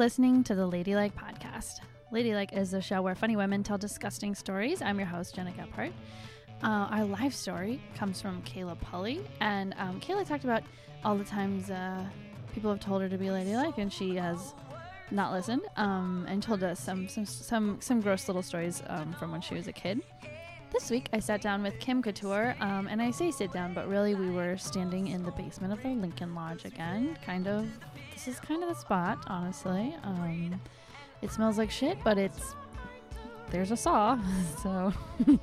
listening 0.00 0.42
to 0.42 0.54
the 0.54 0.66
Ladylike 0.66 1.14
podcast. 1.14 1.80
Ladylike 2.10 2.54
is 2.54 2.72
a 2.72 2.80
show 2.80 3.02
where 3.02 3.14
funny 3.14 3.36
women 3.36 3.62
tell 3.62 3.76
disgusting 3.76 4.34
stories. 4.34 4.80
I'm 4.80 4.98
your 4.98 5.06
host, 5.06 5.34
Gena 5.34 5.52
Gephart. 5.52 5.92
Uh, 6.62 6.88
our 6.90 7.04
live 7.04 7.34
story 7.34 7.82
comes 7.96 8.18
from 8.18 8.40
Kayla 8.44 8.80
Pulley, 8.80 9.20
and 9.42 9.74
um, 9.76 10.00
Kayla 10.00 10.26
talked 10.26 10.44
about 10.44 10.62
all 11.04 11.18
the 11.18 11.24
times 11.24 11.70
uh, 11.70 12.02
people 12.54 12.70
have 12.70 12.80
told 12.80 13.02
her 13.02 13.10
to 13.10 13.18
be 13.18 13.30
ladylike, 13.30 13.76
and 13.76 13.92
she 13.92 14.16
has 14.16 14.54
not 15.10 15.34
listened, 15.34 15.60
um, 15.76 16.24
and 16.30 16.42
told 16.42 16.62
us 16.62 16.80
some 16.80 17.06
some 17.06 17.26
some 17.26 17.78
some 17.82 18.00
gross 18.00 18.26
little 18.26 18.42
stories 18.42 18.82
um, 18.86 19.12
from 19.12 19.30
when 19.30 19.42
she 19.42 19.52
was 19.52 19.68
a 19.68 19.72
kid. 19.72 20.00
This 20.72 20.88
week, 20.88 21.08
I 21.12 21.18
sat 21.18 21.42
down 21.42 21.64
with 21.64 21.78
Kim 21.80 22.00
Couture, 22.00 22.54
um, 22.60 22.86
and 22.86 23.02
I 23.02 23.10
say 23.10 23.32
sit 23.32 23.52
down, 23.52 23.74
but 23.74 23.88
really 23.88 24.14
we 24.14 24.30
were 24.30 24.56
standing 24.56 25.08
in 25.08 25.24
the 25.24 25.32
basement 25.32 25.72
of 25.72 25.82
the 25.82 25.88
Lincoln 25.88 26.34
Lodge 26.34 26.64
again. 26.64 27.18
Kind 27.26 27.48
of, 27.48 27.66
this 28.12 28.28
is 28.28 28.38
kind 28.38 28.62
of 28.62 28.68
the 28.68 28.76
spot, 28.76 29.18
honestly. 29.26 29.96
Um, 30.04 30.60
it 31.22 31.32
smells 31.32 31.58
like 31.58 31.72
shit, 31.72 31.98
but 32.04 32.18
it's 32.18 32.54
there's 33.50 33.72
a 33.72 33.76
saw. 33.76 34.16
so, 34.62 34.92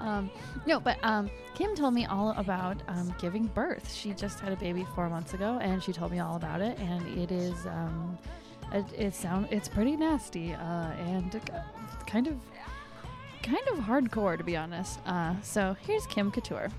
um, 0.00 0.30
no, 0.66 0.80
but 0.80 0.98
um, 1.02 1.30
Kim 1.54 1.74
told 1.76 1.92
me 1.92 2.06
all 2.06 2.30
about 2.38 2.78
um, 2.88 3.14
giving 3.20 3.46
birth. 3.48 3.92
She 3.92 4.12
just 4.14 4.40
had 4.40 4.52
a 4.52 4.56
baby 4.56 4.86
four 4.94 5.10
months 5.10 5.34
ago, 5.34 5.58
and 5.60 5.82
she 5.82 5.92
told 5.92 6.10
me 6.10 6.20
all 6.20 6.36
about 6.36 6.62
it. 6.62 6.78
And 6.78 7.18
it 7.18 7.30
is, 7.30 7.66
um, 7.66 8.18
it, 8.72 8.86
it 8.96 9.14
sound 9.14 9.48
it's 9.50 9.68
pretty 9.68 9.94
nasty, 9.94 10.54
uh, 10.54 10.92
and 10.92 11.38
kind 12.06 12.26
of, 12.26 12.36
kind 13.42 13.66
of 13.72 13.78
hardcore 13.78 14.36
to 14.36 14.44
be 14.44 14.56
honest. 14.56 15.00
Uh, 15.06 15.34
so 15.42 15.76
here's 15.86 16.06
Kim 16.06 16.30
Couture. 16.30 16.70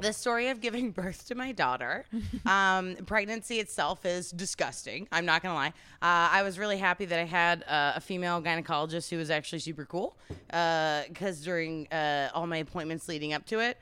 the 0.00 0.12
story 0.12 0.48
of 0.48 0.60
giving 0.60 0.90
birth 1.02 1.26
to 1.26 1.34
my 1.34 1.52
daughter. 1.52 2.04
Um, 2.46 2.96
pregnancy 3.04 3.58
itself 3.60 4.06
is 4.06 4.30
disgusting. 4.30 5.06
I'm 5.12 5.26
not 5.26 5.42
gonna 5.42 5.54
lie. 5.54 5.68
Uh, 6.00 6.30
I 6.32 6.42
was 6.42 6.58
really 6.58 6.78
happy 6.78 7.04
that 7.04 7.18
I 7.18 7.24
had 7.24 7.62
uh, 7.64 7.92
a 7.96 8.00
female 8.00 8.40
gynecologist 8.40 9.10
who 9.10 9.18
was 9.18 9.30
actually 9.30 9.58
super 9.58 9.84
cool. 9.84 10.16
Because 10.46 11.42
during 11.42 11.88
uh, 11.88 12.30
all 12.32 12.46
my 12.46 12.58
appointments 12.58 13.06
leading 13.08 13.34
up 13.34 13.44
to 13.46 13.60
it, 13.60 13.76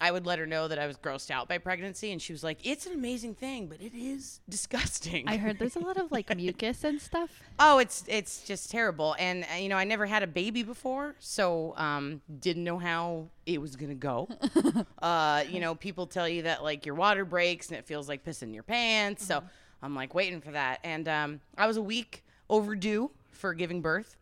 I 0.00 0.10
would 0.10 0.24
let 0.24 0.38
her 0.38 0.46
know 0.46 0.66
that 0.66 0.78
I 0.78 0.86
was 0.86 0.96
grossed 0.96 1.30
out 1.30 1.46
by 1.46 1.58
pregnancy, 1.58 2.10
and 2.10 2.22
she 2.22 2.32
was 2.32 2.42
like, 2.42 2.58
"It's 2.64 2.86
an 2.86 2.92
amazing 2.92 3.34
thing, 3.34 3.66
but 3.66 3.80
it 3.80 3.92
is 3.94 4.40
disgusting." 4.48 5.28
I 5.28 5.36
heard 5.36 5.58
there's 5.58 5.76
a 5.76 5.80
lot 5.80 5.98
of 5.98 6.10
like 6.10 6.34
mucus 6.36 6.84
and 6.84 7.00
stuff. 7.00 7.30
Oh, 7.58 7.78
it's 7.78 8.04
it's 8.08 8.42
just 8.44 8.70
terrible, 8.70 9.14
and 9.18 9.44
uh, 9.52 9.56
you 9.56 9.68
know 9.68 9.76
I 9.76 9.84
never 9.84 10.06
had 10.06 10.22
a 10.22 10.26
baby 10.26 10.62
before, 10.62 11.16
so 11.18 11.74
um, 11.76 12.22
didn't 12.40 12.64
know 12.64 12.78
how 12.78 13.28
it 13.44 13.60
was 13.60 13.76
gonna 13.76 13.94
go. 13.94 14.28
uh, 15.02 15.44
you 15.48 15.60
know, 15.60 15.74
people 15.74 16.06
tell 16.06 16.28
you 16.28 16.42
that 16.42 16.62
like 16.62 16.86
your 16.86 16.94
water 16.94 17.24
breaks 17.24 17.68
and 17.68 17.76
it 17.76 17.84
feels 17.84 18.08
like 18.08 18.24
pissing 18.24 18.54
your 18.54 18.62
pants, 18.62 19.26
so 19.26 19.42
I'm 19.82 19.94
like 19.94 20.14
waiting 20.14 20.40
for 20.40 20.52
that, 20.52 20.80
and 20.82 21.06
um, 21.08 21.40
I 21.58 21.66
was 21.66 21.76
a 21.76 21.82
week 21.82 22.24
overdue 22.48 23.10
for 23.32 23.52
giving 23.52 23.82
birth, 23.82 24.16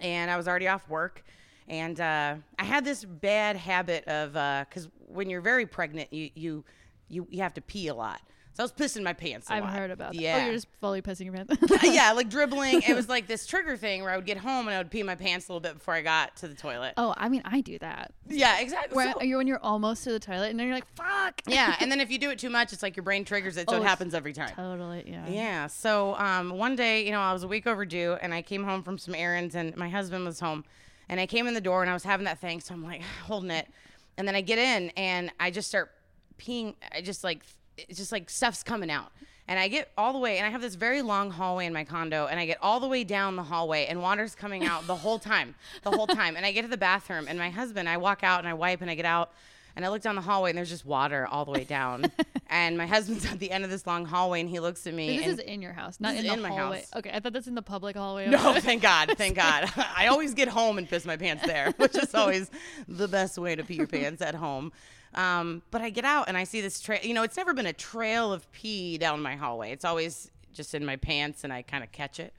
and 0.00 0.30
I 0.30 0.36
was 0.36 0.46
already 0.46 0.68
off 0.68 0.88
work. 0.90 1.24
And 1.68 2.00
uh, 2.00 2.36
I 2.58 2.64
had 2.64 2.84
this 2.84 3.04
bad 3.04 3.56
habit 3.56 4.04
of 4.06 4.32
because 4.68 4.88
when 5.08 5.28
you're 5.30 5.40
very 5.40 5.66
pregnant, 5.66 6.12
you, 6.12 6.30
you 6.34 6.64
you 7.08 7.26
you 7.30 7.42
have 7.42 7.54
to 7.54 7.60
pee 7.60 7.88
a 7.88 7.94
lot. 7.94 8.20
So 8.56 8.62
I 8.62 8.64
was 8.64 8.72
pissing 8.72 9.02
my 9.02 9.12
pants. 9.12 9.50
i 9.50 9.58
I've 9.58 9.64
heard 9.66 9.90
about 9.90 10.14
that. 10.14 10.18
Yeah. 10.18 10.38
Oh, 10.40 10.44
you're 10.46 10.54
just 10.54 10.68
fully 10.80 11.02
pissing 11.02 11.26
your 11.26 11.34
pants. 11.34 11.54
yeah, 11.82 12.12
like 12.12 12.30
dribbling. 12.30 12.80
It 12.88 12.94
was 12.96 13.06
like 13.06 13.26
this 13.26 13.46
trigger 13.46 13.76
thing 13.76 14.02
where 14.02 14.10
I 14.10 14.16
would 14.16 14.24
get 14.24 14.38
home 14.38 14.66
and 14.66 14.74
I 14.74 14.78
would 14.78 14.90
pee 14.90 15.02
my 15.02 15.14
pants 15.14 15.46
a 15.46 15.52
little 15.52 15.60
bit 15.60 15.74
before 15.74 15.92
I 15.92 16.00
got 16.00 16.36
to 16.36 16.48
the 16.48 16.54
toilet. 16.54 16.94
oh, 16.96 17.12
I 17.18 17.28
mean, 17.28 17.42
I 17.44 17.60
do 17.60 17.78
that. 17.80 18.14
Yeah, 18.26 18.58
exactly. 18.58 18.96
Where 18.96 19.12
So- 19.12 19.20
you're 19.20 19.36
when 19.36 19.46
you're 19.46 19.62
almost 19.62 20.04
to 20.04 20.12
the 20.12 20.18
toilet, 20.18 20.48
and 20.52 20.58
then 20.58 20.68
you're 20.68 20.74
like, 20.74 20.86
"Fuck." 20.94 21.42
yeah, 21.46 21.76
and 21.80 21.92
then 21.92 22.00
if 22.00 22.10
you 22.10 22.16
do 22.16 22.30
it 22.30 22.38
too 22.38 22.48
much, 22.48 22.72
it's 22.72 22.82
like 22.82 22.96
your 22.96 23.02
brain 23.04 23.26
triggers 23.26 23.58
it, 23.58 23.68
so 23.68 23.76
Oh, 23.76 23.82
it 23.82 23.84
happens 23.84 24.14
every 24.14 24.32
time. 24.32 24.54
Totally. 24.56 25.04
Yeah. 25.06 25.28
Yeah. 25.28 25.66
So 25.66 26.14
um, 26.14 26.48
one 26.48 26.76
day, 26.76 27.04
you 27.04 27.10
know, 27.10 27.20
I 27.20 27.34
was 27.34 27.42
a 27.42 27.48
week 27.48 27.66
overdue, 27.66 28.16
and 28.22 28.32
I 28.32 28.40
came 28.40 28.64
home 28.64 28.82
from 28.82 28.96
some 28.96 29.14
errands, 29.14 29.54
and 29.54 29.76
my 29.76 29.90
husband 29.90 30.24
was 30.24 30.40
home, 30.40 30.64
and 31.08 31.20
I 31.20 31.26
came 31.26 31.46
in 31.46 31.54
the 31.54 31.60
door, 31.60 31.82
and 31.82 31.90
I 31.90 31.94
was 31.94 32.04
having 32.04 32.24
that 32.24 32.40
thing, 32.40 32.60
so 32.60 32.74
I'm 32.74 32.84
like 32.84 33.02
holding 33.24 33.50
it, 33.50 33.68
and 34.16 34.26
then 34.26 34.34
I 34.34 34.40
get 34.40 34.58
in, 34.58 34.90
and 34.96 35.30
I 35.38 35.50
just 35.50 35.68
start 35.68 35.92
peeing. 36.38 36.74
I 36.92 37.00
just 37.00 37.24
like 37.24 37.42
it's 37.76 37.98
just 37.98 38.12
like 38.12 38.30
stuff's 38.30 38.62
coming 38.62 38.90
out. 38.90 39.12
And 39.48 39.60
I 39.60 39.68
get 39.68 39.92
all 39.96 40.12
the 40.12 40.18
way, 40.18 40.38
and 40.38 40.46
I 40.46 40.50
have 40.50 40.60
this 40.60 40.74
very 40.74 41.02
long 41.02 41.30
hallway 41.30 41.66
in 41.66 41.72
my 41.72 41.84
condo, 41.84 42.26
and 42.26 42.40
I 42.40 42.46
get 42.46 42.58
all 42.60 42.80
the 42.80 42.88
way 42.88 43.04
down 43.04 43.36
the 43.36 43.44
hallway, 43.44 43.86
and 43.86 44.02
water's 44.02 44.34
coming 44.34 44.64
out 44.64 44.88
the 44.88 44.96
whole 44.96 45.20
time, 45.20 45.54
the 45.82 45.92
whole 45.92 46.06
time. 46.22 46.36
And 46.36 46.44
I 46.44 46.50
get 46.50 46.62
to 46.62 46.68
the 46.68 46.76
bathroom, 46.76 47.26
and 47.28 47.38
my 47.38 47.50
husband, 47.50 47.88
I 47.88 47.96
walk 47.96 48.24
out 48.24 48.40
and 48.40 48.48
I 48.48 48.54
wipe, 48.54 48.80
and 48.80 48.90
I 48.90 48.96
get 48.96 49.04
out, 49.04 49.30
and 49.76 49.84
I 49.84 49.88
look 49.90 50.00
down 50.02 50.16
the 50.16 50.22
hallway, 50.22 50.50
and 50.50 50.56
there's 50.56 50.70
just 50.70 50.86
water 50.86 51.26
all 51.26 51.44
the 51.44 51.50
way 51.50 51.64
down. 51.64 52.10
and 52.48 52.78
my 52.78 52.86
husband's 52.86 53.26
at 53.26 53.38
the 53.38 53.50
end 53.50 53.62
of 53.62 53.70
this 53.70 53.86
long 53.86 54.06
hallway, 54.06 54.40
and 54.40 54.48
he 54.48 54.58
looks 54.58 54.86
at 54.86 54.94
me. 54.94 55.18
This 55.18 55.26
and 55.26 55.38
is 55.38 55.38
in 55.40 55.62
your 55.62 55.74
house, 55.74 56.00
not 56.00 56.16
in 56.16 56.24
in 56.24 56.40
my 56.40 56.48
hallway. 56.48 56.78
house. 56.78 56.90
Okay, 56.96 57.10
I 57.12 57.20
thought 57.20 57.34
that's 57.34 57.46
in 57.46 57.54
the 57.54 57.62
public 57.62 57.94
hallway. 57.94 58.26
No, 58.28 58.54
thank 58.60 58.82
God, 58.82 59.12
thank 59.16 59.36
God. 59.36 59.70
I 59.96 60.06
always 60.06 60.34
get 60.34 60.48
home 60.48 60.78
and 60.78 60.88
piss 60.88 61.04
my 61.04 61.16
pants 61.16 61.44
there, 61.46 61.72
which 61.76 61.94
is 61.94 62.14
always 62.14 62.50
the 62.88 63.06
best 63.06 63.36
way 63.36 63.54
to 63.54 63.62
pee 63.62 63.74
your 63.74 63.86
pants 63.86 64.22
at 64.22 64.34
home. 64.34 64.72
Um, 65.14 65.62
but 65.70 65.82
I 65.82 65.90
get 65.90 66.04
out 66.04 66.28
and 66.28 66.36
I 66.36 66.44
see 66.44 66.60
this 66.60 66.80
trail. 66.80 67.00
You 67.02 67.14
know, 67.14 67.22
it's 67.22 67.36
never 67.36 67.54
been 67.54 67.66
a 67.66 67.72
trail 67.72 68.32
of 68.32 68.50
pee 68.52 68.98
down 68.98 69.22
my 69.22 69.36
hallway. 69.36 69.72
It's 69.72 69.84
always 69.84 70.30
just 70.52 70.74
in 70.74 70.84
my 70.86 70.96
pants, 70.96 71.44
and 71.44 71.52
I 71.52 71.62
kind 71.62 71.84
of 71.84 71.92
catch 71.92 72.18
it. 72.18 72.32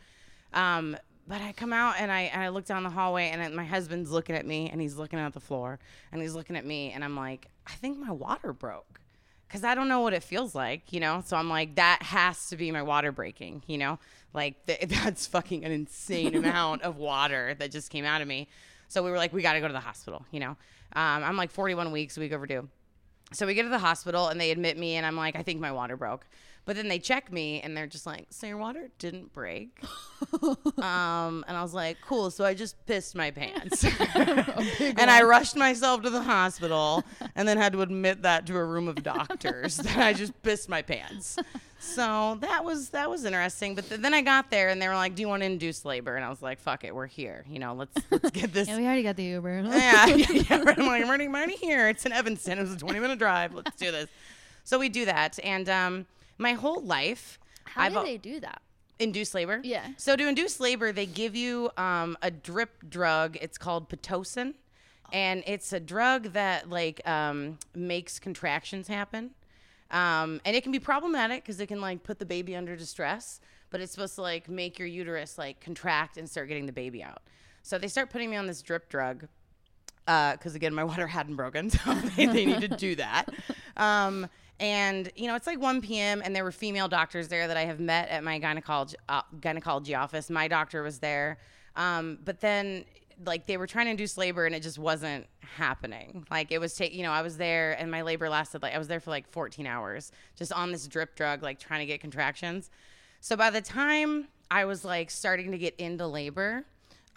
Um, 0.53 0.97
but 1.27 1.41
I 1.41 1.51
come 1.51 1.73
out 1.73 1.95
and 1.99 2.11
I 2.11 2.21
and 2.21 2.41
I 2.41 2.49
look 2.49 2.65
down 2.65 2.83
the 2.83 2.89
hallway, 2.89 3.29
and 3.29 3.55
my 3.55 3.65
husband's 3.65 4.11
looking 4.11 4.35
at 4.35 4.45
me, 4.45 4.69
and 4.69 4.79
he's 4.81 4.95
looking 4.95 5.19
at 5.19 5.33
the 5.33 5.39
floor, 5.39 5.79
and 6.11 6.21
he's 6.21 6.33
looking 6.33 6.55
at 6.55 6.65
me, 6.65 6.91
and 6.91 7.03
I'm 7.03 7.15
like, 7.15 7.47
I 7.65 7.73
think 7.73 7.97
my 7.99 8.11
water 8.11 8.53
broke 8.53 9.01
because 9.47 9.63
I 9.63 9.75
don't 9.75 9.87
know 9.87 10.01
what 10.01 10.13
it 10.13 10.23
feels 10.23 10.53
like, 10.53 10.91
you 10.91 10.99
know? 10.99 11.23
So 11.25 11.37
I'm 11.37 11.49
like, 11.49 11.75
that 11.75 12.03
has 12.03 12.47
to 12.49 12.57
be 12.57 12.71
my 12.71 12.81
water 12.81 13.11
breaking, 13.11 13.63
you 13.65 13.77
know? 13.77 13.99
Like, 14.33 14.65
th- 14.67 14.87
that's 14.87 15.25
fucking 15.27 15.63
an 15.63 15.71
insane 15.71 16.35
amount 16.43 16.81
of 16.81 16.97
water 16.97 17.55
that 17.59 17.71
just 17.71 17.89
came 17.89 18.05
out 18.05 18.21
of 18.21 18.27
me. 18.27 18.47
So 18.89 19.03
we 19.03 19.11
were 19.11 19.17
like, 19.17 19.33
we 19.33 19.41
got 19.41 19.53
to 19.53 19.59
go 19.59 19.67
to 19.67 19.73
the 19.73 19.79
hospital, 19.79 20.25
you 20.31 20.39
know? 20.39 20.51
Um, 20.93 21.23
I'm 21.23 21.37
like 21.37 21.51
41 21.51 21.91
weeks, 21.91 22.17
week 22.17 22.33
overdue. 22.33 22.67
So 23.33 23.45
we 23.45 23.53
get 23.53 23.63
to 23.63 23.69
the 23.69 23.79
hospital 23.79 24.29
and 24.29 24.39
they 24.39 24.51
admit 24.51 24.77
me, 24.77 24.95
and 24.95 25.05
I'm 25.05 25.17
like, 25.17 25.35
I 25.35 25.43
think 25.43 25.59
my 25.59 25.71
water 25.71 25.97
broke. 25.97 26.25
But 26.67 26.75
then 26.75 26.89
they 26.89 26.99
check 26.99 27.31
me 27.31 27.61
and 27.61 27.77
they're 27.77 27.87
just 27.87 28.05
like, 28.05 28.27
so 28.29 28.45
your 28.45 28.57
water 28.57 28.89
didn't 28.99 29.31
break? 29.31 29.69
um, 30.43 31.45
and 31.47 31.55
I 31.55 31.61
was 31.61 31.73
like, 31.73 31.95
cool. 32.05 32.29
So 32.29 32.43
I 32.43 32.53
just 32.53 32.75
pissed 32.85 33.15
my 33.15 33.31
pants. 33.31 33.85
and 34.15 35.09
I 35.09 35.23
rushed 35.23 35.55
myself 35.55 36.01
to 36.01 36.09
the 36.09 36.21
hospital 36.21 37.05
and 37.37 37.47
then 37.47 37.55
had 37.55 37.71
to 37.71 37.83
admit 37.83 38.23
that 38.23 38.45
to 38.47 38.57
a 38.57 38.65
room 38.65 38.89
of 38.89 39.01
doctors 39.01 39.77
that 39.77 39.95
I 39.95 40.11
just 40.11 40.43
pissed 40.43 40.67
my 40.67 40.81
pants. 40.81 41.37
So 41.79 42.37
that 42.41 42.65
was 42.65 42.89
that 42.89 43.09
was 43.09 43.23
interesting. 43.23 43.73
But 43.73 43.87
th- 43.87 44.01
then 44.01 44.13
I 44.13 44.21
got 44.21 44.51
there 44.51 44.67
and 44.67 44.81
they 44.81 44.89
were 44.89 44.95
like, 44.95 45.15
"Do 45.15 45.21
you 45.21 45.29
want 45.29 45.43
to 45.43 45.45
induce 45.45 45.85
labor?" 45.85 46.15
And 46.17 46.25
I 46.25 46.29
was 46.29 46.41
like, 46.41 46.59
"Fuck 46.59 46.83
it, 46.83 46.93
we're 46.93 47.05
here. 47.05 47.45
You 47.47 47.59
know, 47.59 47.75
let's 47.75 47.95
let's 48.09 48.31
get 48.31 48.51
this." 48.51 48.67
Yeah, 48.67 48.77
we 48.77 48.85
already 48.85 49.03
got 49.03 49.15
the 49.15 49.23
Uber. 49.23 49.61
yeah, 49.61 50.07
yeah, 50.07 50.25
yeah. 50.31 50.43
I'm 50.49 50.65
like, 50.65 50.77
I'm 50.79 51.07
already, 51.07 51.25
I'm 51.25 51.35
already 51.35 51.55
here. 51.55 51.87
It's 51.87 52.05
in 52.05 52.11
Evanston. 52.11 52.57
It 52.57 52.63
was 52.63 52.73
a 52.73 52.77
20 52.77 52.99
minute 52.99 53.19
drive. 53.19 53.53
Let's 53.53 53.77
do 53.77 53.91
this. 53.91 54.09
So 54.63 54.79
we 54.79 54.89
do 54.89 55.05
that, 55.05 55.39
and 55.43 55.69
um, 55.69 56.07
my 56.37 56.53
whole 56.53 56.81
life, 56.81 57.39
How 57.65 57.83
I've 57.83 57.93
do 57.93 58.03
they 58.03 58.17
do 58.17 58.39
that? 58.41 58.61
induce 58.99 59.33
labor. 59.33 59.61
Yeah. 59.63 59.87
So 59.97 60.15
to 60.15 60.27
induce 60.27 60.59
labor, 60.59 60.91
they 60.91 61.05
give 61.05 61.35
you 61.35 61.69
um, 61.77 62.17
a 62.21 62.31
drip 62.31 62.89
drug. 62.89 63.37
It's 63.41 63.57
called 63.57 63.89
pitocin, 63.89 64.55
and 65.13 65.43
it's 65.45 65.71
a 65.73 65.79
drug 65.79 66.33
that 66.33 66.69
like 66.69 67.07
um, 67.07 67.59
makes 67.75 68.19
contractions 68.19 68.87
happen. 68.87 69.31
Um, 69.89 70.41
and 70.43 70.55
it 70.55 70.63
can 70.63 70.71
be 70.71 70.79
problematic 70.79 71.43
because 71.43 71.59
it 71.59 71.67
can 71.67 71.79
like 71.79 72.03
put 72.03 72.19
the 72.19 72.25
baby 72.25 72.55
under 72.55 72.75
distress, 72.75 73.39
but 73.69 73.79
it's 73.79 73.91
supposed 73.93 74.15
to 74.15 74.21
like 74.21 74.49
make 74.49 74.77
your 74.79 74.87
uterus 74.87 75.37
like 75.37 75.61
contract 75.61 76.17
and 76.17 76.29
start 76.29 76.49
getting 76.49 76.65
the 76.65 76.73
baby 76.73 77.01
out. 77.03 77.21
So 77.63 77.77
they 77.77 77.87
start 77.87 78.09
putting 78.09 78.29
me 78.29 78.35
on 78.35 78.47
this 78.47 78.61
drip 78.61 78.89
drug 78.89 79.27
because 80.05 80.55
again 80.55 80.73
my 80.73 80.83
water 80.85 81.05
hadn't 81.07 81.35
broken 81.35 81.69
so 81.69 81.93
they, 82.15 82.27
they 82.27 82.45
need 82.45 82.61
to 82.61 82.69
do 82.69 82.95
that 82.95 83.27
um, 83.75 84.27
and 84.59 85.11
you 85.15 85.27
know 85.27 85.35
it's 85.35 85.47
like 85.47 85.59
1 85.59 85.81
p.m 85.81 86.21
and 86.23 86.35
there 86.35 86.43
were 86.43 86.51
female 86.51 86.87
doctors 86.87 87.27
there 87.27 87.47
that 87.47 87.57
i 87.57 87.65
have 87.65 87.79
met 87.79 88.09
at 88.09 88.23
my 88.23 88.39
gynecology, 88.39 88.95
uh, 89.09 89.21
gynecology 89.39 89.93
office. 89.95 90.29
My 90.29 90.47
doctor 90.47 90.81
was 90.83 90.99
there. 90.99 91.37
Um, 91.75 92.17
but 92.23 92.39
then 92.39 92.85
like 93.25 93.47
they 93.47 93.57
were 93.57 93.67
trying 93.67 93.85
to 93.85 93.91
induce 93.91 94.17
labor 94.17 94.45
and 94.45 94.53
it 94.53 94.61
just 94.61 94.77
wasn't 94.77 95.25
happening. 95.39 96.25
Like 96.29 96.51
it 96.51 96.59
was 96.59 96.73
take 96.73 96.93
you 96.93 97.03
know 97.03 97.11
i 97.11 97.21
was 97.21 97.37
there 97.37 97.73
and 97.79 97.89
my 97.89 98.01
labor 98.01 98.29
lasted 98.29 98.61
like 98.61 98.73
i 98.73 98.77
was 98.77 98.87
there 98.87 98.99
for 98.99 99.11
like 99.11 99.27
14 99.29 99.65
hours 99.65 100.11
just 100.35 100.51
on 100.51 100.71
this 100.71 100.87
drip 100.87 101.15
drug 101.15 101.43
like 101.43 101.59
trying 101.59 101.79
to 101.79 101.85
get 101.85 102.01
contractions. 102.01 102.69
So 103.21 103.35
by 103.35 103.49
the 103.49 103.61
time 103.61 104.27
i 104.49 104.65
was 104.65 104.83
like 104.85 105.11
starting 105.11 105.51
to 105.51 105.57
get 105.57 105.75
into 105.77 106.07
labor 106.07 106.65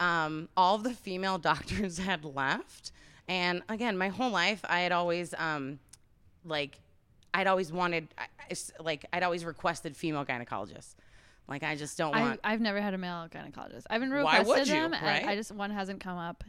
um, 0.01 0.49
all 0.57 0.79
the 0.79 0.93
female 0.93 1.37
doctors 1.51 1.99
had 1.99 2.25
left. 2.25 2.91
And 3.29 3.61
again, 3.69 3.97
my 3.97 4.09
whole 4.09 4.31
life, 4.31 4.65
I 4.67 4.81
had 4.81 4.91
always, 4.91 5.33
um, 5.37 5.79
like, 6.43 6.79
I'd 7.33 7.47
always 7.47 7.71
wanted, 7.71 8.07
I, 8.17 8.25
I 8.49 8.55
like, 8.83 9.05
I'd 9.13 9.23
always 9.23 9.45
requested 9.45 9.95
female 9.95 10.25
gynecologists. 10.25 10.95
Like, 11.47 11.63
I 11.63 11.75
just 11.75 11.97
don't 11.97 12.15
I, 12.15 12.21
want. 12.21 12.39
I've 12.43 12.61
never 12.61 12.81
had 12.81 12.93
a 12.93 12.97
male 12.97 13.27
gynecologist. 13.29 13.83
I've 13.89 13.99
been 13.99 14.11
Why 14.11 14.41
would 14.41 14.67
you, 14.67 14.73
them, 14.73 14.93
and 14.93 15.03
right? 15.03 15.25
I 15.25 15.35
just 15.35 15.51
one 15.51 15.69
hasn't 15.69 15.99
come 15.99 16.17
up. 16.17 16.43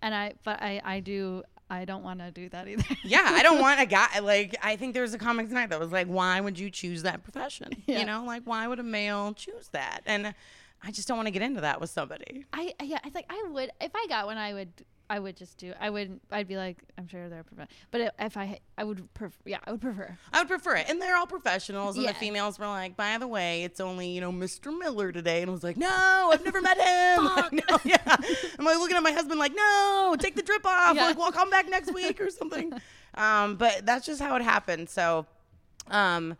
And 0.00 0.14
I, 0.14 0.32
but 0.42 0.62
I, 0.62 0.80
I 0.84 1.00
do. 1.00 1.42
I 1.68 1.84
don't 1.84 2.02
want 2.02 2.20
to 2.20 2.30
do 2.30 2.48
that 2.50 2.68
either. 2.68 2.84
yeah, 3.02 3.24
I 3.24 3.42
don't 3.42 3.60
want 3.60 3.80
a 3.80 3.86
guy 3.86 4.18
like 4.20 4.56
I 4.62 4.76
think 4.76 4.92
there 4.92 5.02
was 5.02 5.14
a 5.14 5.18
comment 5.18 5.48
tonight 5.48 5.70
that 5.70 5.80
was 5.80 5.90
like, 5.90 6.06
why 6.06 6.38
would 6.40 6.58
you 6.58 6.70
choose 6.70 7.02
that 7.02 7.22
profession? 7.22 7.70
Yeah. 7.86 8.00
You 8.00 8.06
know, 8.06 8.24
like 8.24 8.42
why 8.44 8.66
would 8.68 8.78
a 8.78 8.82
male 8.82 9.32
choose 9.32 9.68
that? 9.72 10.00
And 10.04 10.34
I 10.82 10.90
just 10.90 11.08
don't 11.08 11.16
want 11.16 11.28
to 11.28 11.30
get 11.30 11.42
into 11.42 11.62
that 11.62 11.80
with 11.80 11.90
somebody. 11.90 12.44
I 12.52 12.74
yeah, 12.82 12.98
I 13.02 13.10
like 13.14 13.26
I 13.30 13.48
would 13.50 13.70
if 13.80 13.92
I 13.94 14.06
got 14.08 14.26
one, 14.26 14.36
I 14.36 14.52
would 14.52 14.72
I 15.14 15.18
would 15.18 15.36
just 15.36 15.58
do. 15.58 15.74
I 15.78 15.90
would 15.90 16.20
I'd 16.30 16.48
be 16.48 16.56
like 16.56 16.78
I'm 16.96 17.06
sure 17.06 17.28
they're 17.28 17.44
prof- 17.44 17.68
but 17.90 18.00
if, 18.00 18.10
if 18.18 18.36
I 18.38 18.60
I 18.78 18.84
would 18.84 19.12
prefer 19.12 19.36
yeah 19.44 19.58
I 19.64 19.72
would 19.72 19.82
prefer. 19.82 20.16
I 20.32 20.38
would 20.40 20.48
prefer 20.48 20.76
it. 20.76 20.86
And 20.88 21.02
they're 21.02 21.16
all 21.16 21.26
professionals. 21.26 21.96
And 21.96 22.04
Yeah. 22.06 22.12
the 22.12 22.18
females 22.18 22.58
were 22.58 22.66
like, 22.66 22.96
by 22.96 23.18
the 23.18 23.28
way, 23.28 23.62
it's 23.64 23.78
only, 23.78 24.08
you 24.08 24.22
know, 24.22 24.32
Mr. 24.32 24.76
Miller 24.76 25.12
today. 25.12 25.42
And 25.42 25.50
I 25.50 25.52
was 25.52 25.62
like, 25.62 25.76
no, 25.76 26.30
I've 26.32 26.42
never 26.44 26.62
met 26.62 26.78
him. 26.78 27.24
Like, 27.36 27.52
no, 27.52 27.78
yeah. 27.84 27.98
I'm 28.58 28.64
like 28.64 28.78
looking 28.78 28.96
at 28.96 29.02
my 29.02 29.12
husband 29.12 29.38
like, 29.38 29.52
no, 29.54 30.16
take 30.18 30.34
the 30.34 30.42
drip 30.42 30.64
off. 30.64 30.96
Yeah. 30.96 31.04
Like, 31.08 31.18
well, 31.18 31.30
come 31.30 31.50
back 31.50 31.68
next 31.68 31.92
week 31.92 32.20
or 32.20 32.30
something. 32.30 32.72
Um, 33.14 33.56
but 33.56 33.84
that's 33.84 34.06
just 34.06 34.22
how 34.22 34.34
it 34.36 34.42
happened. 34.42 34.88
So 34.88 35.26
um, 35.88 36.34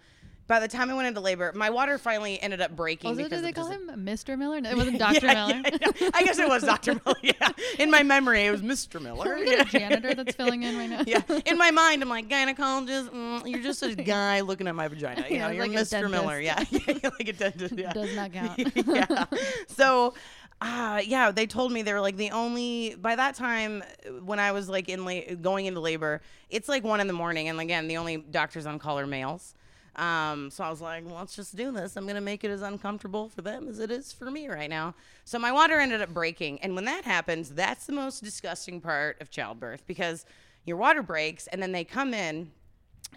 by 0.52 0.60
the 0.60 0.69
time 0.69 0.90
I 0.90 0.94
went 0.94 1.08
into 1.08 1.20
labor, 1.20 1.50
my 1.54 1.70
water 1.70 1.96
finally 1.96 2.38
ended 2.43 2.60
up 2.60 2.76
breaking. 2.76 3.08
Also, 3.08 3.26
did 3.26 3.43
they 3.43 3.52
call 3.52 3.69
him 3.70 3.88
Mr. 4.04 4.37
Miller? 4.38 4.60
No, 4.60 4.69
it 4.70 4.76
wasn't 4.82 4.99
Dr. 4.99 5.25
Yeah, 5.25 5.46
Miller. 5.46 5.62
yeah, 5.64 5.88
yeah. 5.99 6.10
I 6.12 6.25
guess 6.25 6.38
it 6.38 6.46
was 6.46 6.62
Dr. 6.62 6.93
Miller. 7.06 7.16
Yeah. 7.22 7.49
In 7.78 7.90
my 7.90 8.02
memory, 8.02 8.43
it 8.44 8.50
was 8.50 8.60
Mr. 8.60 9.00
Miller. 9.00 9.34
we 9.37 9.56
got 9.56 9.66
a 9.66 9.78
janitor 9.78 10.14
that's 10.14 10.34
filling 10.37 10.62
in 10.62 10.76
right 10.76 10.90
now. 10.90 11.04
yeah. 11.06 11.22
In 11.46 11.56
my 11.56 11.70
mind, 11.70 12.02
I'm 12.02 12.10
like, 12.10 12.28
gynecologist, 12.28 13.08
mm, 13.08 13.46
you're 13.49 13.62
just 13.62 13.82
a 13.82 13.94
guy 13.94 14.40
looking 14.43 14.69
at 14.69 14.75
my 14.75 14.88
vagina. 14.88 15.25
You 15.26 15.37
Yeah, 15.37 15.46
know, 15.46 15.52
you're 15.54 15.66
like 15.69 15.78
Mr. 15.78 16.10
Miller. 16.10 16.38
Yeah. 16.38 16.56
dentist. 16.56 16.87
yeah. 16.87 16.99
You're 17.02 17.12
like 17.19 17.28
a 17.28 17.32
dentist. 17.32 17.75
Yeah. 17.78 17.93
Does 17.94 18.14
not 18.14 18.32
count. 18.34 18.58
yeah. 18.87 19.25
So, 19.69 20.12
uh, 20.60 21.00
yeah, 21.04 21.31
they 21.31 21.46
told 21.46 21.72
me 21.72 21.81
they 21.82 21.93
were 21.94 22.00
like 22.00 22.16
the 22.19 22.31
only, 22.31 22.94
by 23.00 23.16
that 23.16 23.34
time, 23.37 23.82
when 24.22 24.38
I 24.38 24.52
was 24.52 24.69
like 24.69 24.88
in 24.90 25.04
la- 25.06 25.34
going 25.40 25.64
into 25.66 25.81
labor, 25.81 26.20
it's 26.50 26.69
like 26.69 26.84
one 26.84 27.00
in 27.00 27.06
the 27.06 27.12
morning. 27.14 27.49
And 27.49 27.58
again, 27.58 27.88
the 27.88 27.96
only 27.96 28.19
doctors 28.19 28.66
on 28.66 28.78
call 28.78 28.99
are 28.99 29.06
males. 29.06 29.54
Um, 29.97 30.50
so 30.50 30.65
I 30.65 30.71
was 30.71 30.81
like, 30.81 31.05
well, 31.05 31.17
let's 31.17 31.37
just 31.37 31.55
do 31.55 31.71
this. 31.71 31.97
I'm 31.97 32.05
going 32.05 32.15
to 32.15 32.21
make 32.21 32.44
it 32.44 32.50
as 32.50 32.62
uncomfortable 32.62 33.29
for 33.29 33.43
them 33.43 33.69
as 33.69 33.79
it 33.79 33.91
is 33.91 34.12
for 34.12 34.31
me 34.31 34.49
right 34.49 34.71
now. 34.71 34.94
So 35.25 35.39
my 35.39 35.53
water 35.53 35.79
ended 35.79 36.00
up 36.00 36.15
breaking. 36.15 36.61
And 36.61 36.75
when 36.75 36.87
that 36.87 37.05
happens, 37.05 37.50
that's 37.50 37.87
the 37.87 37.93
most 37.93 38.25
disgusting 38.25 38.81
part 38.81 39.21
of 39.21 39.31
childbirth 39.31 39.87
because 39.87 40.25
your 40.65 40.79
water 40.79 41.03
breaks 41.03 41.47
and 41.47 41.62
then 41.62 41.73
they 41.73 41.85
come 41.85 42.15
in 42.15 42.50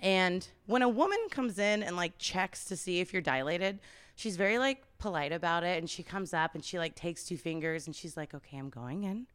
and 0.02 0.48
when 0.66 0.82
a 0.82 0.90
woman 0.90 1.20
comes 1.30 1.60
in 1.60 1.84
and 1.84 1.96
like 1.96 2.18
checks 2.18 2.66
to 2.66 2.76
see 2.76 3.00
if 3.00 3.14
you're 3.14 3.22
dilated, 3.22 3.80
she's 4.16 4.36
very 4.38 4.58
like 4.58 4.84
polite 4.98 5.32
about 5.32 5.64
it. 5.64 5.78
And 5.78 5.90
she 5.90 6.04
comes 6.04 6.34
up 6.34 6.56
and 6.56 6.64
she 6.64 6.78
like 6.78 6.96
takes 6.96 7.24
two 7.24 7.38
fingers 7.38 7.88
and 7.88 7.96
she's 7.96 8.18
like, 8.18 8.34
okay, 8.34 8.58
I'm 8.58 8.70
going 8.70 9.04
in. 9.04 9.28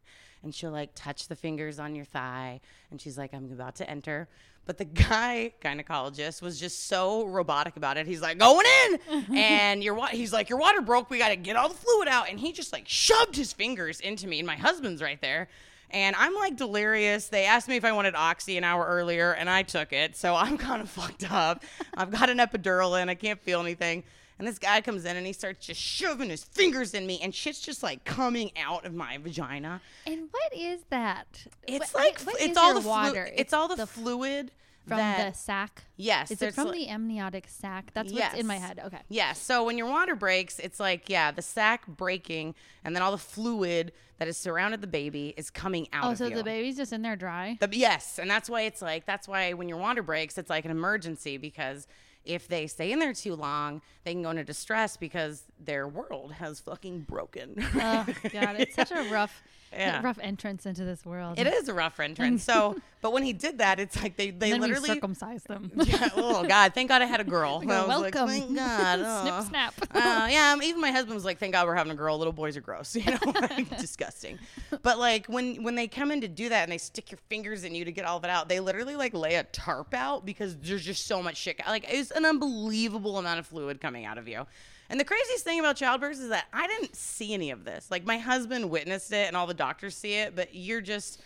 And 0.43 0.53
she'll 0.53 0.71
like 0.71 0.91
touch 0.95 1.27
the 1.27 1.35
fingers 1.35 1.79
on 1.79 1.95
your 1.95 2.05
thigh. 2.05 2.61
And 2.89 2.99
she's 2.99 3.17
like, 3.17 3.33
I'm 3.33 3.51
about 3.51 3.75
to 3.75 3.89
enter. 3.89 4.27
But 4.65 4.77
the 4.77 4.85
guy 4.85 5.53
gynecologist 5.61 6.41
was 6.41 6.59
just 6.59 6.87
so 6.87 7.25
robotic 7.25 7.77
about 7.77 7.97
it. 7.97 8.05
He's 8.05 8.21
like, 8.21 8.37
going 8.37 8.65
in. 8.85 9.35
and 9.35 9.83
your 9.83 9.95
wa- 9.95 10.07
he's 10.07 10.31
like, 10.31 10.49
your 10.49 10.59
water 10.59 10.81
broke. 10.81 11.09
We 11.09 11.17
got 11.17 11.29
to 11.29 11.35
get 11.35 11.55
all 11.55 11.67
the 11.67 11.75
fluid 11.75 12.07
out. 12.07 12.29
And 12.29 12.39
he 12.39 12.51
just 12.51 12.71
like 12.71 12.87
shoved 12.87 13.35
his 13.35 13.51
fingers 13.53 13.99
into 13.99 14.27
me. 14.27 14.39
And 14.39 14.47
my 14.47 14.55
husband's 14.55 15.01
right 15.01 15.19
there. 15.19 15.49
And 15.89 16.15
I'm 16.15 16.33
like 16.35 16.55
delirious. 16.55 17.27
They 17.27 17.45
asked 17.45 17.67
me 17.67 17.75
if 17.75 17.83
I 17.83 17.91
wanted 17.91 18.15
oxy 18.15 18.57
an 18.57 18.63
hour 18.63 18.85
earlier, 18.85 19.33
and 19.33 19.49
I 19.49 19.63
took 19.63 19.91
it. 19.91 20.15
So 20.15 20.35
I'm 20.35 20.57
kind 20.69 20.81
of 20.81 20.89
fucked 20.89 21.29
up. 21.29 21.63
I've 21.97 22.11
got 22.11 22.29
an 22.29 22.37
epidural 22.37 23.01
in. 23.01 23.09
I 23.09 23.15
can't 23.15 23.41
feel 23.41 23.59
anything. 23.59 24.03
And 24.41 24.47
this 24.47 24.57
guy 24.57 24.81
comes 24.81 25.05
in 25.05 25.15
and 25.15 25.27
he 25.27 25.33
starts 25.33 25.67
just 25.67 25.79
shoving 25.79 26.31
his 26.31 26.43
fingers 26.43 26.95
in 26.95 27.05
me, 27.05 27.19
and 27.21 27.33
shit's 27.33 27.59
just 27.61 27.83
like 27.83 28.03
coming 28.05 28.49
out 28.57 28.85
of 28.87 28.93
my 28.95 29.19
vagina. 29.19 29.81
And 30.07 30.29
what 30.31 30.51
is 30.57 30.81
that? 30.89 31.45
It's 31.67 31.93
What- 31.93 32.03
like 32.03 32.19
what 32.21 32.35
it's 32.41 32.45
is 32.53 32.57
all 32.57 32.73
the 32.81 32.87
water. 32.87 33.29
It's 33.35 33.53
all 33.53 33.67
the, 33.67 33.85
fluid 33.85 34.51
from 34.87 34.97
that 34.97 35.33
the 35.33 35.37
sac. 35.37 35.83
yes. 35.95 36.31
Is 36.31 36.41
it 36.41 36.55
from 36.55 36.69
like- 36.69 36.73
the 36.73 36.89
amniotic 36.89 37.47
sac? 37.47 37.91
That's 37.93 38.11
what's 38.11 38.33
in 38.33 38.47
my 38.47 38.55
head. 38.57 38.81
Okay. 38.83 38.97
Yeah. 39.09 39.33
So 39.33 39.63
when 39.63 39.77
your 39.77 39.85
water 39.87 40.15
breaks, 40.15 40.57
it's 40.57 40.79
like, 40.79 41.07
yeah, 41.07 41.29
the 41.29 41.43
sac 41.43 41.85
breaking, 41.85 42.55
and 42.83 42.95
then 42.95 43.03
all 43.03 43.11
the 43.11 43.19
fluid 43.19 43.91
that 44.17 44.27
has 44.27 44.37
surrounded 44.37 44.81
the 44.81 44.87
baby 44.87 45.35
is 45.37 45.51
coming 45.51 45.87
out 45.93 46.05
Oh, 46.05 46.11
of 46.13 46.17
so 46.17 46.25
you. 46.25 46.35
the 46.35 46.43
baby's 46.43 46.77
just 46.77 46.91
in 46.93 47.03
there 47.03 47.15
dry. 47.15 47.57
The- 47.59 47.69
yes, 47.77 48.17
and 48.17 48.27
that's 48.27 48.49
why 48.49 48.61
it's 48.61 48.81
like 48.81 49.05
that's 49.05 49.27
why 49.27 49.53
when 49.53 49.69
your 49.69 49.77
water 49.77 50.01
breaks, 50.01 50.39
it's 50.39 50.49
like 50.49 50.65
an 50.65 50.71
emergency 50.71 51.37
because 51.37 51.85
if 52.25 52.47
they 52.47 52.67
stay 52.67 52.91
in 52.91 52.99
there 52.99 53.13
too 53.13 53.35
long, 53.35 53.81
they 54.03 54.13
can 54.13 54.23
go 54.23 54.29
into 54.29 54.43
distress 54.43 54.97
because 54.97 55.43
their 55.59 55.87
world 55.87 56.33
has 56.33 56.59
fucking 56.59 57.01
broken. 57.01 57.55
oh 57.75 58.05
God, 58.31 58.55
it's 58.59 58.75
such 58.75 58.91
a 58.91 59.09
rough, 59.11 59.41
Yeah. 59.71 60.01
rough 60.01 60.19
entrance 60.21 60.65
into 60.65 60.83
this 60.83 61.05
world. 61.05 61.39
it 61.39 61.47
is 61.47 61.67
a 61.69 61.73
rough 61.73 61.99
entrance. 61.99 62.41
So, 62.51 62.75
but 63.01 63.13
when 63.13 63.23
he 63.23 63.33
did 63.33 63.59
that, 63.59 63.79
it's 63.79 64.01
like 64.01 64.17
they 64.17 64.31
they 64.31 64.53
literally 64.53 64.89
circumcised 64.89 65.47
them. 65.47 65.71
yeah, 65.75 66.09
oh 66.15 66.45
God! 66.45 66.73
Thank 66.73 66.89
God 66.89 67.01
I 67.01 67.05
had 67.05 67.21
a 67.21 67.23
girl. 67.23 67.59
was 67.65 67.67
like, 67.67 68.13
"Welcome." 68.13 68.27
thank 68.27 68.55
God. 68.55 68.95
Snip, 68.95 69.33
oh. 69.33 69.45
snap. 69.47 69.73
Uh, 69.91 70.27
yeah, 70.29 70.51
um, 70.53 70.61
even 70.61 70.81
my 70.81 70.91
husband 70.91 71.15
was 71.15 71.23
like, 71.23 71.37
"Thank 71.37 71.53
God 71.53 71.67
we're 71.67 71.75
having 71.75 71.91
a 71.91 71.95
girl. 71.95 72.17
Little 72.17 72.33
boys 72.33 72.57
are 72.57 72.61
gross, 72.61 72.95
you 72.95 73.09
know, 73.09 73.17
like, 73.25 73.77
disgusting." 73.77 74.39
But 74.81 74.99
like 74.99 75.27
when 75.27 75.63
when 75.63 75.75
they 75.75 75.87
come 75.87 76.11
in 76.11 76.21
to 76.21 76.27
do 76.27 76.49
that 76.49 76.63
and 76.63 76.71
they 76.71 76.77
stick 76.77 77.11
your 77.11 77.19
fingers 77.29 77.63
in 77.63 77.73
you 77.73 77.85
to 77.85 77.91
get 77.91 78.05
all 78.05 78.17
of 78.17 78.23
it 78.23 78.29
out, 78.29 78.49
they 78.49 78.59
literally 78.59 78.95
like 78.95 79.13
lay 79.13 79.35
a 79.35 79.43
tarp 79.43 79.93
out 79.93 80.25
because 80.25 80.57
there's 80.57 80.83
just 80.83 81.05
so 81.05 81.23
much 81.23 81.37
shit. 81.37 81.61
Like 81.65 81.85
it's 81.87 82.11
an 82.11 82.25
unbelievable 82.25 83.17
amount 83.17 83.39
of 83.39 83.47
fluid 83.47 83.79
coming 83.79 84.05
out 84.05 84.17
of 84.17 84.27
you. 84.27 84.45
And 84.91 84.99
the 84.99 85.05
craziest 85.05 85.45
thing 85.45 85.59
about 85.59 85.77
childbirth 85.77 86.19
is 86.19 86.29
that 86.29 86.47
I 86.51 86.67
didn't 86.67 86.97
see 86.97 87.33
any 87.33 87.49
of 87.51 87.63
this. 87.63 87.89
Like 87.89 88.05
my 88.05 88.17
husband 88.17 88.69
witnessed 88.69 89.13
it 89.13 89.27
and 89.27 89.37
all 89.37 89.47
the 89.47 89.53
doctors 89.53 89.95
see 89.95 90.15
it, 90.15 90.35
but 90.35 90.53
you're 90.53 90.81
just 90.81 91.21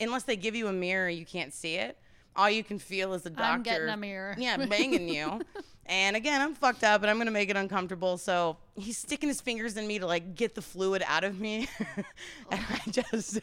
unless 0.00 0.22
they 0.22 0.34
give 0.34 0.56
you 0.56 0.66
a 0.66 0.72
mirror, 0.72 1.10
you 1.10 1.26
can't 1.26 1.52
see 1.52 1.74
it. 1.74 1.98
All 2.34 2.48
you 2.48 2.64
can 2.64 2.78
feel 2.78 3.12
is 3.12 3.22
the 3.22 3.30
doctor. 3.30 3.52
I'm 3.52 3.62
getting 3.62 3.88
a 3.90 3.96
mirror. 3.98 4.34
Yeah, 4.38 4.56
banging 4.66 5.08
you. 5.08 5.42
And 5.86 6.16
again, 6.16 6.40
I'm 6.40 6.54
fucked 6.54 6.84
up, 6.84 7.02
and 7.02 7.10
I'm 7.10 7.18
gonna 7.18 7.30
make 7.30 7.50
it 7.50 7.56
uncomfortable. 7.56 8.16
So 8.16 8.56
he's 8.76 8.96
sticking 8.96 9.28
his 9.28 9.40
fingers 9.40 9.76
in 9.76 9.86
me 9.86 9.98
to 9.98 10.06
like 10.06 10.34
get 10.34 10.54
the 10.54 10.62
fluid 10.62 11.02
out 11.06 11.24
of 11.24 11.40
me, 11.40 11.68
and 11.96 12.04
I 12.50 12.80
oh. 12.86 12.90
just, 12.90 13.40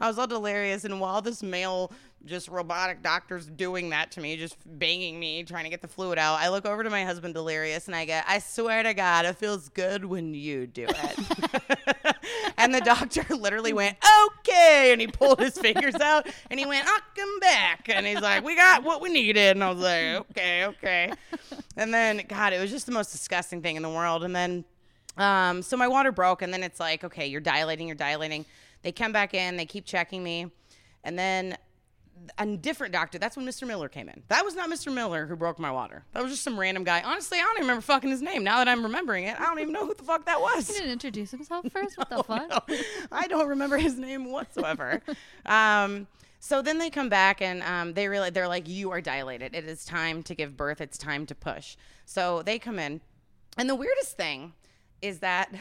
I 0.00 0.08
was 0.08 0.18
all 0.18 0.26
delirious. 0.26 0.84
And 0.84 1.00
while 1.00 1.20
this 1.20 1.42
male, 1.42 1.92
just 2.24 2.48
robotic 2.48 3.02
doctor's 3.02 3.46
doing 3.46 3.90
that 3.90 4.12
to 4.12 4.20
me, 4.20 4.36
just 4.36 4.56
banging 4.64 5.18
me, 5.18 5.42
trying 5.42 5.64
to 5.64 5.70
get 5.70 5.82
the 5.82 5.88
fluid 5.88 6.18
out, 6.18 6.38
I 6.38 6.48
look 6.48 6.64
over 6.64 6.84
to 6.84 6.90
my 6.90 7.04
husband, 7.04 7.34
delirious, 7.34 7.86
and 7.86 7.96
I 7.96 8.04
go, 8.04 8.20
"I 8.26 8.38
swear 8.38 8.82
to 8.84 8.94
God, 8.94 9.26
it 9.26 9.36
feels 9.36 9.68
good 9.68 10.04
when 10.04 10.32
you 10.32 10.66
do 10.66 10.86
it." 10.88 12.13
and 12.58 12.74
the 12.74 12.80
doctor 12.80 13.24
literally 13.34 13.72
went, 13.72 13.96
"Okay," 14.26 14.90
and 14.92 15.00
he 15.00 15.06
pulled 15.06 15.40
his 15.40 15.58
fingers 15.58 15.96
out, 15.96 16.26
and 16.50 16.58
he 16.58 16.66
went, 16.66 16.86
"I'll 16.86 17.00
come 17.16 17.40
back," 17.40 17.88
and 17.88 18.06
he's 18.06 18.20
like, 18.20 18.44
"We 18.44 18.56
got 18.56 18.84
what 18.84 19.00
we 19.00 19.10
needed," 19.10 19.56
and 19.56 19.64
I 19.64 19.70
was 19.70 19.80
like, 19.80 20.30
"Okay, 20.30 20.66
okay." 20.66 21.12
And 21.76 21.92
then, 21.92 22.22
God, 22.28 22.52
it 22.52 22.60
was 22.60 22.70
just 22.70 22.86
the 22.86 22.92
most 22.92 23.12
disgusting 23.12 23.62
thing 23.62 23.76
in 23.76 23.82
the 23.82 23.90
world. 23.90 24.24
And 24.24 24.34
then, 24.34 24.64
um, 25.16 25.62
so 25.62 25.76
my 25.76 25.88
water 25.88 26.12
broke, 26.12 26.42
and 26.42 26.52
then 26.52 26.62
it's 26.62 26.80
like, 26.80 27.04
okay, 27.04 27.26
you're 27.26 27.40
dilating, 27.40 27.88
you're 27.88 27.96
dilating. 27.96 28.44
They 28.82 28.92
come 28.92 29.12
back 29.12 29.34
in, 29.34 29.56
they 29.56 29.66
keep 29.66 29.84
checking 29.84 30.22
me, 30.22 30.50
and 31.02 31.18
then 31.18 31.56
a 32.38 32.46
different 32.56 32.92
doctor. 32.92 33.18
That's 33.18 33.36
when 33.36 33.46
Mr. 33.46 33.66
Miller 33.66 33.88
came 33.88 34.08
in. 34.08 34.22
That 34.28 34.44
was 34.44 34.54
not 34.54 34.70
Mr. 34.70 34.92
Miller 34.92 35.26
who 35.26 35.36
broke 35.36 35.58
my 35.58 35.70
water. 35.70 36.04
That 36.12 36.22
was 36.22 36.32
just 36.32 36.42
some 36.42 36.58
random 36.58 36.84
guy. 36.84 37.02
Honestly, 37.02 37.38
I 37.38 37.42
don't 37.42 37.52
even 37.56 37.62
remember 37.68 37.82
fucking 37.82 38.10
his 38.10 38.22
name. 38.22 38.42
Now 38.44 38.58
that 38.58 38.68
I'm 38.68 38.82
remembering 38.82 39.24
it, 39.24 39.38
I 39.38 39.44
don't 39.44 39.58
even 39.60 39.72
know 39.72 39.86
who 39.86 39.94
the 39.94 40.02
fuck 40.02 40.24
that 40.26 40.40
was. 40.40 40.68
He 40.68 40.74
didn't 40.74 40.92
introduce 40.92 41.30
himself 41.30 41.66
first. 41.70 41.98
What 41.98 42.08
the 42.08 42.16
Oh, 42.18 42.22
fuck? 42.22 42.48
no. 42.68 42.76
I 43.12 43.26
don't 43.26 43.48
remember 43.48 43.76
his 43.76 43.98
name 43.98 44.30
whatsoever. 44.30 45.02
um, 45.46 46.06
so 46.40 46.60
then 46.62 46.78
they 46.78 46.90
come 46.90 47.08
back 47.08 47.40
and 47.40 47.62
um, 47.62 47.94
they 47.94 48.06
realize 48.08 48.32
they're 48.32 48.48
like, 48.48 48.68
"You 48.68 48.90
are 48.90 49.00
dilated. 49.00 49.54
It 49.54 49.64
is 49.64 49.84
time 49.84 50.22
to 50.24 50.34
give 50.34 50.56
birth. 50.56 50.80
It's 50.80 50.98
time 50.98 51.24
to 51.26 51.34
push." 51.34 51.76
So 52.04 52.42
they 52.42 52.58
come 52.58 52.78
in, 52.78 53.00
and 53.56 53.68
the 53.68 53.74
weirdest 53.74 54.16
thing 54.16 54.52
is 55.00 55.20
that 55.20 55.54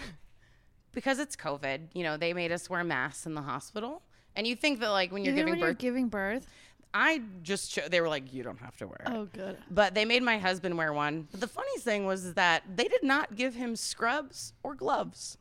because 0.91 1.19
it's 1.19 1.35
COVID, 1.35 1.87
you 1.93 2.03
know, 2.03 2.17
they 2.17 2.33
made 2.33 2.51
us 2.51 2.69
wear 2.69 2.83
masks 2.83 3.25
in 3.25 3.33
the 3.33 3.41
hospital. 3.43 4.01
And 4.35 4.47
you 4.47 4.55
think 4.55 4.79
that 4.79 4.89
like 4.89 5.11
when 5.11 5.23
you're 5.23 5.33
Even 5.33 5.45
giving 5.45 5.51
when 5.53 5.59
you're 5.59 5.69
birth, 5.69 5.77
giving 5.77 6.07
birth. 6.09 6.47
I 6.95 7.21
just 7.41 7.71
cho- 7.71 7.87
they 7.89 8.01
were 8.01 8.09
like, 8.09 8.31
"You 8.33 8.43
don't 8.43 8.59
have 8.59 8.77
to 8.77 8.85
wear 8.87 9.01
it." 9.07 9.11
Oh, 9.11 9.25
good. 9.33 9.57
But 9.71 9.95
they 9.95 10.05
made 10.05 10.21
my 10.21 10.37
husband 10.37 10.77
wear 10.77 10.93
one. 10.93 11.27
But 11.31 11.39
the 11.39 11.47
funny 11.47 11.77
thing 11.79 12.05
was 12.05 12.35
that 12.35 12.63
they 12.75 12.87
did 12.87 13.03
not 13.03 13.35
give 13.35 13.55
him 13.55 13.75
scrubs 13.75 14.53
or 14.61 14.75
gloves. 14.75 15.37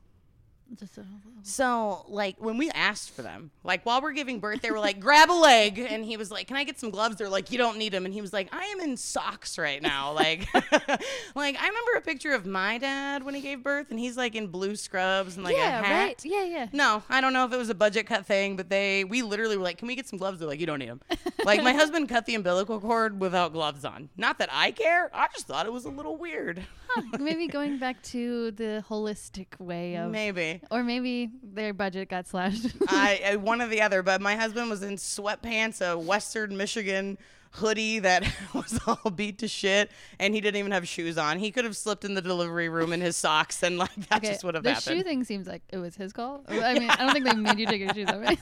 A, 0.80 1.00
uh, 1.00 1.04
So, 1.42 2.04
like, 2.08 2.36
when 2.38 2.56
we 2.56 2.70
asked 2.70 3.10
for 3.10 3.22
them, 3.22 3.50
like, 3.64 3.84
while 3.84 4.00
we're 4.00 4.12
giving 4.12 4.40
birth, 4.40 4.62
they 4.62 4.70
were 4.70 4.78
like, 4.78 5.00
grab 5.00 5.30
a 5.30 5.32
leg. 5.32 5.78
And 5.78 6.04
he 6.04 6.16
was 6.16 6.30
like, 6.30 6.46
can 6.46 6.56
I 6.56 6.64
get 6.64 6.78
some 6.80 6.90
gloves? 6.90 7.16
They're 7.16 7.28
like, 7.28 7.50
you 7.50 7.58
don't 7.58 7.76
need 7.78 7.92
them. 7.92 8.04
And 8.04 8.14
he 8.14 8.20
was 8.20 8.32
like, 8.32 8.48
I 8.54 8.64
am 8.66 8.80
in 8.80 8.96
socks 8.96 9.58
right 9.58 9.82
now. 9.82 10.12
Like, 10.22 10.46
like 11.34 11.56
I 11.60 11.66
remember 11.66 11.92
a 11.96 12.00
picture 12.00 12.32
of 12.32 12.46
my 12.46 12.78
dad 12.78 13.24
when 13.24 13.34
he 13.34 13.40
gave 13.40 13.62
birth, 13.62 13.90
and 13.90 13.98
he's 13.98 14.16
like 14.16 14.36
in 14.36 14.46
blue 14.46 14.76
scrubs 14.76 15.34
and 15.36 15.44
like 15.44 15.56
yeah, 15.56 15.80
a 15.80 15.82
hat. 15.82 16.06
right. 16.06 16.24
Yeah, 16.24 16.44
yeah. 16.44 16.66
No, 16.72 17.02
I 17.08 17.20
don't 17.20 17.32
know 17.32 17.44
if 17.44 17.52
it 17.52 17.56
was 17.56 17.70
a 17.70 17.74
budget 17.74 18.06
cut 18.06 18.24
thing, 18.24 18.56
but 18.56 18.68
they, 18.68 19.02
we 19.02 19.22
literally 19.22 19.56
were 19.56 19.64
like, 19.64 19.78
can 19.78 19.88
we 19.88 19.96
get 19.96 20.06
some 20.06 20.18
gloves? 20.18 20.38
They're 20.38 20.46
like, 20.46 20.60
you 20.60 20.66
don't 20.66 20.78
need 20.78 20.90
them. 20.90 21.00
like, 21.44 21.62
my 21.62 21.72
husband 21.72 22.08
cut 22.08 22.26
the 22.26 22.34
umbilical 22.36 22.78
cord 22.78 23.18
without 23.18 23.52
gloves 23.52 23.84
on. 23.84 24.10
Not 24.16 24.38
that 24.38 24.48
I 24.52 24.70
care. 24.70 25.10
I 25.12 25.26
just 25.32 25.46
thought 25.46 25.66
it 25.66 25.72
was 25.72 25.86
a 25.86 25.90
little 25.90 26.16
weird. 26.16 26.62
maybe 27.18 27.46
going 27.48 27.78
back 27.78 28.02
to 28.02 28.50
the 28.52 28.84
holistic 28.88 29.58
way 29.58 29.96
of, 29.96 30.10
Maybe. 30.10 30.60
or 30.70 30.82
maybe 30.82 31.30
their 31.42 31.72
budget 31.72 32.08
got 32.08 32.26
slashed. 32.26 32.66
I, 32.88 33.20
I 33.32 33.36
one 33.36 33.60
or 33.62 33.68
the 33.68 33.80
other, 33.82 34.02
but 34.02 34.20
my 34.20 34.36
husband 34.36 34.70
was 34.70 34.82
in 34.82 34.96
sweatpants, 34.96 35.80
a 35.86 35.98
Western 35.98 36.56
Michigan 36.56 37.18
hoodie 37.56 37.98
that 37.98 38.24
was 38.54 38.80
all 38.86 39.10
beat 39.10 39.38
to 39.38 39.48
shit, 39.48 39.90
and 40.18 40.34
he 40.34 40.40
didn't 40.40 40.58
even 40.58 40.72
have 40.72 40.88
shoes 40.88 41.18
on. 41.18 41.38
He 41.38 41.50
could 41.50 41.64
have 41.66 41.76
slipped 41.76 42.04
in 42.04 42.14
the 42.14 42.22
delivery 42.22 42.68
room 42.68 42.92
in 42.92 43.00
his 43.00 43.16
socks, 43.16 43.62
and 43.62 43.76
like 43.78 43.94
that 44.08 44.22
just 44.22 44.42
would 44.44 44.54
have 44.54 44.64
the 44.64 44.72
happened. 44.74 44.96
shoe 44.98 45.02
thing 45.02 45.24
seems 45.24 45.46
like 45.46 45.62
it 45.70 45.76
was 45.78 45.94
his 45.94 46.12
call. 46.12 46.44
I 46.48 46.78
mean, 46.78 46.88
I 46.90 46.96
don't 47.04 47.12
think 47.12 47.26
they 47.26 47.34
made 47.34 47.58
you 47.58 47.66
take 47.66 47.80
your 47.80 47.92
shoes 47.94 48.08
off. 48.08 48.20
Right? 48.22 48.38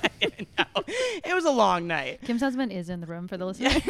it 1.24 1.34
was 1.34 1.44
a 1.44 1.50
long 1.50 1.86
night. 1.86 2.20
Kim's 2.22 2.40
husband 2.40 2.72
is 2.72 2.88
in 2.88 3.00
the 3.00 3.06
room 3.06 3.28
for 3.28 3.36
the 3.36 3.46
listener. 3.46 3.70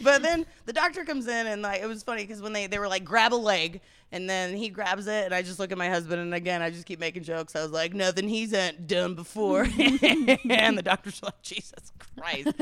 but 0.00 0.22
then 0.22 0.46
the 0.66 0.72
doctor 0.72 1.04
comes 1.04 1.26
in 1.26 1.46
and 1.46 1.62
like 1.62 1.80
it 1.80 1.86
was 1.86 2.02
funny 2.02 2.22
because 2.22 2.42
when 2.42 2.52
they 2.52 2.66
they 2.66 2.78
were 2.78 2.88
like 2.88 3.04
grab 3.04 3.32
a 3.32 3.36
leg 3.36 3.80
and 4.12 4.30
then 4.30 4.56
he 4.56 4.68
grabs 4.68 5.06
it 5.06 5.24
and 5.24 5.34
I 5.34 5.42
just 5.42 5.58
look 5.58 5.72
at 5.72 5.78
my 5.78 5.88
husband 5.88 6.20
and 6.20 6.34
again 6.34 6.62
I 6.62 6.70
just 6.70 6.86
keep 6.86 7.00
making 7.00 7.24
jokes. 7.24 7.56
I 7.56 7.62
was 7.62 7.72
like 7.72 7.94
nothing 7.94 8.28
he's 8.28 8.54
done 8.86 9.14
before, 9.14 9.62
and 9.78 10.78
the 10.78 10.82
doctor's 10.84 11.22
like 11.22 11.40
Jesus 11.42 11.92
Christ. 12.16 12.52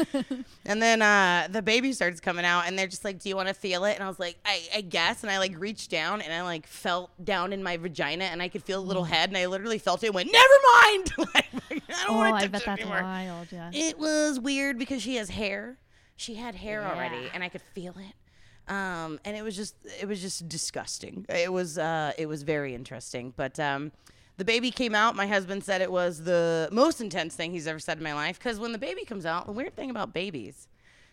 and 0.65 0.83
then 0.83 1.03
uh, 1.03 1.49
the 1.51 1.63
baby 1.63 1.93
starts 1.93 2.21
coming 2.21 2.45
out 2.45 2.67
and 2.67 2.79
they're 2.79 2.87
just 2.87 3.05
like, 3.05 3.19
do 3.19 3.29
you 3.29 3.37
want 3.37 3.49
to 3.49 3.55
feel 3.55 3.85
it? 3.85 3.95
And 3.95 4.03
I 4.03 4.09
was 4.09 4.19
like, 4.19 4.39
I, 4.45 4.63
I 4.75 4.81
guess. 4.81 5.23
And 5.23 5.31
I 5.31 5.39
like 5.39 5.59
reached 5.59 5.91
down 5.91 6.23
and 6.23 6.33
I 6.33 6.43
like 6.43 6.67
felt 6.67 7.11
down 7.23 7.53
in 7.53 7.63
my 7.63 7.77
vagina 7.77 8.25
and 8.25 8.41
I 8.43 8.49
could 8.49 8.63
feel 8.63 8.81
a 8.81 8.85
little 8.85 9.05
head 9.05 9.29
and 9.29 9.37
I 9.37 9.47
literally 9.47 9.79
felt 9.79 10.03
it 10.03 10.07
and 10.07 10.15
went 10.15 10.31
never 10.33 10.55
mind. 10.83 11.13
like, 11.35 11.83
I 12.03 12.07
don't 12.07 12.17
oh, 12.17 12.19
want 12.19 12.35
I 12.35 12.43
to 12.43 12.49
bet 12.49 12.63
touch 12.63 12.81
it 12.81 12.83
that's 12.87 12.91
anymore. 12.91 13.03
wild. 13.03 13.49
Yeah. 13.51 13.71
It 13.73 13.99
was 13.99 14.41
weird 14.41 14.79
because 14.79 15.03
she 15.03 15.17
has 15.17 15.31
hair. 15.31 15.79
She 16.17 16.35
had 16.35 16.55
hair 16.55 16.85
already, 16.85 17.31
and 17.33 17.43
I 17.43 17.49
could 17.49 17.63
feel 17.75 17.95
it. 17.99 18.73
Um, 18.73 19.19
and 19.25 19.37
it 19.37 19.43
was 19.43 19.57
just, 19.57 19.75
it 20.01 20.07
was 20.07 20.21
just 20.21 20.49
disgusting. 20.49 21.27
It 21.29 21.53
was, 21.53 21.79
uh, 21.79 22.13
it 22.17 22.27
was 22.27 22.43
very 22.43 22.75
interesting. 22.75 23.33
But 23.37 23.59
um, 23.59 23.93
the 24.37 24.45
baby 24.45 24.71
came 24.71 24.95
out. 24.95 25.17
My 25.17 25.27
husband 25.27 25.65
said 25.65 25.81
it 25.81 25.91
was 25.91 26.23
the 26.23 26.69
most 26.71 27.01
intense 27.01 27.35
thing 27.35 27.51
he's 27.51 27.67
ever 27.67 27.79
said 27.79 27.99
in 27.99 28.05
my 28.05 28.15
life. 28.15 28.39
Because 28.39 28.61
when 28.61 28.73
the 28.73 28.79
baby 28.79 29.05
comes 29.05 29.27
out, 29.27 29.47
the 29.47 29.53
weird 29.53 29.75
thing 29.75 29.91
about 29.91 30.13
babies 30.15 30.69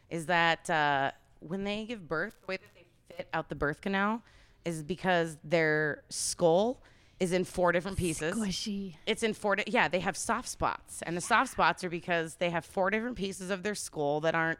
is 0.10 0.27
that 0.27 0.69
uh, 0.69 1.12
when 1.39 1.63
they 1.63 1.86
give 1.86 2.08
birth, 2.08 2.36
the 2.41 2.48
way 2.48 2.58
that 2.58 2.75
they 2.75 2.86
fit 3.15 3.27
out 3.34 3.50
the 3.50 3.55
birth 3.55 3.81
canal 3.81 4.22
is 4.65 4.84
because 4.84 5.38
their 5.43 6.03
skull 6.10 6.81
is 7.20 7.32
in 7.34 7.44
four 7.44 7.72
different 7.72 7.98
pieces. 7.98 8.36
Squishy. 8.36 8.96
It's 9.06 9.24
in 9.24 9.34
four. 9.34 9.56
Di- 9.58 9.64
yeah, 9.68 9.88
they 9.88 10.00
have 10.00 10.16
soft 10.16 10.48
spots, 10.48 11.02
and 11.04 11.16
the 11.18 11.22
soft 11.22 11.52
spots 11.52 11.84
are 11.84 11.90
because 11.90 12.36
they 12.36 12.50
have 12.50 12.66
four 12.66 12.90
different 12.90 13.18
pieces 13.18 13.50
of 13.50 13.64
their 13.64 13.76
skull 13.76 14.22
that 14.22 14.36
aren't 14.36 14.60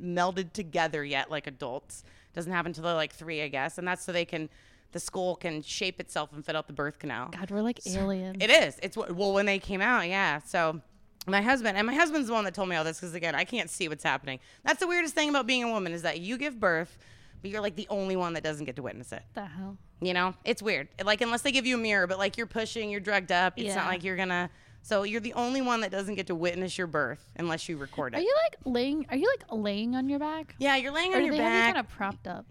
melded 0.00 0.52
together 0.52 1.04
yet, 1.04 1.30
like 1.30 1.46
adults. 1.46 2.04
Doesn't 2.34 2.52
happen 2.52 2.70
until 2.70 2.84
they're 2.84 2.94
like 2.94 3.12
three, 3.12 3.42
I 3.42 3.48
guess, 3.48 3.78
and 3.78 3.86
that's 3.86 4.04
so 4.04 4.10
they 4.12 4.24
can, 4.24 4.48
the 4.92 5.00
skull 5.00 5.36
can 5.36 5.62
shape 5.62 6.00
itself 6.00 6.32
and 6.32 6.44
fit 6.44 6.56
out 6.56 6.66
the 6.66 6.72
birth 6.72 6.98
canal. 6.98 7.28
God, 7.28 7.50
we're 7.50 7.60
like 7.62 7.80
aliens. 7.86 8.38
It 8.40 8.50
is. 8.50 8.78
It's 8.82 8.96
well 8.96 9.32
when 9.32 9.46
they 9.46 9.58
came 9.58 9.80
out, 9.80 10.08
yeah. 10.08 10.38
So 10.40 10.80
my 11.26 11.42
husband 11.42 11.76
and 11.76 11.86
my 11.86 11.94
husband's 11.94 12.28
the 12.28 12.34
one 12.34 12.44
that 12.44 12.54
told 12.54 12.68
me 12.68 12.76
all 12.76 12.84
this 12.84 13.00
because 13.00 13.14
again, 13.14 13.34
I 13.34 13.44
can't 13.44 13.68
see 13.70 13.88
what's 13.88 14.02
happening. 14.02 14.40
That's 14.64 14.80
the 14.80 14.88
weirdest 14.88 15.14
thing 15.14 15.28
about 15.28 15.46
being 15.46 15.62
a 15.62 15.70
woman 15.70 15.92
is 15.92 16.02
that 16.02 16.20
you 16.20 16.36
give 16.38 16.58
birth, 16.58 16.96
but 17.42 17.50
you're 17.50 17.60
like 17.60 17.76
the 17.76 17.86
only 17.90 18.16
one 18.16 18.32
that 18.32 18.42
doesn't 18.42 18.64
get 18.64 18.76
to 18.76 18.82
witness 18.82 19.12
it. 19.12 19.22
the 19.34 19.44
hell? 19.44 19.76
You 20.04 20.14
know, 20.14 20.34
it's 20.44 20.60
weird. 20.62 20.88
Like 21.04 21.20
unless 21.20 21.42
they 21.42 21.52
give 21.52 21.64
you 21.66 21.76
a 21.76 21.78
mirror, 21.78 22.06
but 22.06 22.18
like 22.18 22.36
you're 22.36 22.46
pushing, 22.46 22.90
you're 22.90 23.00
drugged 23.00 23.30
up. 23.32 23.54
It's 23.56 23.74
not 23.74 23.86
like 23.86 24.02
you're 24.04 24.16
gonna. 24.16 24.50
So 24.84 25.04
you're 25.04 25.20
the 25.20 25.34
only 25.34 25.62
one 25.62 25.82
that 25.82 25.92
doesn't 25.92 26.16
get 26.16 26.26
to 26.26 26.34
witness 26.34 26.76
your 26.76 26.88
birth 26.88 27.24
unless 27.36 27.68
you 27.68 27.76
record 27.76 28.14
it. 28.14 28.18
Are 28.18 28.20
you 28.20 28.34
like 28.44 28.56
laying? 28.64 29.06
Are 29.10 29.16
you 29.16 29.32
like 29.38 29.44
laying 29.52 29.94
on 29.94 30.08
your 30.08 30.18
back? 30.18 30.56
yeah, 30.58 30.74
you're 30.76 30.92
laying 30.92 31.12
Or 31.12 31.16
on 31.18 31.20
do 31.22 31.26
your 31.26 31.36
they 31.36 31.42
have 31.42 31.52
you 31.52 31.58
back. 31.60 31.74
kind 31.74 31.86
of 31.86 31.92
propped 31.92 32.26
up? 32.26 32.46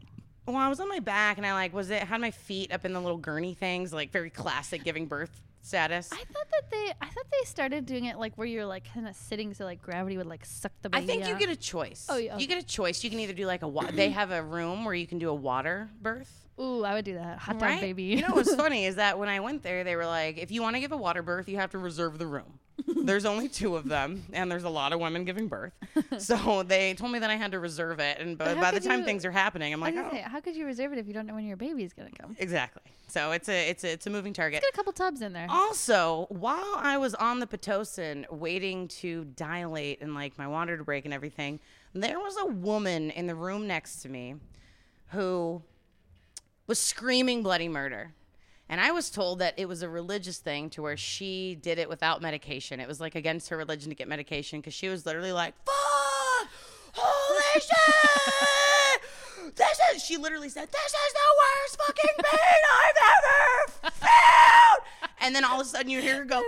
well, 0.47 0.55
I 0.55 0.69
was 0.69 0.79
on 0.79 0.87
my 0.89 0.99
back 0.99 1.37
and 1.37 1.45
I 1.45 1.53
like 1.53 1.73
was 1.73 1.89
it 1.89 2.03
had 2.03 2.19
my 2.21 2.31
feet 2.31 2.71
up 2.73 2.83
in 2.85 2.93
the 2.93 3.01
little 3.01 3.17
gurney 3.17 3.53
things, 3.53 3.91
like 3.93 4.11
very 4.11 4.29
classic 4.29 4.83
giving 4.85 5.05
birth 5.07 5.41
status. 5.61 6.09
I 6.11 6.15
thought 6.17 6.47
that 6.51 6.71
they, 6.71 6.91
I 7.01 7.05
thought 7.07 7.25
they 7.31 7.45
started 7.45 7.85
doing 7.85 8.05
it 8.05 8.17
like 8.17 8.35
where 8.37 8.47
you're 8.47 8.65
like 8.65 8.91
kind 8.93 9.07
of 9.09 9.15
sitting, 9.15 9.53
so 9.53 9.65
like 9.65 9.81
gravity 9.81 10.17
would 10.17 10.25
like 10.25 10.45
suck 10.45 10.71
the 10.81 10.89
I 10.93 11.01
baby. 11.01 11.07
think 11.07 11.27
you 11.27 11.33
out. 11.33 11.39
get 11.39 11.49
a 11.49 11.55
choice. 11.57 12.07
Oh, 12.09 12.17
yeah, 12.17 12.37
You 12.37 12.47
get 12.47 12.61
a 12.61 12.65
choice. 12.65 13.03
You 13.03 13.09
can 13.09 13.19
either 13.19 13.33
do 13.33 13.45
like 13.45 13.61
a 13.61 13.67
wa- 13.67 13.91
they 13.91 14.09
have 14.09 14.31
a 14.31 14.41
room 14.41 14.83
where 14.85 14.93
you 14.95 15.05
can 15.05 15.19
do 15.19 15.29
a 15.29 15.33
water 15.35 15.89
birth. 16.01 16.33
Ooh, 16.61 16.83
I 16.83 16.93
would 16.93 17.05
do 17.05 17.15
that. 17.15 17.39
Hot 17.39 17.53
dog 17.57 17.61
right? 17.69 17.81
baby. 17.81 18.03
You 18.03 18.21
know 18.21 18.35
what's 18.35 18.53
funny 18.65 18.85
is 18.85 18.95
that 18.95 19.17
when 19.17 19.29
I 19.29 19.39
went 19.39 19.63
there, 19.63 19.83
they 19.83 19.95
were 19.95 20.05
like, 20.05 20.37
if 20.37 20.51
you 20.51 20.61
want 20.61 20.75
to 20.75 20.79
give 20.79 20.91
a 20.91 20.97
water 20.97 21.21
birth, 21.23 21.49
you 21.49 21.57
have 21.57 21.71
to 21.71 21.77
reserve 21.77 22.17
the 22.19 22.27
room. 22.27 22.59
there's 23.03 23.25
only 23.25 23.47
two 23.47 23.75
of 23.75 23.87
them, 23.87 24.23
and 24.33 24.49
there's 24.51 24.63
a 24.63 24.69
lot 24.69 24.91
of 24.93 24.99
women 24.99 25.23
giving 25.23 25.47
birth. 25.47 25.73
So 26.17 26.63
they 26.63 26.93
told 26.93 27.11
me 27.11 27.19
that 27.19 27.29
I 27.29 27.35
had 27.35 27.51
to 27.51 27.59
reserve 27.59 27.99
it, 27.99 28.19
and 28.19 28.37
But 28.37 28.55
but 28.55 28.61
by 28.61 28.71
the 28.71 28.79
time 28.79 28.99
you- 28.99 29.05
things 29.05 29.23
are 29.25 29.31
happening, 29.31 29.73
I'm 29.73 29.79
like, 29.79 29.95
oh, 29.97 30.09
say, 30.11 30.21
how 30.21 30.39
could 30.39 30.55
you 30.55 30.65
reserve 30.65 30.91
it 30.93 30.99
if 30.99 31.07
you 31.07 31.13
don't 31.13 31.25
know 31.25 31.33
when 31.35 31.45
your 31.45 31.57
baby 31.57 31.83
is 31.83 31.93
gonna 31.93 32.09
come? 32.19 32.35
exactly. 32.39 32.81
So 33.07 33.31
it's 33.31 33.49
a 33.49 33.69
it's 33.69 33.83
a 33.83 33.91
it's 33.93 34.07
a 34.07 34.09
moving 34.09 34.33
target. 34.33 34.61
Get 34.61 34.71
a 34.73 34.75
couple 34.75 34.93
tubs 34.93 35.21
in 35.21 35.33
there. 35.33 35.47
Also, 35.49 36.27
while 36.29 36.75
I 36.77 36.97
was 36.97 37.13
on 37.15 37.39
the 37.39 37.47
Pitocin 37.47 38.29
waiting 38.31 38.87
to 38.89 39.25
dilate 39.35 40.01
and 40.01 40.13
like 40.15 40.37
my 40.37 40.47
water 40.47 40.77
to 40.77 40.83
break 40.83 41.05
and 41.05 41.13
everything, 41.13 41.59
there 41.93 42.19
was 42.19 42.35
a 42.41 42.45
woman 42.45 43.09
in 43.11 43.27
the 43.27 43.35
room 43.35 43.67
next 43.67 44.01
to 44.03 44.09
me 44.09 44.35
who 45.09 45.61
was 46.67 46.79
screaming 46.79 47.43
bloody 47.43 47.67
murder. 47.67 48.13
And 48.69 48.79
I 48.79 48.91
was 48.91 49.09
told 49.09 49.39
that 49.39 49.55
it 49.57 49.67
was 49.67 49.81
a 49.81 49.89
religious 49.89 50.37
thing 50.37 50.69
to 50.71 50.81
where 50.81 50.95
she 50.95 51.55
did 51.61 51.77
it 51.77 51.89
without 51.89 52.21
medication. 52.21 52.79
It 52.79 52.87
was 52.87 53.01
like 53.01 53.15
against 53.15 53.49
her 53.49 53.57
religion 53.57 53.89
to 53.89 53.95
get 53.95 54.07
medication 54.07 54.61
because 54.61 54.73
she 54.73 54.87
was 54.87 55.05
literally 55.05 55.33
like, 55.33 55.53
fuck, 55.65 56.47
holy 56.93 57.41
shit. 57.61 59.55
This 59.55 59.79
is, 59.93 60.03
she 60.03 60.15
literally 60.15 60.47
said, 60.47 60.69
this 60.71 60.85
is 60.85 61.13
the 61.13 61.19
worst 61.41 61.81
fucking 61.85 62.23
pain 62.23 62.61
I've 62.79 63.81
ever 63.83 63.91
felt. 63.91 65.11
And 65.19 65.35
then 65.35 65.43
all 65.43 65.59
of 65.59 65.67
a 65.67 65.69
sudden 65.69 65.89
you 65.89 65.99
hear 65.99 66.19
her 66.19 66.25
go, 66.25 66.41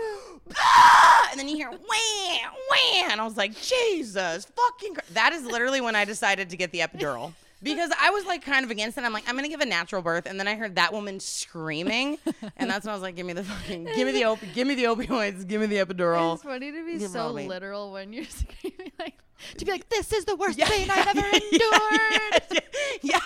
ah! 0.55 1.27
and 1.31 1.37
then 1.37 1.49
you 1.49 1.57
hear 1.57 1.71
wham, 1.71 2.51
wham. 2.71 3.11
And 3.11 3.19
I 3.19 3.25
was 3.25 3.35
like, 3.35 3.53
Jesus 3.59 4.45
fucking 4.45 4.93
Christ. 4.93 5.13
That 5.13 5.33
is 5.33 5.43
literally 5.43 5.81
when 5.81 5.95
I 5.95 6.05
decided 6.05 6.49
to 6.51 6.57
get 6.57 6.71
the 6.71 6.79
epidural. 6.79 7.33
Because 7.63 7.91
I 7.99 8.09
was 8.11 8.25
like 8.25 8.43
kind 8.43 8.65
of 8.65 8.71
against 8.71 8.97
it. 8.97 9.03
I'm 9.03 9.13
like, 9.13 9.27
I'm 9.27 9.35
gonna 9.35 9.47
give 9.49 9.61
a 9.61 9.65
natural 9.65 10.01
birth, 10.01 10.25
and 10.25 10.39
then 10.39 10.47
I 10.47 10.55
heard 10.55 10.75
that 10.75 10.91
woman 10.93 11.19
screaming, 11.19 12.17
and 12.57 12.69
that's 12.69 12.85
when 12.85 12.91
I 12.91 12.95
was 12.95 13.01
like, 13.01 13.15
give 13.15 13.25
me 13.25 13.33
the 13.33 13.43
fucking, 13.43 13.85
give 13.95 14.05
me 14.07 14.11
the 14.11 14.25
op- 14.25 14.39
give 14.53 14.67
me 14.67 14.75
the 14.75 14.83
opioids, 14.85 15.47
give 15.47 15.61
me 15.61 15.67
the 15.67 15.77
epidural. 15.77 16.35
It's 16.35 16.43
funny 16.43 16.71
to 16.71 16.85
be 16.85 16.99
so 16.99 17.31
literal 17.31 17.91
when 17.91 18.13
you're 18.13 18.25
screaming 18.29 18.91
like 18.99 19.15
to 19.57 19.65
be 19.65 19.71
like, 19.71 19.89
"This 19.89 20.11
is 20.13 20.25
the 20.25 20.35
worst 20.35 20.57
Yeah. 20.57 20.69
pain 20.69 20.89
I've 20.89 21.07
ever 21.07 21.19
endured." 21.51 22.63
yes, 23.01 23.21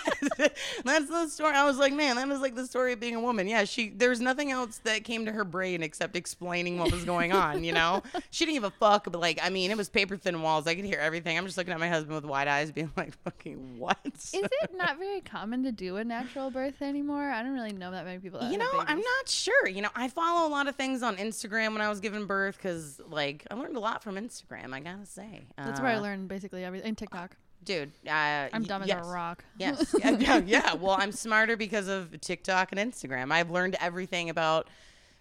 that's 0.84 1.08
the 1.08 1.28
story. 1.28 1.54
I 1.54 1.64
was 1.64 1.78
like, 1.78 1.92
man, 1.92 2.16
that 2.16 2.28
is 2.28 2.40
like 2.40 2.54
the 2.54 2.66
story 2.66 2.92
of 2.92 3.00
being 3.00 3.14
a 3.14 3.20
woman. 3.20 3.48
Yeah, 3.48 3.64
she. 3.64 3.88
There's 3.90 4.20
nothing 4.20 4.50
else 4.50 4.80
that 4.84 5.04
came 5.04 5.26
to 5.26 5.32
her 5.32 5.44
brain 5.44 5.82
except 5.82 6.16
explaining 6.16 6.78
what 6.78 6.92
was 6.92 7.04
going 7.04 7.32
on. 7.32 7.64
You 7.64 7.72
know, 7.72 8.02
she 8.30 8.44
didn't 8.44 8.56
give 8.56 8.64
a 8.64 8.70
fuck. 8.70 9.04
But 9.04 9.18
like, 9.20 9.38
I 9.42 9.50
mean, 9.50 9.70
it 9.70 9.76
was 9.76 9.88
paper 9.88 10.16
thin 10.16 10.42
walls. 10.42 10.66
I 10.66 10.74
could 10.74 10.84
hear 10.84 10.98
everything. 10.98 11.36
I'm 11.36 11.44
just 11.46 11.56
looking 11.56 11.72
at 11.72 11.80
my 11.80 11.88
husband 11.88 12.14
with 12.14 12.24
wide 12.24 12.48
eyes, 12.48 12.70
being 12.72 12.90
like, 12.96 13.16
fucking 13.24 13.78
what? 13.78 13.98
Is 14.06 14.32
it 14.34 14.74
not 14.74 14.98
very 14.98 15.20
common 15.20 15.62
to 15.64 15.72
do 15.72 15.96
a 15.96 16.04
natural 16.04 16.50
birth 16.50 16.82
anymore? 16.82 17.30
I 17.30 17.42
don't 17.42 17.54
really 17.54 17.72
know 17.72 17.90
that 17.90 18.04
many 18.04 18.18
people. 18.18 18.40
That 18.40 18.52
You 18.52 18.58
know, 18.58 18.68
I'm 18.74 18.98
not 19.00 19.28
sure. 19.28 19.68
You 19.68 19.82
know, 19.82 19.90
I 19.94 20.08
follow 20.08 20.48
a 20.48 20.50
lot 20.50 20.68
of 20.68 20.76
things 20.76 21.02
on 21.02 21.16
Instagram 21.16 21.72
when 21.72 21.80
I 21.80 21.88
was 21.88 22.00
giving 22.00 22.26
birth 22.26 22.56
because, 22.56 23.00
like, 23.08 23.46
I 23.50 23.54
learned 23.54 23.76
a 23.76 23.80
lot 23.80 24.02
from 24.02 24.16
Instagram. 24.16 24.72
I 24.72 24.80
gotta 24.80 25.06
say. 25.06 25.46
That's 25.56 25.80
where 25.80 25.90
I 25.90 25.97
Uh, 25.98 26.02
learned 26.02 26.28
basically 26.28 26.64
everything. 26.64 26.88
And 26.88 26.98
TikTok. 26.98 27.36
dude. 27.64 27.92
Uh, 28.06 28.48
I'm 28.52 28.62
dumb 28.64 28.82
yes. 28.86 29.00
as 29.00 29.06
a 29.06 29.10
rock. 29.10 29.44
Yes. 29.58 29.94
yeah, 30.02 30.38
yeah. 30.38 30.74
Well, 30.74 30.96
I'm 30.98 31.12
smarter 31.12 31.56
because 31.56 31.88
of 31.88 32.20
TikTok 32.20 32.72
and 32.72 32.92
Instagram. 32.92 33.32
I've 33.32 33.50
learned 33.50 33.76
everything 33.80 34.30
about 34.30 34.68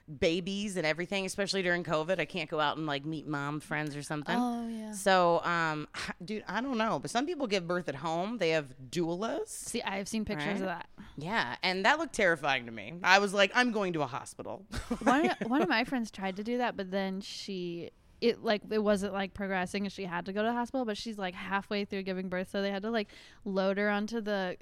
babies 0.08 0.78
and 0.78 0.86
everything, 0.86 1.26
especially 1.26 1.62
during 1.62 1.84
COVID. 1.84 2.20
I 2.20 2.26
can't 2.26 2.50
go 2.50 2.60
out 2.60 2.78
and 2.78 2.86
like 2.86 3.06
meet 3.06 3.28
mom 3.28 3.60
friends 3.60 3.96
or 3.96 4.02
something. 4.02 4.36
Oh 4.38 4.68
yeah. 4.68 4.92
So, 4.92 5.44
um, 5.44 5.88
dude, 6.24 6.44
I 6.48 6.62
don't 6.62 6.78
know, 6.78 7.00
but 7.00 7.12
some 7.12 7.26
people 7.26 7.48
give 7.48 7.68
birth 7.68 7.90
at 7.90 7.96
home. 7.96 8.38
They 8.38 8.52
have 8.52 8.74
doulas. 8.90 9.48
See, 9.48 9.82
I've 9.82 10.08
seen 10.08 10.26
pictures 10.26 10.62
of 10.62 10.68
that. 10.68 10.88
Yeah, 11.18 11.56
and 11.64 11.86
that 11.86 12.00
looked 12.00 12.14
terrifying 12.14 12.66
to 12.68 12.72
me. 12.72 12.94
I 13.04 13.20
was 13.20 13.34
like, 13.34 13.52
I'm 13.54 13.72
going 13.72 13.94
to 13.94 14.02
a 14.02 14.08
hospital. 14.08 14.66
One 15.04 15.32
one 15.48 15.62
of 15.62 15.70
my 15.70 15.84
friends 15.84 16.12
tried 16.12 16.38
to 16.38 16.44
do 16.44 16.58
that, 16.60 16.78
but 16.78 16.92
then 16.92 17.22
she 17.22 17.92
it 18.22 18.44
like 18.44 18.62
it 18.70 18.84
wasn't 18.84 19.14
like 19.14 19.34
progressing 19.34 19.84
and 19.84 19.92
she 19.92 20.06
had 20.06 20.26
to 20.26 20.34
go 20.34 20.42
to 20.42 20.48
the 20.48 20.54
hospital 20.54 20.86
but 20.86 20.98
she's 20.98 21.18
like 21.18 21.34
halfway 21.34 21.86
through 21.86 22.04
giving 22.04 22.30
birth 22.30 22.50
so 22.50 22.62
they 22.62 22.72
had 22.72 22.82
to 22.82 22.92
like 22.92 23.08
load 23.46 23.78
her 23.78 23.90
onto 23.90 24.22
the 24.22 24.58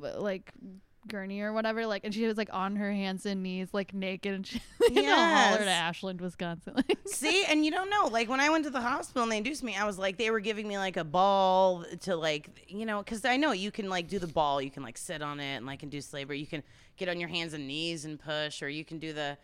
like 0.00 0.52
gurney 1.06 1.40
or 1.40 1.52
whatever 1.52 1.86
like 1.86 2.04
and 2.04 2.12
she 2.12 2.26
was 2.26 2.36
like 2.36 2.50
on 2.52 2.76
her 2.76 2.92
hands 2.92 3.24
and 3.24 3.42
knees 3.42 3.68
like 3.72 3.94
naked 3.94 4.34
and 4.34 4.46
she 4.46 4.60
had 4.80 4.94
to 4.94 5.14
holler 5.14 5.64
to 5.64 5.70
ashland 5.70 6.20
wisconsin 6.20 6.74
like 6.76 6.98
See, 7.18 7.44
and 7.44 7.64
you 7.64 7.70
don't 7.70 7.90
know. 7.90 8.08
Like 8.12 8.28
when 8.28 8.40
I 8.40 8.50
went 8.50 8.64
to 8.64 8.70
the 8.70 8.80
hospital 8.80 9.22
and 9.22 9.32
they 9.32 9.38
induced 9.38 9.62
me, 9.62 9.76
I 9.76 9.84
was 9.84 9.98
like, 9.98 10.18
they 10.18 10.30
were 10.30 10.40
giving 10.40 10.68
me 10.68 10.78
like 10.78 10.96
a 10.96 11.04
ball 11.04 11.84
to 12.02 12.16
like, 12.16 12.66
you 12.68 12.86
know, 12.86 13.02
because 13.02 13.24
I 13.24 13.36
know 13.36 13.52
you 13.52 13.70
can 13.70 13.88
like 13.88 14.08
do 14.08 14.18
the 14.18 14.26
ball, 14.26 14.60
you 14.60 14.70
can 14.70 14.82
like 14.82 14.98
sit 14.98 15.22
on 15.22 15.40
it 15.40 15.56
and 15.56 15.66
like 15.66 15.82
induce 15.82 16.12
labor. 16.12 16.34
You 16.34 16.46
can 16.46 16.62
get 16.96 17.08
on 17.08 17.18
your 17.18 17.28
hands 17.28 17.54
and 17.54 17.66
knees 17.66 18.04
and 18.04 18.20
push, 18.20 18.62
or 18.62 18.68
you 18.68 18.84
can 18.84 18.98
do 18.98 19.12
the 19.12 19.38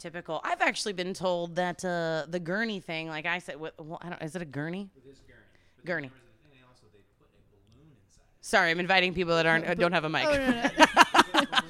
typical. 0.00 0.40
I've 0.42 0.60
actually 0.60 0.94
been 0.94 1.14
told 1.14 1.54
that 1.56 1.84
uh, 1.84 2.26
the 2.28 2.40
gurney 2.40 2.80
thing, 2.80 3.08
like 3.08 3.26
I 3.26 3.38
said, 3.38 3.60
what, 3.60 3.74
well, 3.84 3.98
I 4.02 4.08
don't, 4.10 4.22
is 4.22 4.34
it 4.34 4.42
a 4.42 4.46
gurney? 4.46 4.90
It 4.96 5.08
is 5.08 5.18
gurney. 5.20 5.38
Gurney. 5.84 6.08
then 6.08 6.12
there 6.12 6.22
was 6.28 6.36
a 6.38 6.48
thing 6.48 6.58
they 6.58 6.66
also 6.68 6.86
they 6.92 7.00
put 7.18 7.28
a 7.28 7.76
balloon 7.76 7.92
inside. 8.06 8.22
Sorry, 8.40 8.70
I'm 8.70 8.80
inviting 8.80 9.14
people 9.14 9.36
that 9.36 9.46
aren't 9.46 9.78
don't 9.78 9.92
have 9.92 10.04
a 10.04 10.08
mic. 10.08 10.26
Oh, 10.26 10.34
no, 10.34 10.50
no. 10.50 11.44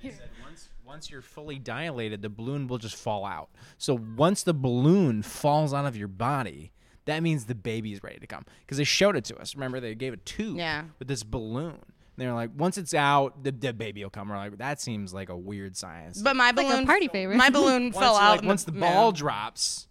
He 0.00 0.10
once, 0.44 0.68
once 0.84 1.10
you're 1.10 1.22
fully 1.22 1.58
dilated, 1.58 2.22
the 2.22 2.28
balloon 2.28 2.66
will 2.66 2.78
just 2.78 2.96
fall 2.96 3.24
out. 3.24 3.50
So 3.78 3.96
once 4.16 4.42
the 4.42 4.54
balloon 4.54 5.22
falls 5.22 5.72
out 5.72 5.84
of 5.86 5.96
your 5.96 6.08
body, 6.08 6.72
that 7.04 7.22
means 7.22 7.44
the 7.44 7.54
baby 7.54 7.92
is 7.92 8.02
ready 8.02 8.18
to 8.18 8.26
come. 8.26 8.44
Because 8.60 8.78
they 8.78 8.84
showed 8.84 9.16
it 9.16 9.24
to 9.26 9.36
us. 9.38 9.54
Remember, 9.54 9.78
they 9.80 9.94
gave 9.94 10.12
a 10.12 10.16
tube 10.18 10.56
Yeah. 10.56 10.84
with 10.98 11.06
this 11.08 11.22
balloon. 11.22 11.78
And 12.16 12.26
they're 12.26 12.34
like, 12.34 12.50
once 12.56 12.76
it's 12.76 12.94
out, 12.94 13.42
the, 13.42 13.52
the 13.52 13.72
baby 13.72 14.02
will 14.02 14.10
come. 14.10 14.28
We're 14.28 14.36
like, 14.36 14.58
that 14.58 14.80
seems 14.80 15.14
like 15.14 15.28
a 15.30 15.36
weird 15.36 15.76
science. 15.76 16.20
But 16.20 16.36
my 16.36 16.50
like 16.50 16.66
a 16.66 16.68
balloon 16.68 16.86
party 16.86 17.08
favorite. 17.08 17.36
My 17.36 17.50
balloon 17.50 17.92
fell 17.92 18.14
like, 18.14 18.22
out. 18.22 18.42
in 18.42 18.48
once 18.48 18.64
the 18.64 18.72
no. 18.72 18.80
ball 18.80 19.12
drops, 19.12 19.86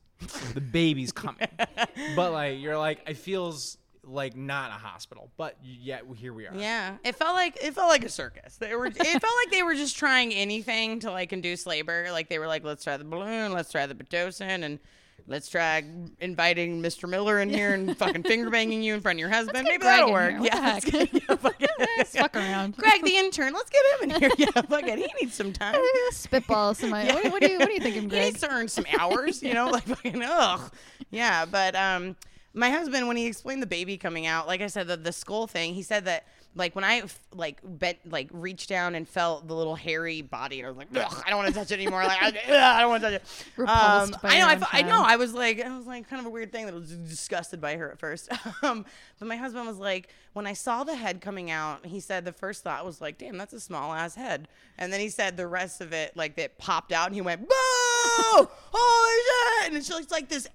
the 0.54 0.62
baby's 0.62 1.12
coming. 1.12 1.48
but 2.16 2.32
like, 2.32 2.60
you're 2.60 2.78
like, 2.78 3.02
it 3.08 3.18
feels 3.18 3.78
like 4.04 4.36
not 4.36 4.70
a 4.70 4.74
hospital. 4.74 5.32
But 5.38 5.58
yet 5.64 6.04
here 6.16 6.34
we 6.34 6.48
are. 6.48 6.56
Yeah, 6.56 6.98
it 7.04 7.16
felt 7.16 7.34
like 7.34 7.58
it 7.64 7.74
felt 7.74 7.90
like 7.90 8.04
a 8.04 8.10
circus. 8.10 8.58
They 8.58 8.76
were. 8.76 8.88
It 8.88 8.96
felt 8.96 9.36
like 9.44 9.52
they 9.52 9.64
were 9.64 9.76
just 9.76 9.98
trying 9.98 10.34
anything 10.34 11.00
to 11.02 11.12
like 11.12 11.34
induce 11.34 11.66
labor. 11.66 12.08
Like 12.12 12.30
they 12.30 12.40
were 12.40 12.48
like, 12.48 12.64
let's 12.64 12.84
try 12.84 12.98
the 12.98 13.04
balloon, 13.04 13.54
let's 13.54 13.72
try 13.72 13.86
the 13.86 13.96
pitocin, 13.96 14.64
and 14.64 14.80
let's 15.28 15.50
try 15.50 15.84
inviting 16.20 16.82
Mr. 16.82 17.08
Miller 17.10 17.40
in 17.40 17.50
here 17.50 17.74
and 17.74 17.96
fucking 17.98 18.24
finger 18.24 18.50
banging 18.50 18.82
you 18.84 18.94
in 18.94 19.02
front 19.02 19.18
of 19.18 19.20
your 19.20 19.30
husband. 19.30 19.64
Maybe 19.64 19.78
Greg 19.78 19.82
that'll 19.82 20.12
work. 20.12 20.36
Yeah, 20.42 20.80
get- 20.84 21.14
yeah. 21.14 21.36
Let's 21.98 22.16
fuck 22.16 22.36
around. 22.36 22.78
Greg, 22.78 23.04
the 23.04 23.16
intern, 23.16 23.54
let's 23.54 23.70
get 23.70 23.82
him 24.02 24.12
in 24.12 24.20
here. 24.22 24.30
Yeah, 24.38 24.62
fuck 24.62 24.84
it. 24.84 24.98
He 25.00 25.08
needs 25.22 25.34
some 25.34 25.52
time. 25.54 25.76
Spitball. 26.12 26.74
Somebody. 26.76 27.12
What, 27.14 27.32
what, 27.32 27.44
are 27.44 27.48
you, 27.48 27.60
what 27.60 27.70
are 27.70 27.72
you 27.72 27.80
thinking, 27.80 28.04
He 28.04 28.08
Greg? 28.10 28.24
needs 28.26 28.42
to 28.42 28.52
earn 28.52 28.68
some 28.68 28.86
hours, 28.98 29.42
you 29.44 29.54
know, 29.54 29.70
like 29.70 29.84
fucking 29.84 30.22
ugh. 30.24 30.72
Yeah, 31.10 31.46
but 31.46 31.76
um 31.76 32.16
my 32.54 32.70
husband 32.70 33.08
when 33.08 33.18
he 33.18 33.28
explained 33.28 33.62
the 33.62 33.68
baby 33.68 33.98
coming 33.98 34.26
out, 34.28 34.46
like 34.48 34.62
I 34.62 34.68
said, 34.68 34.88
the, 34.88 34.98
the 34.98 35.12
skull 35.14 35.48
thing, 35.48 35.74
he 35.74 35.84
said 35.84 36.06
that 36.06 36.26
like 36.54 36.76
when 36.76 36.84
I 36.84 37.04
like 37.34 37.60
bent 37.64 37.98
like 38.10 38.28
reached 38.32 38.68
down 38.68 38.96
and 38.96 39.08
felt 39.08 39.48
the 39.48 39.56
little 39.56 39.76
hairy 39.76 40.22
body, 40.22 40.60
and 40.60 40.66
I 40.68 40.70
was 40.70 40.78
like, 40.78 40.90
ugh, 40.96 41.24
I 41.26 41.30
don't 41.30 41.38
want 41.40 41.48
to 41.50 41.54
touch 41.58 41.72
it 41.72 41.76
anymore. 41.76 42.04
Like 42.04 42.22
I, 42.22 42.28
ugh, 42.48 42.54
I 42.54 42.82
don't 42.82 42.90
want 42.90 43.04
to 43.04 43.12
touch 43.12 43.22
it. 43.22 43.46
Repulsed 43.56 44.14
Um, 44.14 44.20
by 44.22 44.30
I 44.30 44.40
know, 44.40 44.48
I, 44.48 44.56
fe- 44.58 44.66
I 44.74 44.82
know. 44.82 45.04
I 45.06 45.16
was 45.16 45.34
like, 45.34 45.62
I 45.62 45.76
was 45.78 45.88
like 45.88 46.10
kind 46.10 46.20
of 46.20 46.26
a 46.26 46.30
weird 46.30 46.52
thing 46.52 46.66
that 46.66 46.76
was 46.76 46.92
disgusted 46.92 47.62
by 47.62 47.78
her 47.78 47.92
at 47.92 48.00
first. 48.00 48.30
um, 48.64 48.86
but 49.20 49.28
my 49.28 49.38
husband 49.38 49.66
was 49.66 49.78
like, 49.78 50.10
when 50.34 50.46
I 50.46 50.54
saw 50.54 50.84
the 50.84 50.96
head 50.96 51.22
coming 51.22 51.52
out, 51.52 51.86
he 51.86 52.00
said 52.02 52.26
the 52.26 52.34
first 52.34 52.64
thought 52.64 52.86
was 52.86 53.00
like, 53.00 53.18
damn, 53.18 53.38
that's 53.38 53.54
a 53.54 53.60
small 53.60 53.94
ass 53.94 54.16
head. 54.16 54.48
And 54.78 54.92
then 54.92 55.00
he 55.00 55.10
said 55.10 55.38
the 55.38 55.48
rest 55.48 55.80
of 55.80 55.94
it 55.94 56.16
like 56.18 56.36
that 56.36 56.58
popped 56.58 56.92
out, 56.92 57.06
and 57.08 57.16
he 57.16 57.22
went, 57.22 57.42
boo, 57.42 57.48
holy 58.74 59.64
shit! 59.64 59.74
And 59.74 59.86
she's 59.86 60.12
like 60.12 60.28
this, 60.28 60.48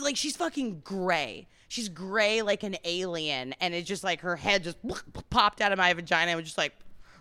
like 0.00 0.16
she's 0.16 0.36
fucking 0.36 0.80
gray. 0.82 1.46
She's 1.70 1.88
gray 1.88 2.42
like 2.42 2.64
an 2.64 2.76
alien, 2.82 3.54
and 3.60 3.74
it's 3.74 3.86
just 3.86 4.02
like 4.02 4.22
her 4.22 4.34
head 4.34 4.64
just 4.64 4.76
popped 5.30 5.60
out 5.60 5.70
of 5.70 5.78
my 5.78 5.92
vagina. 5.92 6.32
and 6.32 6.36
was 6.36 6.46
just 6.46 6.58
like 6.58 6.74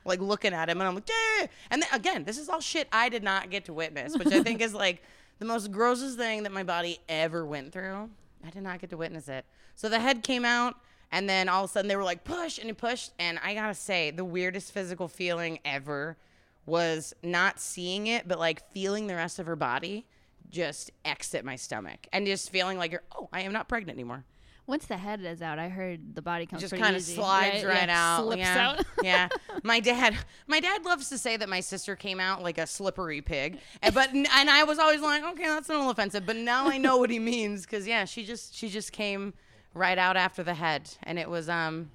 like 0.06 0.22
looking 0.22 0.54
at 0.54 0.68
him 0.68 0.82
and 0.82 0.88
I'm 0.88 0.96
like, 0.96 1.08
yeah. 1.08 1.46
And 1.70 1.84
then, 1.84 1.90
again, 1.94 2.24
this 2.24 2.40
is 2.40 2.50
all 2.50 2.60
shit 2.60 2.88
I 2.92 3.10
did 3.10 3.22
not 3.22 3.52
get 3.52 3.66
to 3.66 3.74
witness, 3.74 4.18
which 4.18 4.34
I 4.34 4.42
think 4.42 4.60
is 4.62 4.74
like 4.88 5.04
the 5.38 5.46
most 5.46 5.72
grossest 5.72 6.18
thing 6.18 6.42
that 6.44 6.52
my 6.52 6.64
body 6.64 6.98
ever 7.08 7.46
went 7.46 7.72
through. 7.72 8.10
I 8.44 8.50
did 8.50 8.64
not 8.64 8.80
get 8.80 8.90
to 8.90 8.98
witness 8.98 9.30
it. 9.30 9.46
So 9.76 9.88
the 9.88 10.00
head 10.00 10.24
came 10.24 10.46
out, 10.46 10.78
and 11.12 11.30
then 11.30 11.48
all 11.48 11.66
of 11.66 11.70
a 11.70 11.74
sudden 11.74 11.88
they 11.88 11.96
were 11.96 12.04
like, 12.04 12.24
push, 12.24 12.58
and 12.58 12.66
he 12.66 12.74
pushed. 12.74 13.12
And 13.20 13.38
I 13.44 13.54
gotta 13.54 13.76
say, 13.76 14.10
the 14.10 14.26
weirdest 14.26 14.72
physical 14.72 15.08
feeling 15.08 15.60
ever 15.64 16.18
was 16.66 17.14
not 17.22 17.60
seeing 17.60 18.08
it, 18.08 18.28
but 18.28 18.40
like 18.40 18.68
feeling 18.72 19.06
the 19.06 19.16
rest 19.16 19.38
of 19.38 19.46
her 19.46 19.56
body 19.56 20.08
just 20.50 20.90
exit 21.06 21.46
my 21.46 21.56
stomach 21.56 22.08
and 22.12 22.26
just 22.26 22.50
feeling 22.50 22.80
like 22.80 22.92
you're, 22.92 23.04
oh, 23.16 23.30
I 23.32 23.42
am 23.42 23.54
not 23.54 23.68
pregnant 23.68 23.96
anymore 23.96 24.26
Once 24.70 24.86
the 24.86 24.98
head 24.98 25.20
is 25.26 25.42
out, 25.42 25.58
I 25.58 25.68
heard 25.68 26.14
the 26.14 26.22
body 26.22 26.46
comes 26.46 26.62
just 26.62 26.76
kind 26.76 26.96
of 26.96 27.02
slides 27.02 27.66
right, 27.66 27.88
Yeah, 27.88 28.18
out. 28.18 28.24
Slips 28.24 28.40
yeah. 28.40 28.70
out. 28.70 28.86
yeah. 29.04 29.28
My 29.64 29.80
dad, 29.80 30.16
my 30.46 30.60
dad 30.60 30.86
loves 30.86 31.10
to 31.10 31.18
say 31.18 31.38
that 31.38 31.50
my 31.50 31.60
sister 31.60 31.96
came 31.96 32.20
out 32.20 32.44
like 32.44 32.60
a 32.60 32.68
slippery 32.68 33.20
pig, 33.20 33.60
and, 33.82 33.96
but 33.96 34.14
and 34.14 34.28
I 34.30 34.64
was 34.66 34.78
always 34.78 35.02
like, 35.02 35.24
okay, 35.24 35.46
that's 35.46 35.70
a 35.70 35.74
little 35.74 35.90
offensive. 35.90 36.24
But 36.26 36.36
now 36.36 36.70
I 36.70 36.78
know 36.78 36.98
what 36.98 37.10
he 37.10 37.18
means 37.18 37.66
because 37.66 37.88
yeah, 37.88 38.06
she 38.06 38.24
just 38.24 38.56
she 38.56 38.70
just 38.70 38.92
came 38.92 39.34
right 39.74 39.98
out 39.98 40.16
after 40.18 40.44
the 40.44 40.54
head, 40.54 40.90
and 41.02 41.18
it 41.18 41.28
was 41.28 41.50
um. 41.50 41.90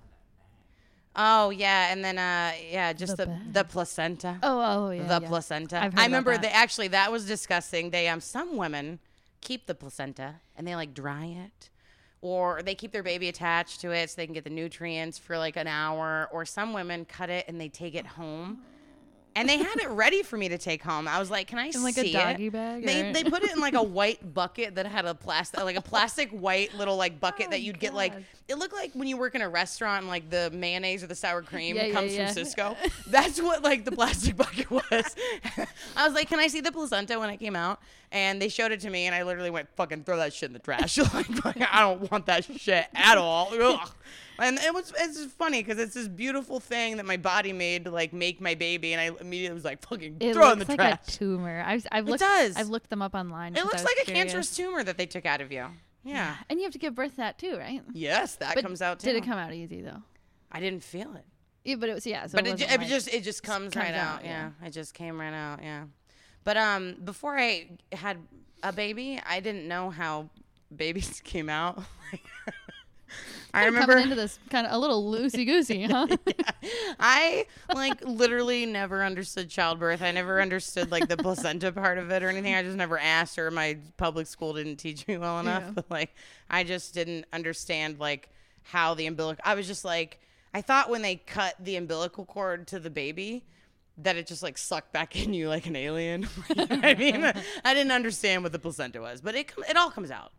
Oh 1.14 1.50
yeah, 1.50 1.92
and 1.92 2.04
then 2.04 2.18
uh 2.18 2.52
yeah, 2.68 2.92
just 2.92 3.16
The 3.16 3.26
the 3.26 3.40
the, 3.52 3.64
placenta 3.64 4.40
Oh, 4.42 4.88
oh, 4.88 4.90
yeah. 4.90 5.06
the 5.06 5.20
yeah. 5.22 5.28
placenta. 5.28 5.92
I 5.96 6.04
remember 6.04 6.36
that 6.36 6.54
actually 6.54 6.88
that 6.88 7.12
was 7.12 7.24
disgusting. 7.24 7.90
They 7.90 8.08
um 8.08 8.20
some 8.20 8.56
women 8.56 8.98
keep 9.40 9.66
the 9.66 9.76
placenta 9.76 10.40
and 10.56 10.66
they 10.66 10.74
like 10.74 10.92
dry 10.92 11.26
it. 11.26 11.70
Or 12.24 12.62
they 12.62 12.74
keep 12.74 12.90
their 12.90 13.02
baby 13.02 13.28
attached 13.28 13.82
to 13.82 13.90
it 13.90 14.08
so 14.08 14.14
they 14.16 14.24
can 14.24 14.32
get 14.32 14.44
the 14.44 14.50
nutrients 14.50 15.18
for 15.18 15.36
like 15.36 15.56
an 15.58 15.66
hour. 15.66 16.30
Or 16.32 16.46
some 16.46 16.72
women 16.72 17.04
cut 17.04 17.28
it 17.28 17.44
and 17.48 17.60
they 17.60 17.68
take 17.68 17.94
it 17.94 18.06
home. 18.06 18.62
And 19.36 19.48
they 19.48 19.58
had 19.58 19.76
it 19.80 19.88
ready 19.88 20.22
for 20.22 20.36
me 20.36 20.48
to 20.50 20.58
take 20.58 20.82
home. 20.82 21.08
I 21.08 21.18
was 21.18 21.28
like, 21.30 21.48
"Can 21.48 21.58
I 21.58 21.66
In, 21.66 21.82
like, 21.82 21.96
a 21.96 22.02
see 22.02 22.12
doggy 22.12 22.46
it?" 22.46 22.52
bag, 22.52 22.86
They 22.86 23.08
or- 23.08 23.12
they 23.12 23.24
put 23.24 23.42
it 23.42 23.50
in 23.52 23.58
like 23.60 23.74
a 23.74 23.82
white 23.98 24.32
bucket 24.34 24.76
that 24.76 24.86
had 24.86 25.04
a 25.06 25.14
plastic 25.14 25.60
like 25.64 25.74
a 25.76 25.80
plastic 25.82 26.30
white 26.30 26.72
little 26.74 26.96
like 26.96 27.18
bucket 27.18 27.46
Oh, 27.48 27.50
that 27.50 27.60
you'd 27.62 27.80
get 27.80 27.94
like 27.94 28.12
it 28.46 28.56
looked 28.58 28.74
like 28.74 28.92
when 28.94 29.08
you 29.08 29.16
work 29.16 29.34
in 29.34 29.42
a 29.42 29.48
restaurant 29.48 30.02
and 30.02 30.08
like 30.08 30.30
the 30.30 30.50
mayonnaise 30.52 31.02
or 31.02 31.06
the 31.08 31.14
sour 31.14 31.42
cream 31.42 31.74
Yeah, 31.76 31.90
comes 31.90 32.14
yeah. 32.14 32.30
from 32.32 32.42
Sysco. 32.44 32.76
That's 33.08 33.40
what 33.42 33.62
like 33.64 33.84
the 33.84 33.92
plastic 33.92 34.36
bucket 34.36 34.70
was. 34.70 34.84
I 35.96 36.04
was 36.06 36.14
like, 36.14 36.28
"Can 36.28 36.38
I 36.38 36.46
see 36.46 36.60
the 36.60 36.72
placenta 36.72 37.18
when 37.18 37.30
it 37.30 37.38
came 37.38 37.56
out?" 37.56 37.80
And 38.12 38.40
they 38.40 38.48
showed 38.48 38.70
it 38.70 38.78
to 38.80 38.90
me, 38.90 39.06
and 39.06 39.14
I 39.14 39.24
literally 39.24 39.50
went, 39.50 39.68
"Fucking 39.76 40.04
throw 40.04 40.18
that 40.18 40.32
shit 40.32 40.48
in 40.48 40.52
the 40.52 40.58
trash!" 40.60 40.96
like, 40.98 41.26
I 41.72 41.80
don't 41.80 42.08
want 42.12 42.26
that 42.26 42.44
shit 42.44 42.86
at 42.94 43.18
all. 43.18 43.48
Ugh. 43.52 43.90
And 44.38 44.58
it 44.58 44.74
was 44.74 44.92
it's 44.98 45.16
just 45.16 45.30
funny 45.36 45.62
because 45.62 45.78
it's 45.78 45.94
this 45.94 46.08
beautiful 46.08 46.58
thing 46.60 46.96
that 46.96 47.06
my 47.06 47.16
body 47.16 47.52
made 47.52 47.84
to 47.84 47.90
like 47.90 48.12
make 48.12 48.40
my 48.40 48.54
baby, 48.54 48.92
and 48.92 49.00
I 49.00 49.16
immediately 49.20 49.54
was 49.54 49.64
like, 49.64 49.86
"Fucking 49.86 50.16
It 50.20 50.32
throw 50.34 50.50
in 50.52 50.58
the 50.58 50.64
like 50.66 50.76
trash." 50.76 50.98
a 51.06 51.10
tumor. 51.10 51.62
I've, 51.64 51.86
I've 51.92 52.06
It 52.06 52.10
looked, 52.10 52.20
does. 52.20 52.56
I've 52.56 52.68
looked 52.68 52.90
them 52.90 53.00
up 53.02 53.14
online. 53.14 53.54
It 53.56 53.64
looks 53.64 53.84
like 53.84 53.96
a 54.02 54.04
curious. 54.04 54.24
cancerous 54.32 54.56
tumor 54.56 54.82
that 54.82 54.98
they 54.98 55.06
took 55.06 55.24
out 55.24 55.40
of 55.40 55.52
you. 55.52 55.66
Yeah. 56.04 56.34
And 56.50 56.58
you 56.58 56.64
have 56.64 56.72
to 56.72 56.78
give 56.78 56.94
birth 56.94 57.12
to 57.12 57.16
that 57.18 57.38
too, 57.38 57.56
right? 57.56 57.80
Yes, 57.92 58.36
that 58.36 58.54
But 58.56 58.64
comes 58.64 58.82
out 58.82 58.98
too. 59.00 59.06
Did 59.06 59.16
it 59.16 59.24
come 59.24 59.38
out 59.38 59.52
easy 59.54 59.80
though? 59.82 60.02
I 60.52 60.60
didn't 60.60 60.82
feel 60.82 61.14
it. 61.14 61.24
Yeah, 61.64 61.76
but 61.76 61.88
it 61.88 61.94
was 61.94 62.04
yeah. 62.06 62.26
So 62.26 62.36
but 62.36 62.46
it, 62.46 62.60
it, 62.60 62.70
it 62.72 62.78
like- 62.80 62.88
just 62.88 63.08
it 63.08 63.22
just 63.22 63.42
comes, 63.42 63.72
comes 63.72 63.76
right 63.86 63.94
out. 63.94 64.16
out, 64.18 64.24
Yeah. 64.24 64.50
yeah. 64.60 64.66
it 64.66 64.72
just 64.72 64.92
came 64.94 65.18
right 65.18 65.32
out. 65.32 65.60
Yeah, 65.62 65.84
but 66.42 66.56
um, 66.56 66.96
before 67.04 67.38
I 67.38 67.68
had 67.92 68.18
a 68.62 68.72
baby, 68.72 69.20
I 69.24 69.40
didn't 69.40 69.66
know 69.68 69.90
how 69.90 70.28
babies 70.74 71.20
came 71.24 71.48
out. 71.48 71.82
I 73.54 73.66
remember 73.66 73.92
coming 73.92 74.04
into 74.04 74.16
this 74.16 74.38
kind 74.50 74.66
of 74.66 74.72
a 74.72 74.78
little 74.78 75.10
loosey 75.10 75.46
goosey, 75.46 75.84
huh? 75.90 76.08
I 76.98 77.46
like 77.72 78.04
literally 78.04 78.66
never 78.66 79.04
understood 79.04 79.48
childbirth. 79.48 80.02
I 80.02 80.10
never 80.10 80.40
understood 80.40 80.90
like 80.90 81.08
the 81.08 81.16
placenta 81.16 81.70
part 81.70 81.98
of 81.98 82.10
it 82.10 82.22
or 82.22 82.28
anything. 82.28 82.54
I 82.54 82.62
just 82.62 82.76
never 82.76 82.98
asked, 82.98 83.38
or 83.38 83.50
my 83.50 83.78
public 83.96 84.26
school 84.26 84.54
didn't 84.54 84.76
teach 84.76 85.06
me 85.06 85.16
well 85.16 85.38
enough. 85.38 85.62
Yeah. 85.66 85.72
But 85.72 85.90
like, 85.90 86.14
I 86.50 86.64
just 86.64 86.94
didn't 86.94 87.26
understand 87.32 88.00
like 88.00 88.28
how 88.64 88.94
the 88.94 89.06
umbilical. 89.06 89.42
I 89.44 89.54
was 89.54 89.66
just 89.68 89.84
like, 89.84 90.20
I 90.52 90.60
thought 90.60 90.90
when 90.90 91.02
they 91.02 91.16
cut 91.16 91.54
the 91.60 91.76
umbilical 91.76 92.24
cord 92.24 92.66
to 92.68 92.80
the 92.80 92.90
baby. 92.90 93.44
That 93.98 94.16
it 94.16 94.26
just 94.26 94.42
like 94.42 94.58
sucked 94.58 94.92
back 94.92 95.14
in 95.14 95.32
you 95.32 95.48
like 95.48 95.66
an 95.66 95.76
alien. 95.76 96.26
You 96.48 96.66
know 96.66 96.66
I 96.82 96.94
mean, 96.94 97.24
I 97.64 97.74
didn't 97.74 97.92
understand 97.92 98.42
what 98.42 98.50
the 98.50 98.58
placenta 98.58 99.00
was, 99.00 99.20
but 99.20 99.36
it 99.36 99.52
it 99.68 99.76
all 99.76 99.88
comes 99.92 100.10
out 100.10 100.32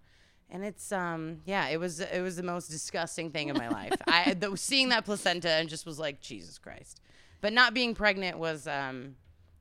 and 0.49 0.63
it's 0.63 0.91
um 0.91 1.39
yeah 1.45 1.67
it 1.67 1.77
was 1.79 1.99
it 1.99 2.21
was 2.21 2.36
the 2.36 2.43
most 2.43 2.67
disgusting 2.69 3.31
thing 3.31 3.49
in 3.49 3.58
my 3.58 3.67
life 3.69 3.93
i 4.08 4.34
the, 4.39 4.55
seeing 4.55 4.89
that 4.89 5.03
placenta 5.05 5.49
and 5.49 5.69
just 5.69 5.86
was 5.86 5.97
like 5.99 6.21
jesus 6.21 6.58
christ 6.58 7.01
but 7.41 7.51
not 7.53 7.73
being 7.73 7.93
pregnant 7.95 8.38
was 8.38 8.67
um 8.67 9.15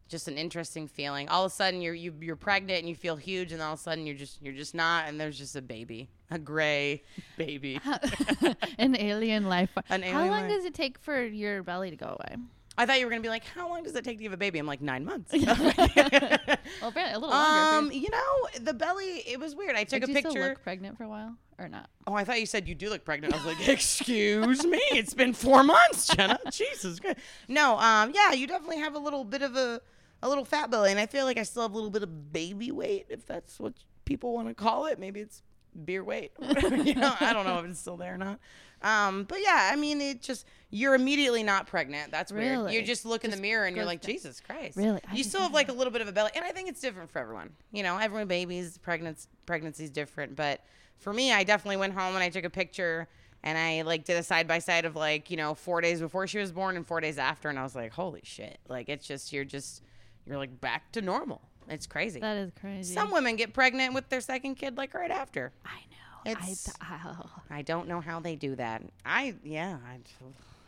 just 0.09 0.29
an 0.29 0.37
interesting 0.37 0.87
feeling 0.87 1.29
all 1.31 1.45
of 1.47 1.51
a 1.51 1.55
sudden 1.55 1.81
you're 1.81 1.95
you, 1.95 2.13
you're 2.21 2.37
pregnant 2.37 2.81
and 2.81 2.89
you 2.89 2.95
feel 2.95 3.17
huge 3.17 3.53
and 3.53 3.63
all 3.63 3.73
of 3.73 3.79
a 3.79 3.83
sudden 3.83 4.07
you're 4.07 4.15
just 4.15 4.41
you're 4.43 4.53
just 4.55 4.75
not 4.75 5.09
and 5.09 5.19
there's 5.19 5.39
just 5.39 5.57
a 5.57 5.63
baby 5.63 6.09
a 6.31 6.39
gray 6.39 7.03
baby 7.39 7.81
An 8.79 8.97
alien 8.97 9.47
life. 9.49 9.71
form. 9.71 9.85
An 9.89 10.03
How 10.03 10.21
long 10.21 10.31
life- 10.31 10.51
does 10.51 10.65
it 10.65 10.75
take 10.75 10.99
for 10.99 11.25
your 11.25 11.63
belly 11.63 11.91
to 11.91 11.97
go 11.97 12.17
away? 12.19 12.37
I 12.77 12.87
thought 12.87 12.99
you 12.99 13.07
were 13.07 13.11
gonna 13.11 13.23
be 13.23 13.29
like 13.29 13.45
how 13.45 13.69
long 13.69 13.83
does 13.85 13.95
it 13.95 14.05
take 14.05 14.19
to 14.19 14.25
have 14.25 14.33
a 14.33 14.37
baby 14.37 14.59
i'm 14.59 14.67
like 14.67 14.81
nine 14.83 15.05
months 15.05 15.33
Well, 15.33 15.43
apparently 16.83 17.15
a 17.15 17.19
little 17.19 17.29
longer. 17.31 17.77
um 17.87 17.93
you 17.93 18.09
know 18.11 18.49
the 18.61 18.75
belly 18.75 19.23
it 19.27 19.39
was 19.39 19.55
weird 19.55 19.77
i 19.77 19.85
took 19.85 20.01
Did 20.01 20.11
a 20.11 20.13
you 20.13 20.19
still 20.19 20.33
picture 20.33 20.49
look 20.49 20.63
pregnant 20.63 20.97
for 20.99 21.05
a 21.05 21.09
while 21.09 21.37
or 21.57 21.69
not? 21.69 21.89
Oh, 22.09 22.15
I 22.15 22.25
thought 22.25 22.41
you 22.41 22.47
said 22.47 22.67
you 22.67 22.75
do 22.75 22.91
look 22.91 23.05
pregnant. 23.05 23.33
I 23.33 23.37
was 23.37 23.47
like, 23.47 23.69
excuse 23.69 24.67
me, 24.67 24.81
it's 24.91 25.15
been 25.15 25.33
four 25.33 25.63
months, 25.63 26.09
Gena. 26.09 26.37
Jesus 26.51 26.99
Christ. 26.99 27.19
No, 27.47 27.79
um, 27.79 28.11
yeah, 28.13 28.33
you 28.33 28.49
definitely 28.49 28.79
have 28.79 28.97
a 28.97 28.99
little 28.99 29.23
bit 29.25 29.43
of 29.43 29.55
a 29.55 29.81
a 30.21 30.29
little 30.29 30.45
fat 30.45 30.73
belly, 30.73 30.91
and 30.91 30.99
I 30.99 31.07
feel 31.07 31.25
like 31.27 31.39
I 31.39 31.45
still 31.45 31.63
have 31.63 31.71
a 31.71 31.75
little 31.77 31.91
bit 31.91 32.03
of 32.03 32.33
baby 32.33 32.73
weight, 32.73 33.07
if 33.09 33.25
that's 33.25 33.61
what 33.61 33.73
people 34.05 34.35
want 34.35 34.49
to 34.49 34.55
call 34.55 34.87
it. 34.87 34.99
Maybe 34.99 35.21
it's 35.21 35.43
beer 35.85 36.03
weight. 36.03 36.33
you 36.41 36.97
know, 36.97 37.15
I 37.21 37.33
don't 37.33 37.47
know 37.47 37.61
if 37.61 37.67
it's 37.67 37.79
still 37.79 37.97
there 37.99 38.15
or 38.15 38.19
not. 38.19 38.41
Um, 38.83 39.23
but 39.23 39.39
yeah, 39.41 39.71
I 39.73 39.77
mean, 39.77 40.01
it 40.01 40.23
just 40.23 40.47
you're 40.75 40.97
immediately 40.97 41.45
not 41.45 41.69
pregnant. 41.69 42.11
That's 42.11 42.33
weird. 42.33 42.73
You 42.73 42.83
just 42.83 43.07
look 43.07 43.25
in 43.25 43.31
the 43.31 43.37
mirror 43.37 43.65
and 43.65 43.77
you're 43.77 43.85
like. 43.85 44.03
Jesus 44.03 44.41
Christ. 44.41 44.77
Really? 44.77 45.01
I 45.09 45.15
You 45.15 45.23
still 45.23 45.41
have 45.43 45.53
like 45.53 45.69
a 45.69 45.73
little 45.73 45.93
bit 45.93 46.03
of 46.03 46.09
a 46.09 46.13
belly, 46.13 46.33
and 46.35 46.45
I 46.45 46.51
think 46.51 46.69
it's 46.69 46.81
different 46.81 47.13
for 47.13 47.21
everyone. 47.21 47.51
You 47.71 47.85
know, 47.85 47.97
every 47.97 48.25
baby's 48.25 48.77
pregnancy 48.79 49.29
pregnancy's 49.47 49.91
different, 49.91 50.35
but 50.35 50.61
for 50.99 51.13
me, 51.13 51.33
I 51.33 51.45
definitely 51.45 51.77
went 51.77 51.95
home 51.95 52.15
and 52.15 52.25
I 52.25 52.29
took 52.29 52.45
a 52.45 52.51
picture, 52.51 53.07
and 53.45 53.57
I 53.57 53.83
like 53.83 54.05
did 54.05 54.17
a 54.17 54.23
side 54.25 54.49
by 54.49 54.59
side 54.59 54.85
of 54.85 54.97
like 54.97 55.31
you 55.31 55.37
know 55.37 55.55
four 55.55 55.81
days 55.81 56.01
before 56.01 56.27
she 56.27 56.39
was 56.39 56.51
born 56.51 56.77
and 56.77 56.85
four 56.85 57.01
days 57.01 57.19
after, 57.19 57.49
and 57.49 57.59
I 57.59 57.63
was 57.63 57.77
like, 57.77 57.93
holy 57.93 58.23
shit! 58.25 58.59
Like 58.69 58.89
it's 58.89 59.07
just 59.07 59.33
you're 59.33 59.45
just 59.45 59.81
you're 60.27 60.39
like 60.39 60.61
back 60.61 60.91
to 60.93 61.03
normal. 61.03 61.41
It's 61.69 61.87
crazy. 61.87 62.19
That 62.19 62.37
is 62.37 62.51
crazy. 62.61 62.95
Some 62.95 63.13
women 63.13 63.37
get 63.37 63.55
pregnant 63.55 63.95
with 63.95 64.09
their 64.09 64.21
second 64.21 64.57
kid 64.57 64.77
like 64.77 64.93
right 64.93 65.11
after. 65.11 65.53
I 65.65 65.79
know. 65.91 66.33
It's- 66.33 66.69
I, 66.81 66.99
oh. 67.07 67.31
I 67.49 67.63
don't 67.63 67.87
know 67.87 68.01
how 68.01 68.19
they 68.19 68.35
do 68.35 68.57
that. 68.57 68.83
I 69.05 69.37
yeah, 69.45 69.79
I, 69.87 69.99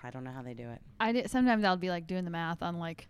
I 0.06 0.10
don't 0.10 0.24
know 0.24 0.30
how 0.30 0.42
they 0.42 0.54
do 0.54 0.68
it. 0.70 0.80
I 1.00 1.12
did, 1.12 1.30
sometimes 1.30 1.64
I'll 1.64 1.76
be 1.76 1.90
like 1.90 2.06
doing 2.06 2.24
the 2.24 2.30
math 2.30 2.62
on 2.62 2.78
like 2.78 3.08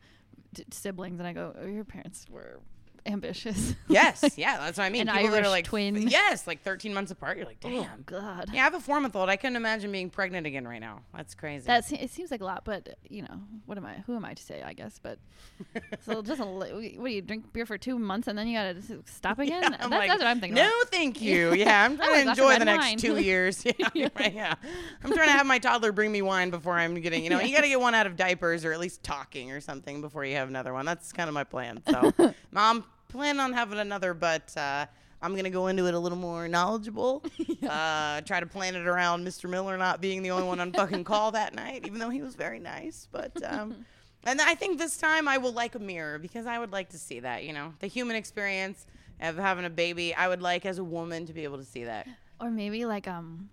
d- 0.54 0.64
siblings, 0.70 1.18
and 1.18 1.28
I 1.28 1.32
go, 1.32 1.54
oh, 1.60 1.66
"Your 1.66 1.84
parents 1.84 2.26
were 2.30 2.60
ambitious." 3.06 3.74
Yes, 3.88 4.34
yeah, 4.36 4.58
that's 4.58 4.78
what 4.78 4.84
I 4.84 4.90
mean. 4.90 5.02
An 5.08 5.14
People 5.14 5.30
that 5.30 5.36
Irish 5.36 5.46
are 5.46 5.50
like 5.50 5.64
twin. 5.64 6.08
Yes, 6.08 6.46
like 6.46 6.62
13 6.62 6.92
months 6.92 7.12
apart. 7.12 7.36
You're 7.38 7.46
like, 7.46 7.58
oh 7.64 7.70
damn. 7.70 8.02
God. 8.04 8.50
Yeah, 8.52 8.60
I 8.62 8.64
have 8.64 8.74
a 8.74 8.80
four 8.80 9.00
month 9.00 9.14
old. 9.16 9.28
I 9.30 9.36
couldn't 9.36 9.56
imagine 9.56 9.90
being 9.92 10.10
pregnant 10.10 10.46
again 10.46 10.66
right 10.66 10.80
now. 10.80 11.02
That's 11.16 11.34
crazy. 11.34 11.66
That 11.66 11.90
it 11.92 12.10
seems 12.10 12.30
like 12.32 12.40
a 12.40 12.44
lot, 12.44 12.64
but 12.64 12.98
you 13.08 13.22
know, 13.22 13.40
what 13.64 13.78
am 13.78 13.86
I? 13.86 14.02
Who 14.06 14.16
am 14.16 14.24
I 14.24 14.34
to 14.34 14.42
say? 14.42 14.62
I 14.62 14.72
guess, 14.72 14.98
but 15.02 15.18
so 16.04 16.20
just 16.20 16.40
a 16.40 16.44
li- 16.44 16.96
what 16.98 17.06
do 17.06 17.12
you 17.14 17.22
drink 17.22 17.52
beer 17.52 17.64
for 17.64 17.78
two 17.78 17.98
months 17.98 18.26
and 18.28 18.36
then 18.36 18.48
you 18.48 18.58
gotta 18.58 18.82
stop 19.06 19.38
again? 19.38 19.64
I'm 19.64 19.90
That- 19.90 19.98
like, 19.98 20.08
that's 20.10 20.18
what 20.20 20.26
I'm 20.28 20.40
thinking. 20.40 20.56
No, 20.56 20.66
about. 20.66 20.90
thank 20.90 21.22
you. 21.22 21.54
Yeah, 21.54 21.84
I'm 21.84 21.96
trying 21.96 22.24
to 22.24 22.30
enjoy 22.30 22.58
the 22.58 22.64
next 22.66 22.84
wine. 22.84 22.98
two 22.98 23.16
years. 23.18 23.64
Yeah, 23.94 24.08
right. 24.18 24.34
Yeah, 24.34 24.54
I'm 25.02 25.12
trying 25.12 25.28
to 25.28 25.32
have 25.32 25.46
my 25.46 25.58
toddler 25.58 25.92
bring 25.92 26.10
me 26.12 26.22
wine 26.22 26.50
before 26.50 26.74
I'm 26.74 26.94
getting. 27.00 27.22
You 27.24 27.30
know, 27.30 27.40
you 27.40 27.54
got 27.54 27.62
to 27.62 27.68
get 27.68 27.80
one 27.80 27.94
out 27.94 28.06
of 28.06 28.16
diapers 28.16 28.64
or 28.64 28.72
at 28.72 28.80
least 28.80 29.02
talking 29.02 29.52
or 29.52 29.60
something 29.60 30.00
before 30.00 30.24
you 30.24 30.34
have 30.36 30.48
another 30.48 30.72
one. 30.72 30.84
That's 30.84 31.12
kind 31.12 31.28
of 31.28 31.34
my 31.34 31.44
plan. 31.44 31.80
So, 31.88 32.12
mom, 32.50 32.84
plan 33.08 33.40
on 33.40 33.52
having 33.52 33.78
another, 33.78 34.14
but. 34.14 34.56
uh 34.56 34.86
I'm 35.22 35.34
gonna 35.34 35.50
go 35.50 35.68
into 35.68 35.86
it 35.86 35.94
a 35.94 35.98
little 35.98 36.18
more 36.18 36.46
knowledgeable. 36.46 37.24
Uh, 37.66 38.20
try 38.20 38.38
to 38.38 38.46
plan 38.46 38.76
it 38.76 38.86
around 38.86 39.26
Mr. 39.26 39.50
Miller 39.50 39.76
not 39.76 40.00
being 40.00 40.22
the 40.22 40.30
only 40.30 40.46
one 40.46 40.60
on 40.60 40.72
fucking 40.72 41.02
call 41.02 41.32
that 41.32 41.54
night, 41.54 41.84
even 41.84 41.98
though 41.98 42.10
he 42.10 42.22
was 42.22 42.36
very 42.36 42.60
nice. 42.60 43.08
But 43.10 43.32
um, 43.42 43.84
and 44.24 44.40
I 44.40 44.54
think 44.54 44.78
this 44.78 44.98
time 44.98 45.26
I 45.26 45.38
will 45.38 45.52
like 45.52 45.74
a 45.74 45.78
mirror 45.80 46.18
because 46.18 46.46
I 46.46 46.58
would 46.58 46.70
like 46.70 46.90
to 46.90 46.98
see 46.98 47.20
that. 47.20 47.44
You 47.44 47.52
know, 47.54 47.74
the 47.80 47.86
human 47.88 48.14
experience 48.14 48.86
of 49.20 49.36
having 49.36 49.64
a 49.64 49.70
baby. 49.70 50.14
I 50.14 50.28
would 50.28 50.42
like 50.42 50.64
as 50.64 50.78
a 50.78 50.84
woman 50.84 51.26
to 51.26 51.32
be 51.32 51.44
able 51.44 51.58
to 51.58 51.64
see 51.64 51.84
that. 51.84 52.06
Or 52.40 52.50
maybe 52.50 52.84
like 52.84 53.08
um, 53.08 53.48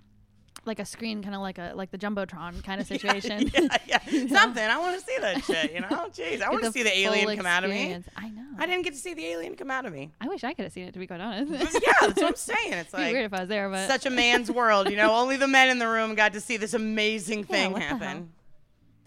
like 0.65 0.79
a 0.79 0.85
screen, 0.85 1.21
kind 1.23 1.35
of 1.35 1.41
like 1.41 1.57
a 1.57 1.73
like 1.75 1.91
the 1.91 1.97
jumbotron 1.97 2.63
kind 2.63 2.79
of 2.79 2.87
situation. 2.93 3.51
yeah, 3.53 3.77
yeah. 3.87 3.99
Something. 4.27 4.63
I 4.63 4.77
want 4.77 4.99
to 4.99 5.05
see 5.05 5.17
that 5.19 5.43
shit. 5.43 5.73
You 5.73 5.81
know, 5.81 5.87
jeez, 6.11 6.41
I 6.41 6.49
want 6.49 6.63
to 6.63 6.71
see 6.71 6.83
the 6.83 6.97
alien 6.97 7.35
come 7.37 7.45
out 7.45 7.63
of 7.63 7.69
me. 7.69 8.01
I 8.15 8.29
know. 8.29 8.45
I 8.57 8.65
didn't 8.65 8.83
get 8.83 8.93
to 8.93 8.99
see 8.99 9.13
the 9.13 9.25
alien 9.25 9.55
come 9.55 9.71
out 9.71 9.85
of 9.85 9.93
me. 9.93 10.11
I 10.21 10.27
wish 10.27 10.43
I 10.43 10.53
could 10.53 10.63
have 10.63 10.73
seen 10.73 10.87
it. 10.87 10.93
To 10.93 10.99
be 10.99 11.07
quite 11.07 11.21
honest. 11.21 11.51
yeah, 11.51 11.93
that's 12.01 12.21
what 12.21 12.23
I'm 12.27 12.35
saying. 12.35 12.73
It's 12.73 12.93
It'd 12.93 13.05
weird 13.05 13.15
like 13.15 13.25
if 13.25 13.33
I 13.33 13.39
was 13.41 13.49
there, 13.49 13.69
but 13.69 13.87
such 13.87 14.05
a 14.05 14.09
man's 14.09 14.49
world. 14.51 14.89
You 14.89 14.97
know, 14.97 15.13
only 15.13 15.37
the 15.37 15.47
men 15.47 15.69
in 15.69 15.79
the 15.79 15.87
room 15.87 16.15
got 16.15 16.33
to 16.33 16.41
see 16.41 16.57
this 16.57 16.73
amazing 16.73 17.43
thing 17.45 17.71
hell? 17.75 17.79
happen. 17.99 18.29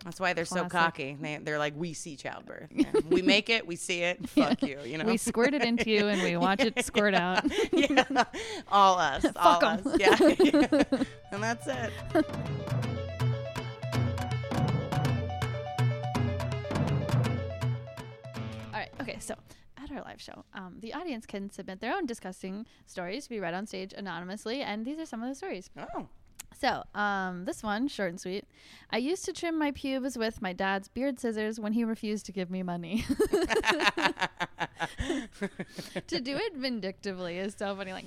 That's 0.06 0.20
why 0.20 0.34
they're 0.34 0.44
so 0.44 0.66
cocky. 0.66 1.18
They, 1.20 1.38
they're 1.42 1.58
like, 1.58 1.74
we 1.76 1.92
see 1.92 2.14
childbirth. 2.16 2.68
Yeah. 2.76 2.92
we 3.10 3.22
make 3.22 3.50
it, 3.50 3.66
we 3.66 3.74
see 3.74 4.02
it. 4.02 4.28
Fuck 4.28 4.62
you. 4.62 4.78
You 4.84 4.98
know. 4.98 5.04
we 5.04 5.16
squirt 5.16 5.52
it 5.52 5.62
into 5.64 5.90
you 5.90 6.06
and 6.06 6.22
we 6.22 6.36
watch 6.46 6.60
it 6.60 6.84
squirt 6.84 7.12
out. 7.14 7.44
yeah, 7.72 8.04
all 8.70 8.98
us, 9.00 9.24
all 9.34 9.58
Fuck 9.60 9.84
'em. 9.84 9.92
us. 9.92 9.98
Yeah, 9.98 10.82
and 11.32 11.42
that's 11.42 11.66
it. 11.66 11.90
All 18.72 18.80
right. 18.80 18.90
Okay. 19.00 19.16
So 19.20 19.34
at 19.82 19.90
our 19.90 20.02
live 20.02 20.20
show, 20.20 20.44
um, 20.54 20.76
the 20.80 20.94
audience 20.94 21.26
can 21.26 21.50
submit 21.50 21.80
their 21.80 21.94
own 21.94 22.06
disgusting 22.06 22.66
stories 22.86 23.24
to 23.24 23.30
be 23.30 23.40
read 23.40 23.54
on 23.54 23.66
stage 23.66 23.92
anonymously, 23.96 24.62
and 24.62 24.84
these 24.84 24.98
are 24.98 25.06
some 25.06 25.22
of 25.22 25.28
the 25.28 25.34
stories. 25.34 25.70
Oh, 25.96 26.06
So, 26.58 26.82
um, 26.94 27.44
this 27.44 27.62
one, 27.62 27.86
short 27.86 28.08
and 28.10 28.20
sweet. 28.20 28.46
I 28.90 28.96
used 28.96 29.26
to 29.26 29.32
trim 29.34 29.58
my 29.58 29.72
pubes 29.72 30.16
with 30.16 30.40
my 30.40 30.54
dad's 30.54 30.88
beard 30.88 31.20
scissors 31.20 31.60
when 31.60 31.74
he 31.74 31.84
refused 31.84 32.24
to 32.26 32.32
give 32.32 32.50
me 32.50 32.62
money. 32.62 33.04
to 36.06 36.20
do 36.20 36.36
it 36.36 36.54
vindictively 36.56 37.38
is 37.38 37.54
so 37.58 37.74
funny. 37.76 37.92
Like, 37.92 38.06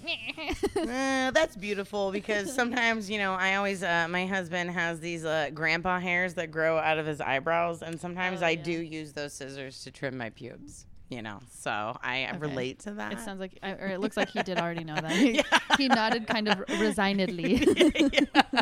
Uh, 0.77 1.31
that's 1.31 1.55
beautiful 1.55 2.11
because 2.11 2.51
sometimes 2.61 3.09
you 3.09 3.17
know 3.19 3.33
I 3.33 3.55
always 3.55 3.83
uh, 3.83 4.07
my 4.09 4.25
husband 4.25 4.71
has 4.71 4.99
these 4.99 5.25
uh, 5.25 5.49
grandpa 5.53 5.99
hairs 5.99 6.33
that 6.35 6.49
grow 6.51 6.77
out 6.77 6.97
of 6.97 7.05
his 7.05 7.21
eyebrows, 7.21 7.81
and 7.83 7.99
sometimes 7.99 8.41
Oh, 8.41 8.45
I 8.47 8.51
yeah. 8.51 8.63
do 8.63 8.71
use 8.71 9.13
those 9.13 9.33
scissors 9.33 9.83
to 9.83 9.91
trim 9.91 10.17
my 10.17 10.29
pubes. 10.31 10.85
You 11.09 11.23
know, 11.23 11.39
so 11.49 11.97
I 12.03 12.27
Okay. 12.27 12.37
relate 12.37 12.79
to 12.81 12.91
that. 12.91 13.13
it 13.13 13.19
sounds 13.21 13.39
like, 13.39 13.57
or 13.63 13.87
it 13.87 13.99
looks 13.99 14.15
like 14.15 14.29
he 14.29 14.43
did 14.43 14.59
already 14.59 14.83
know 14.83 14.93
that. 14.95 15.09
He, 15.19 15.43
he 15.77 15.87
nodded 15.87 16.27
kind 16.27 16.47
of 16.47 16.59
resignedly. 16.79 17.55
Yeah. 18.13 18.61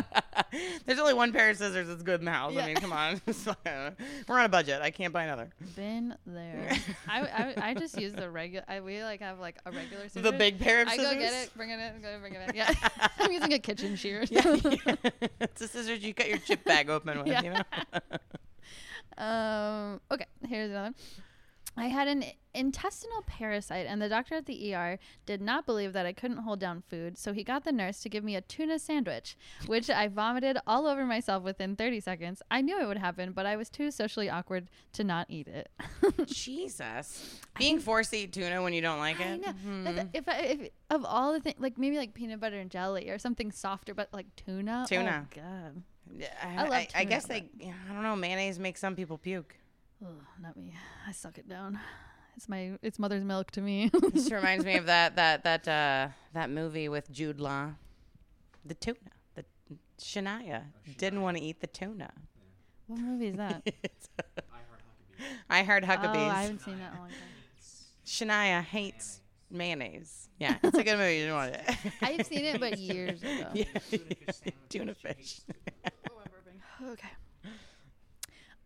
There's 0.86 0.98
only 0.98 1.12
one 1.12 1.30
pair 1.32 1.50
of 1.50 1.58
scissors 1.58 1.88
that's 1.88 2.02
good 2.02 2.20
in 2.20 2.24
the 2.24 2.30
house. 2.32 2.54
Yeah. 2.54 2.62
I 2.64 2.66
mean, 2.68 2.76
come 2.76 2.92
on, 2.92 3.20
uh, 3.66 3.90
we're 4.26 4.38
on 4.38 4.46
a 4.46 4.48
budget. 4.48 4.80
I 4.80 4.90
can't 4.90 5.12
buy 5.12 5.24
another. 5.24 5.50
Been 5.76 6.14
there. 6.26 6.74
I, 7.06 7.20
I, 7.20 7.54
I 7.70 7.74
just 7.74 8.00
use 8.00 8.14
the 8.14 8.30
regular. 8.30 8.64
I 8.66 8.80
we 8.80 9.02
like 9.02 9.20
have 9.20 9.38
like 9.38 9.58
a 9.66 9.70
regular 9.70 10.04
scissors. 10.04 10.22
The 10.22 10.32
big 10.32 10.58
pair 10.58 10.80
of 10.82 10.88
scissors 10.88 11.06
I 11.06 11.14
go 11.14 11.20
get 11.20 11.32
it, 11.34 11.50
bring 11.54 11.68
it 11.70 11.78
in, 11.78 12.00
go 12.00 12.18
bring 12.18 12.34
it 12.34 12.46
back. 12.46 12.56
Yeah, 12.56 13.10
I'm 13.18 13.30
using 13.30 13.52
a 13.52 13.58
kitchen 13.58 13.94
shear. 13.94 14.24
Yeah, 14.30 14.56
yeah. 14.64 14.94
it's 15.40 15.60
the 15.60 15.68
scissors 15.68 16.02
you 16.02 16.14
cut 16.14 16.28
your 16.28 16.38
chip 16.38 16.64
bag 16.64 16.88
open 16.88 17.18
with. 17.18 17.26
Yeah. 17.26 17.42
You 17.42 17.50
know. 17.50 17.62
Um, 19.18 20.00
okay, 20.10 20.26
here's 20.46 20.70
another. 20.70 20.94
I 21.78 21.86
had 21.86 22.08
an 22.08 22.24
intestinal 22.54 23.22
parasite, 23.26 23.86
and 23.88 24.02
the 24.02 24.08
doctor 24.08 24.34
at 24.34 24.46
the 24.46 24.74
ER 24.74 24.98
did 25.26 25.40
not 25.40 25.64
believe 25.64 25.92
that 25.92 26.06
I 26.06 26.12
couldn't 26.12 26.38
hold 26.38 26.58
down 26.58 26.82
food, 26.88 27.16
so 27.16 27.32
he 27.32 27.44
got 27.44 27.64
the 27.64 27.72
nurse 27.72 28.00
to 28.00 28.08
give 28.08 28.24
me 28.24 28.34
a 28.36 28.40
tuna 28.40 28.78
sandwich, 28.78 29.36
which 29.66 29.88
I 29.88 30.08
vomited 30.08 30.58
all 30.66 30.86
over 30.86 31.06
myself 31.06 31.42
within 31.44 31.76
30 31.76 32.00
seconds. 32.00 32.42
I 32.50 32.60
knew 32.60 32.80
it 32.80 32.86
would 32.86 32.98
happen, 32.98 33.32
but 33.32 33.46
I 33.46 33.56
was 33.56 33.70
too 33.70 33.90
socially 33.90 34.28
awkward 34.28 34.68
to 34.94 35.04
not 35.04 35.26
eat 35.30 35.46
it. 35.48 35.70
Jesus, 36.26 37.40
being 37.58 37.78
forced 37.78 38.10
to 38.10 38.18
eat 38.18 38.32
tuna 38.32 38.62
when 38.62 38.72
you 38.72 38.80
don't 38.80 38.98
like 38.98 39.20
it. 39.20 39.42
mhm. 39.42 39.84
That's- 39.84 40.06
If, 40.12 40.28
I, 40.28 40.36
if 40.38 40.70
of 40.90 41.04
all 41.04 41.32
the 41.32 41.40
things, 41.40 41.56
like 41.58 41.78
maybe 41.78 41.96
like 41.96 42.14
peanut 42.14 42.40
butter 42.40 42.58
and 42.58 42.70
jelly 42.70 43.10
or 43.10 43.18
something 43.18 43.52
softer, 43.52 43.94
but 43.94 44.08
like 44.12 44.26
tuna. 44.36 44.86
Tuna. 44.88 45.26
Oh 45.26 45.34
God. 45.34 45.82
I 46.42 46.56
I, 46.66 46.88
I, 46.94 47.04
guess 47.04 47.26
they. 47.26 47.50
I 47.62 47.92
don't 47.92 48.02
know. 48.02 48.16
Mayonnaise 48.16 48.58
makes 48.58 48.80
some 48.80 48.96
people 48.96 49.18
puke. 49.18 49.54
Oh, 50.04 50.20
not 50.40 50.56
me. 50.56 50.74
I 51.06 51.12
suck 51.12 51.38
it 51.38 51.48
down. 51.48 51.78
It's 52.36 52.48
my 52.48 52.78
it's 52.82 53.00
mother's 53.00 53.24
milk 53.24 53.50
to 53.52 53.60
me. 53.60 53.90
This 54.12 54.30
reminds 54.30 54.64
me 54.64 54.76
of 54.76 54.86
that 54.94 55.16
that 55.16 55.42
that 55.42 55.66
uh, 55.66 56.08
that 56.34 56.50
movie 56.50 56.88
with 56.88 57.10
Jude 57.10 57.40
Law, 57.40 57.72
the 58.64 58.74
tuna. 58.74 58.98
The 59.34 59.44
Shania 60.00 60.62
didn't 60.96 61.22
want 61.22 61.36
to 61.36 61.42
eat 61.42 61.60
the 61.60 61.66
tuna. 61.66 62.12
what 62.86 63.00
movie 63.00 63.26
is 63.26 63.36
that? 63.36 63.66
I 65.50 65.64
Heart 65.64 65.82
Huckabees. 65.84 65.90
I 65.90 66.02
Heart 66.04 66.14
Huckabees. 66.14 66.26
Oh, 66.26 66.30
I 66.30 66.42
haven't 66.42 66.60
seen 66.60 66.78
that 66.78 66.92
in 66.92 66.98
a 66.98 67.00
long 67.00 67.08
time. 67.08 67.18
Shania 68.06 68.62
hates 68.62 69.20
mayonnaise. 69.50 70.28
Yeah, 70.38 70.58
it's 70.62 70.78
a 70.78 70.84
good 70.84 70.96
movie. 70.96 71.16
You 71.16 71.26
don't 71.26 71.36
want 71.36 71.54
it. 71.56 71.76
I've 72.02 72.24
seen 72.24 72.44
it, 72.44 72.60
but 72.60 72.78
years 72.78 73.20
ago. 73.20 73.48
yeah. 73.52 73.64
tuna 74.68 74.94
fish. 74.94 75.40
Okay. 76.86 77.08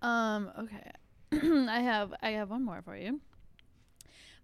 Um. 0.03 0.51
Okay. 0.59 0.90
I 1.68 1.81
have 1.81 2.14
I 2.23 2.31
have 2.31 2.51
one 2.51 2.64
more 2.64 2.83
for 2.83 2.97
you. 2.97 3.21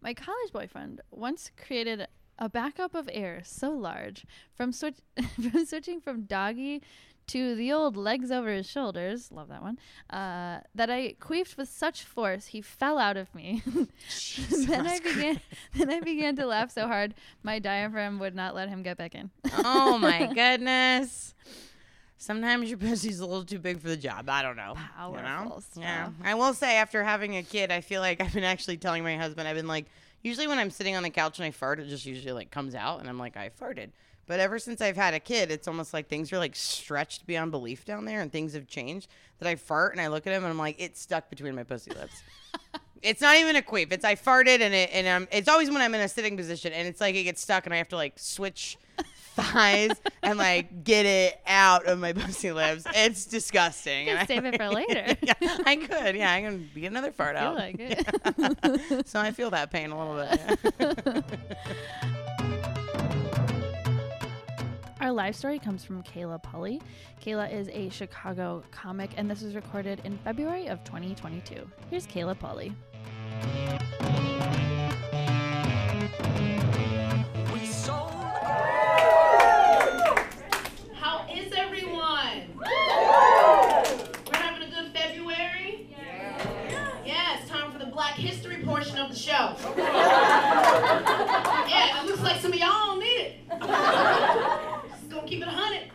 My 0.00 0.14
college 0.14 0.52
boyfriend 0.52 1.00
once 1.10 1.50
created 1.56 2.06
a 2.38 2.48
backup 2.48 2.94
of 2.94 3.10
air 3.12 3.40
so 3.44 3.70
large 3.70 4.24
from 4.54 4.72
switch 4.72 4.96
from 5.34 5.66
switching 5.66 6.00
from 6.00 6.22
doggy 6.22 6.82
to 7.28 7.54
the 7.54 7.70
old 7.70 7.94
legs 7.94 8.30
over 8.30 8.48
his 8.48 8.66
shoulders, 8.66 9.30
love 9.30 9.48
that 9.48 9.60
one, 9.60 9.78
uh, 10.08 10.60
that 10.74 10.88
I 10.88 11.14
queefed 11.20 11.58
with 11.58 11.68
such 11.68 12.02
force 12.02 12.46
he 12.46 12.62
fell 12.62 12.96
out 12.96 13.18
of 13.18 13.34
me. 13.34 13.62
then 14.50 14.86
I 14.86 14.98
began 14.98 15.40
then 15.74 15.90
I 15.90 16.00
began 16.00 16.36
to 16.36 16.46
laugh 16.46 16.70
so 16.70 16.86
hard 16.86 17.14
my 17.42 17.58
diaphragm 17.58 18.18
would 18.18 18.34
not 18.34 18.54
let 18.54 18.70
him 18.70 18.82
get 18.82 18.96
back 18.96 19.14
in. 19.14 19.30
oh 19.58 19.98
my 19.98 20.32
goodness. 20.32 21.34
Sometimes 22.18 22.68
your 22.68 22.78
pussy's 22.78 23.20
a 23.20 23.26
little 23.26 23.44
too 23.44 23.58
big 23.58 23.80
for 23.80 23.88
the 23.88 23.96
job. 23.96 24.28
I 24.28 24.42
don't 24.42 24.56
know. 24.56 24.74
you 25.22 25.22
know? 25.22 25.28
Powerful 25.28 25.62
Yeah. 25.76 26.10
I 26.22 26.34
will 26.34 26.52
say, 26.52 26.76
after 26.76 27.02
having 27.02 27.36
a 27.36 27.42
kid, 27.42 27.70
I 27.70 27.80
feel 27.80 28.00
like 28.00 28.20
I've 28.20 28.34
been 28.34 28.44
actually 28.44 28.76
telling 28.76 29.02
my 29.02 29.16
husband, 29.16 29.48
I've 29.48 29.56
been 29.56 29.68
like, 29.68 29.86
usually 30.22 30.46
when 30.46 30.58
I'm 30.58 30.70
sitting 30.70 30.96
on 30.96 31.02
the 31.02 31.10
couch 31.10 31.38
and 31.38 31.46
I 31.46 31.50
fart, 31.52 31.80
it 31.80 31.88
just 31.88 32.04
usually 32.04 32.32
like 32.32 32.50
comes 32.50 32.74
out 32.74 33.00
and 33.00 33.08
I'm 33.08 33.18
like, 33.18 33.36
I 33.36 33.50
farted. 33.50 33.90
But 34.26 34.40
ever 34.40 34.58
since 34.58 34.82
I've 34.82 34.96
had 34.96 35.14
a 35.14 35.20
kid, 35.20 35.50
it's 35.50 35.66
almost 35.66 35.94
like 35.94 36.08
things 36.08 36.30
are 36.32 36.38
like 36.38 36.54
stretched 36.54 37.26
beyond 37.26 37.50
belief 37.50 37.86
down 37.86 38.04
there 38.04 38.20
and 38.20 38.30
things 38.30 38.52
have 38.52 38.66
changed. 38.66 39.08
That 39.38 39.48
I 39.48 39.54
fart 39.54 39.92
and 39.92 40.00
I 40.00 40.08
look 40.08 40.26
at 40.26 40.32
him 40.34 40.42
and 40.42 40.50
I'm 40.50 40.58
like, 40.58 40.76
it's 40.78 41.00
stuck 41.00 41.30
between 41.30 41.54
my 41.54 41.62
pussy 41.62 41.92
lips. 41.92 42.22
It's 43.00 43.20
not 43.20 43.36
even 43.36 43.54
a 43.54 43.62
queef. 43.62 43.92
It's 43.92 44.04
I 44.04 44.16
farted 44.16 44.60
and 44.60 44.74
it 44.74 44.90
and 44.92 45.06
um 45.06 45.28
it's 45.30 45.46
always 45.46 45.70
when 45.70 45.80
I'm 45.80 45.94
in 45.94 46.00
a 46.00 46.08
sitting 46.08 46.36
position 46.36 46.72
and 46.72 46.88
it's 46.88 47.00
like 47.00 47.14
it 47.14 47.22
gets 47.22 47.40
stuck 47.40 47.64
and 47.64 47.72
I 47.72 47.76
have 47.76 47.88
to 47.90 47.96
like 47.96 48.18
switch 48.18 48.76
thighs 49.42 49.92
and 50.22 50.38
like 50.38 50.84
get 50.84 51.06
it 51.06 51.40
out 51.46 51.86
of 51.86 51.98
my 51.98 52.12
pussy 52.12 52.52
lips. 52.52 52.84
It's 52.94 53.24
disgusting. 53.26 54.08
And 54.08 54.18
can 54.18 54.24
I- 54.24 54.26
save 54.26 54.44
it 54.44 54.56
for 54.56 54.68
later. 54.68 55.16
yeah, 55.22 55.34
I 55.64 55.76
could. 55.76 56.16
Yeah, 56.16 56.32
I 56.32 56.40
can 56.42 56.68
get 56.74 56.86
another 56.86 57.12
fart 57.12 57.36
I 57.36 57.40
out. 57.40 57.54
like 57.56 57.76
it. 57.78 59.06
so 59.08 59.20
I 59.20 59.30
feel 59.30 59.50
that 59.50 59.70
pain 59.70 59.90
a 59.90 59.98
little 59.98 60.16
bit. 60.78 61.24
Our 65.00 65.12
live 65.12 65.36
story 65.36 65.60
comes 65.60 65.84
from 65.84 66.02
Kayla 66.02 66.42
Pulley. 66.42 66.82
Kayla 67.24 67.52
is 67.52 67.68
a 67.72 67.88
Chicago 67.88 68.64
comic, 68.72 69.10
and 69.16 69.30
this 69.30 69.42
was 69.42 69.54
recorded 69.54 70.00
in 70.04 70.18
February 70.18 70.66
of 70.66 70.82
2022. 70.82 71.70
Here's 71.88 72.06
Kayla 72.06 72.36
Pulley. 72.38 72.74
Portion 88.78 88.98
of 88.98 89.10
the 89.10 89.16
show. 89.16 89.56
Yeah, 91.68 92.00
it 92.00 92.06
looks 92.06 92.22
like 92.22 92.40
some 92.40 92.52
of 92.52 92.58
y'all 92.58 92.86
don't 92.86 93.00
need 93.00 93.06
it. 93.06 93.48
Just 93.50 93.60
gonna 95.10 95.26
keep 95.26 95.42
it 95.42 95.46
100. 95.46 95.90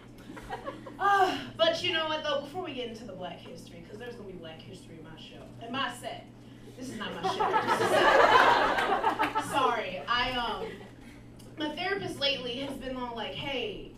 Uh, 1.00 1.38
but 1.58 1.84
you 1.84 1.94
know 1.94 2.06
what 2.08 2.24
though, 2.24 2.42
before 2.42 2.64
we 2.64 2.74
get 2.74 2.90
into 2.90 3.06
the 3.06 3.14
Black 3.14 3.40
History, 3.40 3.80
because 3.82 3.98
there's 3.98 4.16
gonna 4.16 4.30
be 4.30 4.38
Black 4.38 4.62
History 4.62 4.98
in 5.00 5.04
my 5.04 5.20
show, 5.20 5.42
in 5.66 5.72
my 5.72 5.92
set. 5.94 6.28
This 6.78 6.90
is 6.90 6.98
not 6.98 7.12
my 7.16 7.30
show. 7.30 7.38
Sorry, 9.52 10.02
I 10.08 10.32
um, 10.32 10.68
my 11.58 11.76
therapist 11.76 12.20
lately 12.20 12.58
has 12.58 12.78
been 12.78 12.96
all 12.96 13.16
like, 13.16 13.34
hey, 13.34 13.92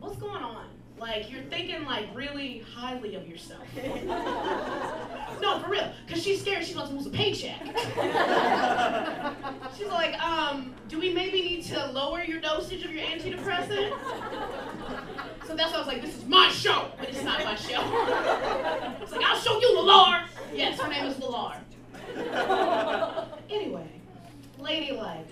what's 0.00 0.16
going 0.16 0.42
on? 0.42 0.66
Like 0.98 1.30
you're 1.30 1.42
thinking 1.42 1.84
like 1.84 2.06
really 2.14 2.64
highly 2.74 3.16
of 3.16 3.28
yourself. 3.28 3.64
no, 5.42 5.60
for 5.60 5.70
real, 5.70 5.92
cause 6.08 6.22
she's 6.22 6.40
scared 6.40 6.64
she 6.64 6.74
wants 6.74 6.88
to 6.90 6.96
lose 6.96 7.06
a 7.06 7.10
paycheck. 7.10 7.60
she's 9.76 9.88
like, 9.88 10.18
um, 10.22 10.74
do 10.88 10.98
we 10.98 11.12
maybe 11.12 11.42
need 11.42 11.64
to 11.64 11.86
lower 11.88 12.22
your 12.22 12.40
dosage 12.40 12.82
of 12.82 12.92
your 12.92 13.04
antidepressant? 13.04 13.92
So 15.46 15.54
that's 15.54 15.70
why 15.70 15.76
I 15.76 15.78
was 15.78 15.86
like, 15.86 16.00
this 16.00 16.16
is 16.16 16.24
my 16.24 16.48
show, 16.48 16.90
but 16.98 17.10
it's 17.10 17.22
not 17.22 17.44
my 17.44 17.56
show. 17.56 17.82
It's 19.02 19.12
like, 19.12 19.24
I'll 19.24 19.38
show 19.38 19.60
you 19.60 19.76
Lalar. 19.78 20.24
Yes, 20.52 20.80
her 20.80 20.88
name 20.88 21.04
is 21.04 21.14
Lalar. 21.16 21.58
anyway, 23.50 23.86
ladylike. 24.58 25.28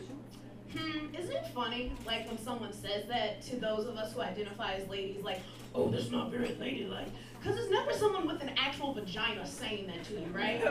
Hmm, 0.76 1.14
isn't 1.14 1.34
it 1.34 1.46
funny, 1.54 1.92
like 2.04 2.26
when 2.26 2.38
someone 2.38 2.72
says 2.72 3.06
that 3.08 3.42
to 3.42 3.56
those 3.56 3.86
of 3.86 3.96
us 3.96 4.12
who 4.12 4.20
identify 4.20 4.74
as 4.74 4.88
ladies, 4.88 5.22
like, 5.22 5.40
oh, 5.74 5.88
that's 5.88 6.10
not 6.10 6.30
very 6.30 6.54
ladylike? 6.58 7.08
Because 7.40 7.58
it's 7.58 7.70
never 7.70 7.92
someone 7.92 8.26
with 8.26 8.42
an 8.42 8.50
actual 8.56 8.92
vagina 8.94 9.46
saying 9.46 9.86
that 9.86 10.02
to 10.04 10.14
you, 10.14 10.26
right? 10.32 10.62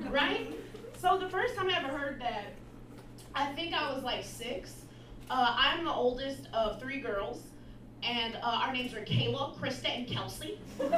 right? 0.10 0.52
So 0.98 1.18
the 1.18 1.28
first 1.28 1.54
time 1.56 1.68
I 1.68 1.78
ever 1.78 1.88
heard 1.88 2.20
that, 2.20 2.52
I 3.34 3.52
think 3.54 3.74
I 3.74 3.92
was 3.92 4.02
like 4.02 4.24
six. 4.24 4.74
Uh, 5.30 5.54
I'm 5.56 5.84
the 5.84 5.92
oldest 5.92 6.48
of 6.52 6.80
three 6.80 7.00
girls, 7.00 7.42
and 8.02 8.36
uh, 8.36 8.62
our 8.64 8.72
names 8.72 8.92
are 8.94 9.04
Kayla, 9.04 9.56
Krista, 9.58 9.96
and 9.96 10.06
Kelsey. 10.06 10.58
Um, 10.80 10.90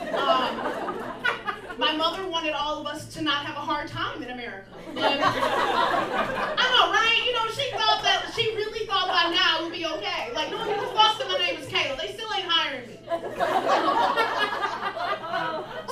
my 1.78 1.94
mother 1.96 2.26
wanted 2.28 2.52
all 2.52 2.80
of 2.80 2.86
us 2.86 3.12
to 3.14 3.22
not 3.22 3.44
have 3.44 3.56
a 3.56 3.60
hard 3.60 3.88
time 3.88 4.22
in 4.22 4.30
America. 4.30 4.68
But, 4.94 5.20
I 5.22 6.66
know, 6.72 6.92
right? 6.92 7.22
You 7.26 7.32
know, 7.32 7.46
she 7.50 7.70
thought 7.72 8.02
that 8.02 8.32
she 8.34 8.54
really 8.54 8.86
thought 8.86 9.08
by 9.08 9.30
now 9.34 9.60
it 9.60 9.64
would 9.64 9.72
be 9.72 9.86
okay. 9.86 10.32
Like, 10.34 10.50
no, 10.50 10.58
you 10.58 10.74
can 10.74 10.94
fuck 10.94 11.18
that 11.18 11.28
my 11.28 11.38
name 11.38 11.56
is 11.58 11.68
Kayla. 11.68 11.98
They 12.00 12.12
still 12.14 12.32
ain't 12.34 12.46
hiring 12.48 12.88
me. 12.88 12.98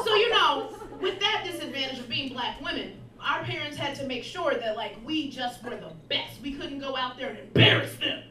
so 0.05 0.15
you 0.15 0.31
know, 0.31 0.73
with 1.01 1.21
that 1.21 1.43
disadvantage 1.45 1.99
of 1.99 2.09
being 2.09 2.33
black 2.33 2.61
women, 2.63 2.93
our 3.21 3.43
parents 3.43 3.77
had 3.77 3.95
to 3.97 4.07
make 4.07 4.25
sure 4.25 4.50
that 4.61 4.77
like 4.77 4.97
we 5.05 5.31
just 5.31 5.63
were 5.63 5.71
the 5.71 5.93
best. 6.09 6.41
We 6.43 6.53
couldn't 6.53 6.81
go 6.81 6.97
out 6.97 7.19
there 7.19 7.31
and 7.31 7.39
embarrass 7.39 7.97
them. 7.97 8.23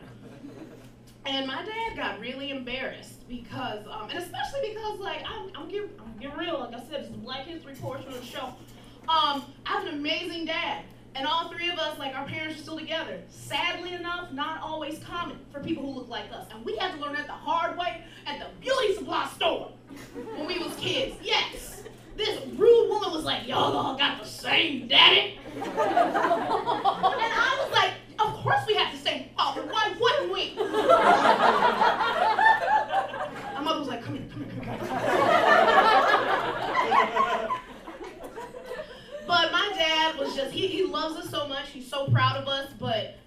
And 1.26 1.46
my 1.46 1.64
dad 1.64 1.96
got 1.96 2.20
really 2.20 2.50
embarrassed 2.50 3.28
because, 3.28 3.86
um, 3.86 4.10
and 4.10 4.18
especially 4.18 4.70
because, 4.70 5.00
like, 5.00 5.22
I'm, 5.28 5.52
I'm 5.56 5.70
getting, 5.70 5.90
I'm 6.00 6.18
getting 6.20 6.38
real. 6.38 6.60
Like 6.60 6.74
I 6.74 6.84
said, 6.90 7.02
it's 7.02 7.10
Black 7.10 7.46
History 7.46 7.76
portion 7.76 8.08
of 8.08 8.20
the 8.20 8.26
show. 8.26 8.46
Um, 9.08 9.44
I 9.66 9.74
have 9.74 9.86
an 9.86 9.94
amazing 9.96 10.46
dad, 10.46 10.86
and 11.16 11.28
all 11.28 11.50
three 11.50 11.70
of 11.70 11.78
us, 11.78 12.00
like, 12.00 12.16
our 12.16 12.26
parents 12.26 12.58
are 12.58 12.64
still 12.64 12.80
together. 12.80 13.20
Sadly 13.30 13.94
enough, 13.94 14.32
not 14.32 14.62
always 14.62 15.00
common 15.00 15.38
for 15.52 15.60
people 15.60 15.84
who 15.84 16.00
look 16.00 16.10
like 16.10 16.32
us, 16.32 16.48
and 16.52 16.66
we 16.66 16.78
had 16.78 16.94
to 16.94 17.00
learn 17.00 17.14
that 17.14 17.28
the 17.28 17.34
hard 17.34 17.78
way 17.78 18.02
at 18.26 18.40
the 18.40 18.48
beauty 18.60 18.96
supply 18.96 19.28
store 19.36 19.72
when 20.36 20.48
we 20.48 20.58
was 20.58 20.76
kids. 20.78 21.16
Yes, 21.22 21.79
this 22.20 22.38
rude 22.58 22.90
woman 22.90 23.12
was 23.12 23.24
like, 23.24 23.48
"Y'all 23.48 23.76
all 23.76 23.96
got 23.98 24.20
the 24.22 24.28
same 24.28 24.88
daddy," 24.88 25.40
and 25.56 25.64
I 25.66 27.58
was 27.64 27.72
like, 27.72 27.94
"Of 28.20 28.36
course 28.44 28.62
we 28.68 28.76
have 28.76 28.92
the 28.92 29.00
same 29.00 29.30
father. 29.36 29.64
Why 29.64 29.96
wouldn't 30.00 30.32
we?" 30.32 30.54
My 33.56 33.62
mother 33.64 33.80
was 33.80 33.88
like, 33.88 34.04
"Come 34.04 34.16
here, 34.18 34.28
come 34.32 34.44
here, 34.44 34.54
come 34.54 34.64
here." 34.66 34.80
But 39.26 39.52
my 39.52 39.72
dad 39.76 40.18
was 40.18 40.36
just, 40.36 40.52
he, 40.52 40.68
he 40.68 40.84
loves 40.86 41.16
us 41.16 41.30
so 41.30 41.48
much. 41.48 41.70
He's 41.70 41.88
so 41.88 42.08
proud 42.08 42.36
of 42.36 42.48
us, 42.48 42.72
but 42.80 43.18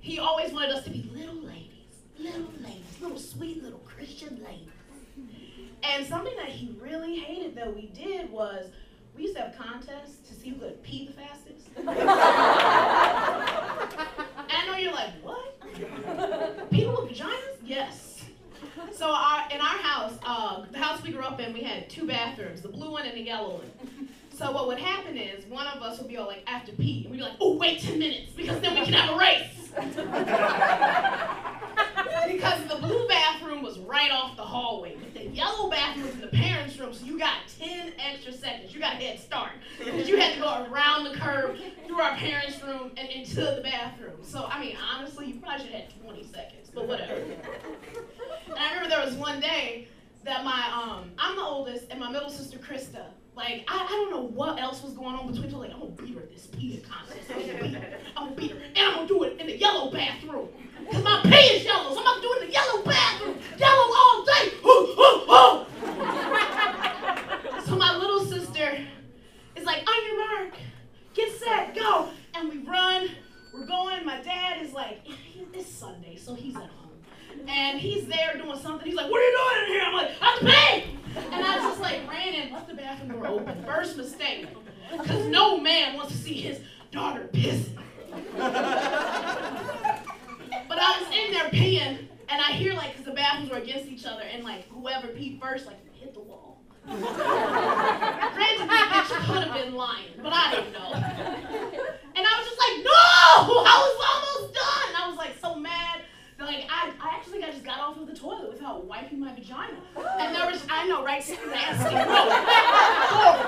he 0.00 0.18
always 0.18 0.52
wanted 0.52 0.70
us 0.70 0.84
to 0.84 0.90
be 0.90 1.08
little 1.14 1.34
ladies. 1.34 2.02
Little 2.18 2.50
ladies. 2.62 2.98
Little 3.00 3.18
sweet 3.18 3.62
little 3.62 3.80
Christian 3.80 4.42
ladies. 4.42 4.70
And 5.82 6.06
something 6.06 6.34
that 6.36 6.48
he 6.48 6.74
really 6.80 7.18
hated 7.18 7.56
that 7.56 7.74
we 7.74 7.88
did 7.88 8.30
was 8.30 8.70
we 9.16 9.24
used 9.24 9.36
to 9.36 9.42
have 9.42 9.58
contests 9.58 10.28
to 10.28 10.34
see 10.34 10.50
who 10.50 10.56
could 10.56 10.82
pee 10.82 11.06
the 11.06 11.12
fastest. 11.12 11.68
and 11.76 11.88
I 14.48 14.66
know 14.66 14.76
you're 14.76 14.92
like, 14.92 15.12
what? 15.22 15.60
People 16.70 17.02
with 17.02 17.12
vaginas? 17.12 17.56
Yes. 17.64 18.24
So 18.92 19.10
our, 19.10 19.48
in 19.50 19.60
our 19.60 19.78
house, 19.78 20.18
uh, 20.24 20.64
the 20.70 20.78
house 20.78 21.02
we 21.02 21.12
grew 21.12 21.22
up 21.22 21.40
in, 21.40 21.52
we 21.52 21.62
had 21.62 21.88
two 21.88 22.06
bathrooms, 22.06 22.62
the 22.62 22.68
blue 22.68 22.90
one 22.90 23.06
and 23.06 23.16
the 23.16 23.22
yellow 23.22 23.56
one. 23.56 23.70
So 24.38 24.52
what 24.52 24.68
would 24.68 24.78
happen 24.78 25.16
is 25.16 25.44
one 25.46 25.66
of 25.66 25.82
us 25.82 25.98
would 25.98 26.08
be 26.08 26.16
all 26.16 26.28
like, 26.28 26.44
I 26.46 26.52
have 26.52 26.64
to 26.66 26.72
pee. 26.72 27.02
And 27.02 27.10
we'd 27.10 27.18
be 27.18 27.24
like, 27.24 27.34
oh, 27.40 27.56
wait 27.56 27.80
10 27.80 27.98
minutes 27.98 28.30
because 28.36 28.60
then 28.60 28.78
we 28.78 28.84
can 28.84 28.94
have 28.94 29.14
a 29.14 29.18
race. 29.18 29.68
because 32.28 32.64
the 32.68 32.76
blue 32.76 33.08
bathroom 33.08 33.62
was 33.62 33.80
right 33.80 34.12
off 34.12 34.36
the 34.36 34.42
hallway. 34.42 34.96
Yellow 35.38 35.70
bathroom 35.70 36.08
in 36.08 36.20
the 36.20 36.26
parents' 36.26 36.76
room, 36.80 36.92
so 36.92 37.06
you 37.06 37.16
got 37.16 37.36
10 37.60 37.92
extra 37.96 38.32
seconds. 38.32 38.74
You 38.74 38.80
got 38.80 38.94
a 38.94 38.96
head 38.96 39.20
start. 39.20 39.52
Because 39.78 40.08
you 40.08 40.16
had 40.16 40.34
to 40.34 40.40
go 40.40 40.66
around 40.68 41.04
the 41.04 41.14
curve, 41.14 41.56
through 41.86 42.00
our 42.00 42.16
parents' 42.16 42.60
room, 42.60 42.90
and 42.96 43.08
into 43.08 43.36
the 43.36 43.60
bathroom. 43.62 44.16
So, 44.20 44.46
I 44.50 44.60
mean, 44.60 44.76
honestly, 44.92 45.26
you 45.26 45.34
probably 45.38 45.64
should 45.64 45.74
have 45.74 45.84
had 45.92 46.02
20 46.02 46.24
seconds, 46.24 46.70
but 46.74 46.88
whatever. 46.88 47.20
And 47.20 48.58
I 48.58 48.70
remember 48.70 48.88
there 48.88 49.06
was 49.06 49.14
one 49.14 49.38
day 49.38 49.86
that 50.24 50.42
my, 50.42 50.72
um, 50.74 51.12
I'm 51.18 51.36
the 51.36 51.42
oldest, 51.42 51.86
and 51.88 52.00
my 52.00 52.10
middle 52.10 52.30
sister, 52.30 52.58
Krista, 52.58 53.04
like, 53.38 53.64
I, 53.68 53.84
I 53.84 53.86
don't 53.86 54.10
know 54.10 54.24
what 54.34 54.60
else 54.60 54.82
was 54.82 54.94
going 54.94 55.14
on 55.14 55.30
between 55.32 55.46
us. 55.46 55.52
Like, 55.52 55.72
I'm 55.72 55.78
gonna 55.78 55.92
beat 55.92 56.16
her 56.16 56.22
at 56.22 56.32
this 56.32 56.48
peeing 56.48 56.82
contest. 56.82 57.30
I'm 57.30 57.46
gonna 57.46 57.62
beat 57.62 57.74
her. 57.74 57.98
I'm 58.16 58.24
gonna 58.24 58.36
beat 58.36 58.50
her. 58.50 58.56
And 58.56 58.78
I'm 58.78 58.94
gonna 58.96 59.06
do 59.06 59.22
it 59.22 59.40
in 59.40 59.46
the 59.46 59.56
yellow 59.56 59.92
bathroom. 59.92 60.48
Because 60.84 61.04
my 61.04 61.20
pee 61.22 61.36
is 61.36 61.64
yellow, 61.64 61.94
so 61.94 62.00
I'm 62.00 62.04
gonna 62.04 62.20
do 62.20 62.32
it 62.32 62.42
in 62.42 62.48
the 62.48 62.52
yellow 62.52 62.82
bathroom. 62.82 63.38
Yellow 63.56 63.94
all 63.96 64.24
day. 64.24 64.50
Hoo, 64.60 64.86
hoo, 64.98 65.20
hoo. 65.30 65.66
So 67.64 67.76
my 67.76 67.96
little 67.96 68.24
sister 68.24 68.84
is 69.54 69.64
like, 69.64 69.88
on 69.88 70.04
your 70.06 70.16
mark, 70.18 70.54
get 71.14 71.32
set, 71.38 71.76
go. 71.76 72.08
And 72.34 72.48
we 72.48 72.58
run. 72.68 73.08
We're 73.54 73.66
going. 73.66 74.04
My 74.04 74.20
dad 74.20 74.62
is 74.62 74.72
like, 74.72 75.06
it's 75.54 75.68
Sunday, 75.72 76.16
so 76.16 76.34
he's 76.34 76.56
at 76.56 76.62
home. 76.62 76.87
And 77.46 77.78
he's 77.78 78.06
there 78.06 78.36
doing 78.36 78.58
something. 78.58 78.86
He's 78.86 78.96
like, 78.96 79.10
what 79.10 79.20
are 79.20 79.24
you 79.24 79.36
doing 79.36 79.62
in 79.64 79.68
here? 79.72 79.84
I'm 79.86 79.94
like, 79.94 80.10
I'm 80.20 80.38
pee. 80.40 80.84
And 81.32 81.44
I 81.44 81.56
just 81.56 81.80
like 81.80 82.06
ran 82.08 82.34
and 82.34 82.52
left 82.52 82.68
the 82.68 82.74
bathroom 82.74 83.12
door 83.12 83.26
open. 83.26 83.64
First 83.64 83.96
mistake. 83.96 84.46
Because 84.90 85.26
no 85.26 85.58
man 85.58 85.96
wants 85.96 86.12
to 86.12 86.18
see 86.18 86.40
his 86.40 86.60
daughter 86.92 87.28
pissing. 87.32 87.76
But 90.68 90.78
I 90.80 91.00
was 91.00 91.08
in 91.14 91.32
there 91.32 91.48
peeing, 91.50 92.08
and 92.28 92.40
I 92.40 92.52
hear 92.52 92.74
like, 92.74 92.92
because 92.92 93.06
the 93.06 93.12
bathrooms 93.12 93.50
were 93.50 93.58
against 93.58 93.86
each 93.90 94.04
other, 94.06 94.22
and 94.22 94.44
like 94.44 94.66
whoever 94.68 95.08
peed 95.08 95.40
first, 95.40 95.66
like 95.66 95.78
hit 95.94 96.14
the 96.14 96.20
wall. 96.20 96.60
Granted, 96.86 97.08
bitch 98.68 99.10
could 99.26 99.42
have 99.44 99.52
been 99.54 99.74
lying, 99.74 100.12
but 100.22 100.32
I 100.32 100.50
didn't 100.54 100.72
know. 100.72 100.92
And 100.94 102.26
I 102.26 102.38
was 102.38 102.46
just 102.48 102.58
like, 102.58 102.76
no! 102.84 103.62
I 103.64 103.76
was 103.84 103.94
almost 104.08 104.27
Like 106.48 106.64
I, 106.70 106.90
I 106.98 107.14
actually 107.14 107.44
I 107.44 107.50
just 107.50 107.62
got 107.62 107.78
off 107.78 107.98
of 107.98 108.06
the 108.06 108.14
toilet 108.14 108.48
without 108.48 108.86
wiping 108.86 109.20
my 109.20 109.34
vagina. 109.34 109.74
And 110.18 110.34
there 110.34 110.46
was 110.46 110.64
I 110.70 110.88
know, 110.88 111.04
right? 111.04 111.22
Nasty. 111.28 111.94
No. 111.94 112.30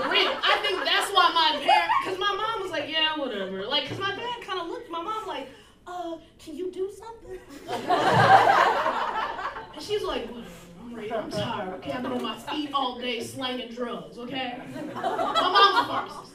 For 0.03 0.11
real. 0.11 0.37
I 0.45 0.59
think 0.61 0.85
that's 0.85 1.11
why 1.11 1.31
my 1.33 1.53
parents 1.65 1.95
because 2.05 2.19
my 2.19 2.35
mom 2.37 2.61
was 2.61 2.71
like, 2.71 2.91
yeah, 2.91 3.17
whatever. 3.17 3.65
Like, 3.67 3.89
cause 3.89 3.99
my 3.99 4.15
dad 4.15 4.43
kind 4.43 4.61
of 4.61 4.69
looked 4.69 4.91
my 4.91 5.01
mom 5.01 5.27
like, 5.27 5.49
uh, 5.87 6.19
can 6.39 6.55
you 6.55 6.71
do 6.71 6.91
something? 6.93 7.39
and 9.75 9.83
she's 9.83 10.03
like, 10.03 10.27
whatever. 10.27 10.51
I'm 10.83 10.95
ready. 10.95 11.11
I'm 11.11 11.31
tired. 11.31 11.73
Okay, 11.77 11.93
I've 11.93 12.03
been 12.03 12.13
on 12.13 12.23
my 12.23 12.37
feet 12.37 12.71
all 12.75 12.99
day 13.01 13.23
slanging 13.23 13.73
drugs. 13.75 14.19
Okay. 14.19 14.59
My 14.95 15.01
mom's 15.01 15.79
a 15.79 15.85
pharmacist. 15.89 16.33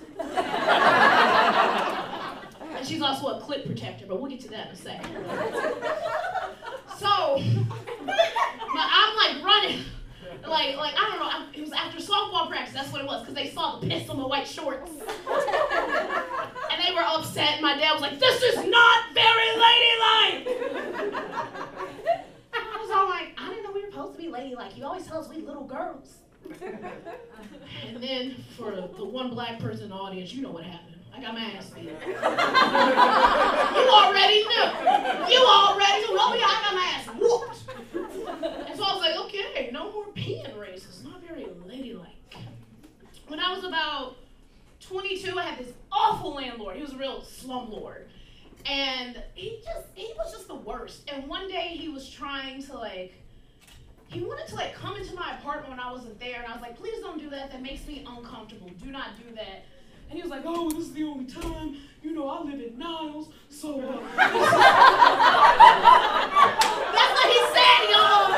And 2.76 2.86
she's 2.88 3.02
also 3.02 3.28
a 3.38 3.40
clip 3.42 3.66
protector, 3.66 4.06
but 4.08 4.20
we'll 4.22 4.30
get 4.30 4.42
to 4.42 4.50
that 4.50 4.68
in 4.68 4.74
a 4.74 4.76
second. 4.76 5.16
So, 6.98 7.42
but 8.06 8.16
I'm 8.72 9.16
Like, 9.18 9.44
running. 9.44 9.82
like 10.48 10.78
like 10.78 10.94
I 10.98 11.10
don't 11.10 11.20
know. 11.20 11.26
I, 11.26 11.46
it 11.54 11.60
was 11.60 11.74
after 11.74 11.98
softball 12.00 12.48
practice. 12.48 12.74
That's 12.74 12.90
what 12.94 13.02
it 13.02 13.08
was, 13.08 13.20
because 13.20 13.36
they 13.36 13.50
saw 13.50 13.80
the 13.80 13.88
piss 13.88 14.08
on 14.10 14.16
the 14.18 14.26
white 14.26 14.48
shorts, 14.48 14.90
and 14.92 15.02
they 16.82 16.94
were 16.94 17.02
upset. 17.06 17.54
And 17.56 17.62
my 17.62 17.76
dad 17.76 17.92
was 17.94 18.02
like, 18.02 18.18
"This 18.18 18.42
is 18.42 18.56
not 18.66 19.14
very 19.14 19.58
ladylike." 19.58 20.48
I 22.54 22.78
was 22.82 22.90
all 22.92 23.10
like, 23.10 23.34
"I 23.38 23.50
didn't 23.50 23.64
know 23.66 23.72
we 23.74 23.82
were 23.84 23.92
supposed 23.92 24.16
to 24.16 24.22
be 24.22 24.30
ladylike. 24.30 24.78
You 24.78 24.86
always 24.86 25.06
tell 25.06 25.20
us 25.20 25.28
we 25.28 25.42
little 25.42 25.66
girls." 25.66 26.20
And 27.88 27.98
then 28.02 28.36
for 28.58 28.72
the 28.72 29.04
one 29.06 29.30
black 29.32 29.60
person 29.60 29.84
in 29.86 29.90
the 29.90 29.96
audience, 29.96 30.34
you 30.34 30.42
know 30.42 30.52
what 30.52 30.64
happened. 30.64 30.95
I 31.16 31.22
got 31.22 31.34
my 31.34 31.42
ass 31.42 31.70
beat. 31.70 31.84
you 31.86 31.92
already 33.90 34.44
knew. 34.44 34.68
You 35.32 35.42
already 35.46 36.02
knew. 36.02 36.18
Oh 36.20 36.36
yeah, 36.38 36.46
I 36.46 36.62
got 36.66 36.74
my 36.76 36.86
ass 36.94 37.08
whooped. 37.18 37.64
And 38.68 38.78
so 38.78 38.84
I 38.84 38.94
was 38.94 39.02
like, 39.02 39.16
okay, 39.26 39.70
no 39.72 39.92
more 39.92 40.06
peeing 40.08 40.60
races. 40.60 41.04
Not 41.04 41.22
very 41.22 41.48
ladylike. 41.66 42.10
When 43.28 43.40
I 43.40 43.54
was 43.54 43.64
about 43.64 44.18
22, 44.82 45.38
I 45.38 45.44
had 45.44 45.60
this 45.60 45.74
awful 45.92 46.36
landlord. 46.36 46.76
He 46.76 46.82
was 46.82 46.94
a 46.94 46.98
real 46.98 47.22
slumlord. 47.22 48.04
And 48.66 49.22
he 49.36 49.62
just, 49.64 49.88
he 49.94 50.12
was 50.18 50.34
just 50.34 50.48
the 50.48 50.56
worst. 50.56 51.10
And 51.12 51.28
one 51.28 51.48
day 51.48 51.70
he 51.70 51.88
was 51.88 52.10
trying 52.10 52.62
to 52.64 52.74
like, 52.74 53.14
he 54.08 54.22
wanted 54.22 54.48
to 54.48 54.56
like 54.56 54.76
come 54.76 54.98
into 54.98 55.14
my 55.16 55.38
apartment 55.38 55.70
when 55.70 55.80
I 55.80 55.92
wasn't 55.92 56.20
there, 56.20 56.42
and 56.42 56.52
I 56.52 56.54
was 56.54 56.62
like, 56.62 56.78
please 56.78 57.00
don't 57.00 57.20
do 57.20 57.30
that. 57.30 57.52
That 57.52 57.62
makes 57.62 57.88
me 57.88 58.06
uncomfortable. 58.08 58.70
Do 58.84 58.92
not 58.92 59.18
do 59.18 59.34
that. 59.36 59.66
And 60.16 60.24
he 60.24 60.30
was 60.30 60.32
like, 60.32 60.46
oh, 60.46 60.70
this 60.70 60.86
is 60.86 60.94
the 60.94 61.04
only 61.04 61.26
time. 61.26 61.76
You 62.02 62.14
know, 62.14 62.30
I 62.30 62.42
live 62.42 62.54
in 62.54 62.80
Niles, 62.80 63.28
so. 63.50 63.82
Uh, 63.82 64.00
That's 64.16 64.32
what 67.12 67.28
he 67.28 67.40
said, 67.52 67.90
y'all. 67.92 68.32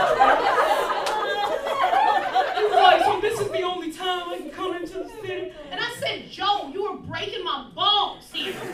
He 2.58 2.64
was 2.64 2.74
like, 2.82 3.04
so 3.04 3.22
this 3.22 3.40
is 3.40 3.50
the 3.52 3.62
only 3.62 3.92
time 3.92 4.28
I 4.28 4.38
can 4.40 4.50
come 4.50 4.76
into 4.76 5.04
the 5.04 5.08
city. 5.22 5.54
And 5.70 5.80
I 5.80 5.94
said, 6.00 6.32
Joe, 6.32 6.72
you 6.74 6.84
are 6.88 6.98
breaking 6.98 7.44
my 7.44 7.70
balls 7.76 8.28
here. 8.34 8.54
and 8.54 8.74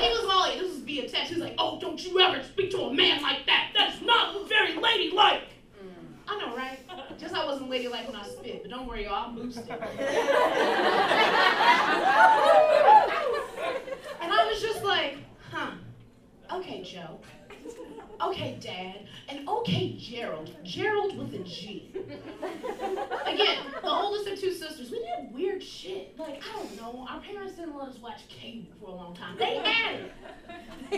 he 0.00 0.10
was 0.10 0.24
all 0.30 0.42
like, 0.42 0.60
this 0.60 0.70
is 0.72 0.82
via 0.82 1.08
text. 1.08 1.32
He 1.32 1.34
was 1.34 1.42
like, 1.42 1.56
oh, 1.58 1.80
don't 1.80 2.00
you 2.06 2.20
ever 2.20 2.44
speak 2.44 2.70
to 2.70 2.82
a 2.82 2.94
man 2.94 3.22
like 3.22 3.44
that. 3.46 3.72
That's 3.74 4.00
not 4.02 4.48
very 4.48 4.76
ladylike. 4.76 5.48
I 6.28 6.38
know, 6.38 6.56
right? 6.56 6.78
Just 7.18 7.34
I 7.34 7.44
wasn't 7.44 7.68
ladylike 7.68 8.06
when 8.06 8.16
I 8.16 8.22
spit, 8.22 8.62
but 8.62 8.70
don't 8.70 8.86
worry, 8.86 9.04
y'all, 9.04 9.14
I'll 9.14 9.32
boost 9.32 9.58
it. 9.58 9.68
and 9.70 9.80
I 14.32 14.48
was 14.50 14.62
just 14.62 14.84
like, 14.84 15.16
huh, 15.50 15.72
okay, 16.52 16.82
Joe. 16.84 17.18
Okay, 18.20 18.58
Dad. 18.60 19.06
And 19.28 19.48
okay, 19.48 19.96
Gerald. 19.96 20.50
Gerald 20.64 21.16
with 21.16 21.34
a 21.34 21.38
G. 21.44 21.92
Again, 23.26 23.58
the 23.80 23.88
oldest 23.88 24.26
of 24.28 24.40
two 24.40 24.52
sisters, 24.52 24.90
we 24.90 24.98
did 24.98 25.32
weird 25.32 25.62
shit. 25.62 26.18
Like, 26.18 26.42
I 26.42 26.56
don't 26.56 26.76
know, 26.76 27.06
our 27.08 27.20
parents 27.20 27.54
didn't 27.54 27.76
let 27.76 27.88
us 27.88 27.98
watch 27.98 28.26
cable 28.28 28.66
for 28.80 28.88
a 28.90 28.94
long 28.94 29.14
time. 29.14 29.36
They 29.38 29.56
had 29.58 30.00
it. 30.00 30.12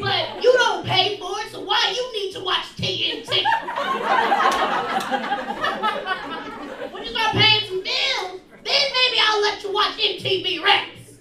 But 0.01 0.43
you 0.43 0.53
don't 0.53 0.87
pay 0.87 1.19
for 1.19 1.33
it, 1.41 1.51
so 1.51 1.61
why 1.63 1.93
you 1.95 2.13
need 2.13 2.33
to 2.35 2.45
watch 2.45 2.65
TNT? 2.77 3.45
when 6.93 7.03
you 7.03 7.11
start 7.11 7.33
paying 7.33 7.69
some 7.69 7.83
bills, 7.83 8.41
then 8.65 8.93
maybe 8.95 9.19
I'll 9.29 9.43
let 9.43 9.63
you 9.63 9.73
watch 9.73 9.99
MTV 9.99 10.63
Raps. 10.63 11.19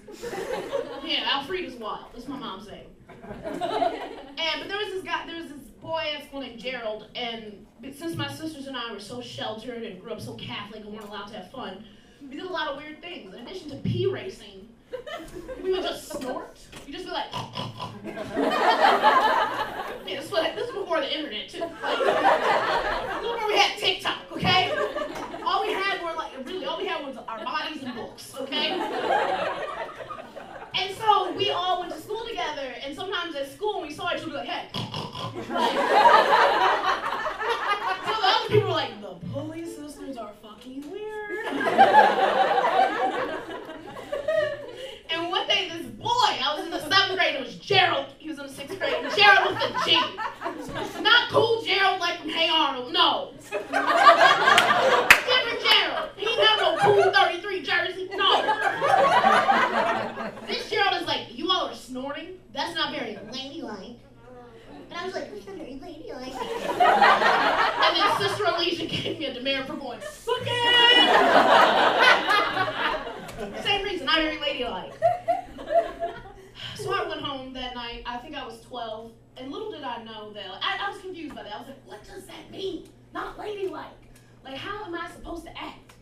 Yeah, 1.04 1.28
Alfreda's 1.32 1.74
wild. 1.74 2.06
That's 2.14 2.28
my 2.28 2.38
mom's 2.38 2.68
name. 2.68 2.86
And 4.40 4.60
but 4.60 4.68
there 4.68 4.78
was 4.78 4.88
this 4.92 5.02
guy, 5.04 5.26
there 5.26 5.36
was 5.36 5.50
this 5.50 5.60
boy 5.82 6.04
at 6.16 6.24
school 6.24 6.40
named 6.40 6.58
Gerald, 6.60 7.08
and 7.14 7.66
since 7.94 8.16
my 8.16 8.28
sisters 8.32 8.66
and 8.66 8.76
I 8.76 8.89
were 9.00 9.04
so 9.06 9.20
sheltered 9.22 9.82
and 9.82 10.00
grew 10.00 10.12
up 10.12 10.20
so 10.20 10.34
Catholic 10.34 10.84
and 10.84 10.92
weren't 10.92 11.06
allowed 11.08 11.28
to 11.28 11.34
have 11.34 11.50
fun, 11.50 11.82
we 12.28 12.36
did 12.36 12.44
a 12.44 12.52
lot 12.52 12.68
of 12.68 12.76
weird 12.76 13.00
things. 13.00 13.32
In 13.34 13.40
addition 13.40 13.70
to 13.70 13.76
pee 13.76 14.06
racing, 14.06 14.68
we 15.62 15.72
would 15.72 15.82
just 15.82 16.08
snort. 16.12 16.58
You 16.86 16.92
just 16.92 17.06
be 17.06 17.10
like, 17.10 17.26
yeah, 17.32 17.94
this, 20.04 20.30
was, 20.30 20.44
this 20.54 20.66
was 20.66 20.82
before 20.82 21.00
the 21.00 21.16
internet 21.16 21.48
too. 21.48 21.60
Like, 21.60 21.72
before 23.22 23.48
we 23.48 23.56
had 23.56 23.78
TikTok, 23.78 24.18
okay? 24.32 24.70
All 25.44 25.62
we 25.62 25.72
had 25.72 26.02
were 26.02 26.12
like, 26.12 26.32
really, 26.44 26.66
all 26.66 26.76
we 26.76 26.86
had 26.86 27.06
was 27.06 27.16
our 27.16 27.42
bodies 27.42 27.82
and 27.82 27.94
books, 27.94 28.34
okay? 28.38 28.78
And 30.78 30.94
so 30.96 31.32
we 31.32 31.50
all 31.50 31.80
went 31.80 31.92
to 31.92 31.98
school 32.00 32.24
together, 32.28 32.72
and 32.84 32.94
sometimes 32.94 33.34
at 33.34 33.50
school 33.52 33.80
when 33.80 33.88
we 33.88 33.94
saw 33.94 34.08
each 34.14 34.22
other, 34.22 34.26
we'd 34.26 34.32
be 34.32 34.38
like, 34.38 34.48
hey. 34.48 34.68
Like, 34.72 35.44
so 38.04 38.12
the 38.20 38.26
other 38.26 38.48
people 38.48 38.68
were 38.68 38.74
like, 38.74 39.00
the 39.00 39.14
Pulley 39.32 39.64
sisters 39.64 40.16
are 40.16 40.32
fucking 40.42 40.84
weird. 40.90 41.46
and 45.10 45.30
one 45.30 45.46
day, 45.48 45.68
this 45.68 45.86
boy, 45.86 46.08
I 46.08 46.54
was 46.56 46.64
in 46.64 46.70
the 46.70 46.80
seventh 46.80 47.18
grade, 47.18 47.34
it 47.36 47.40
was 47.40 47.54
Gerald. 47.56 48.06
He 48.18 48.28
was 48.28 48.38
in 48.38 48.46
the 48.46 48.52
sixth 48.52 48.78
grade. 48.78 48.94
Gerald 49.16 49.54
was 49.54 49.62
the 49.62 49.68
G. 49.84 49.92
Not 51.02 51.30
cool 51.30 51.62
Gerald 51.62 52.00
like 52.00 52.18
from 52.20 52.30
Hey 52.30 52.48
Arnold, 52.48 52.92
no. 52.92 53.32
Different 55.50 55.74
Gerald. 55.74 56.10
He 56.16 56.24
didn't 56.24 56.46
have 56.46 56.60
no 56.60 56.76
cool 56.78 57.12
33 57.12 57.62
jersey, 57.62 58.08
no. 58.14 58.42
This 60.46 60.70
Gerald 60.70 61.00
is 61.00 61.06
like, 61.06 61.36
you 61.36 61.50
all 61.50 61.68
are 61.68 61.74
snorting? 61.74 62.38
That's 62.52 62.74
not 62.74 62.92
very 62.92 63.18
ladylike. 63.32 63.98
And 64.90 64.98
I 64.98 65.04
was 65.04 65.14
like, 65.14 65.32
that's 65.32 65.46
not 65.46 65.56
very 65.56 65.78
ladylike. 65.80 66.34
and 66.34 67.96
then 67.96 68.18
Sister 68.18 68.44
Alicia 68.44 68.86
gave 68.86 69.18
me 69.18 69.26
a 69.26 69.34
demerit 69.34 69.66
for 69.66 69.76
going, 69.76 70.00
okay. 70.28 70.60
Same 73.62 73.84
reason, 73.84 74.06
not 74.06 74.16
very 74.16 74.38
ladylike. 74.38 74.92
So 76.76 76.92
I 76.92 77.08
went 77.08 77.20
home 77.22 77.52
that 77.52 77.74
night. 77.74 78.02
I 78.06 78.16
think 78.18 78.34
I 78.34 78.46
was 78.46 78.60
12. 78.62 79.12
And 79.36 79.52
little 79.52 79.70
did 79.70 79.82
I 79.82 80.02
know 80.02 80.32
that. 80.32 80.46
I, 80.62 80.78
I 80.86 80.90
was 80.90 81.00
confused 81.00 81.34
by 81.34 81.42
that. 81.44 81.54
I 81.54 81.58
was 81.58 81.68
like, 81.68 81.86
what 81.86 82.04
does 82.04 82.26
that 82.26 82.50
mean? 82.50 82.88
Not 83.12 83.38
ladylike. 83.38 84.09
Like, 84.50 84.58
how 84.58 84.84
am 84.84 84.96
I 84.96 85.08
supposed 85.08 85.44
to 85.44 85.56
act? 85.56 85.92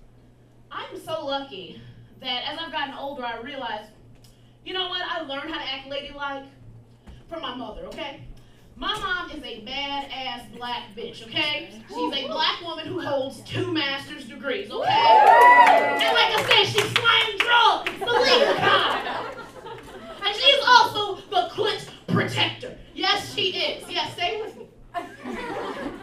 I'm 0.70 0.98
so 0.98 1.26
lucky 1.26 1.82
that 2.22 2.50
as 2.50 2.58
I've 2.58 2.72
gotten 2.72 2.94
older, 2.94 3.22
I 3.22 3.42
realized, 3.42 3.90
you 4.64 4.72
know 4.72 4.88
what? 4.88 5.02
I 5.06 5.20
learned 5.20 5.52
how 5.52 5.58
to 5.58 5.68
act 5.70 5.86
ladylike 5.86 6.46
from 7.28 7.42
my 7.42 7.54
mother, 7.54 7.82
okay? 7.88 8.22
My 8.74 8.98
mom 8.98 9.30
is 9.32 9.44
a 9.44 9.60
badass 9.66 10.50
black 10.56 10.96
bitch, 10.96 11.22
okay? 11.24 11.68
She's 11.88 12.14
a 12.14 12.26
black 12.28 12.62
woman 12.62 12.86
who 12.86 13.00
holds 13.00 13.42
two 13.42 13.70
master's 13.70 14.24
degrees, 14.24 14.70
okay? 14.70 14.88
And 14.88 16.00
like 16.00 16.32
I 16.32 16.46
said, 16.48 16.72
she's 16.72 16.90
slaying 16.96 17.36
drugs, 17.36 17.98
the 17.98 18.06
legal 18.06 18.54
kind. 18.54 19.36
And 20.24 20.34
she's 20.34 20.64
also 20.66 21.16
the 21.28 21.50
clit 21.52 21.86
protector. 22.06 22.78
Yes, 22.94 23.34
she 23.34 23.50
is. 23.50 23.90
Yes, 23.90 24.14
stay 24.14 24.40
with 24.40 24.56
me. 24.56 25.90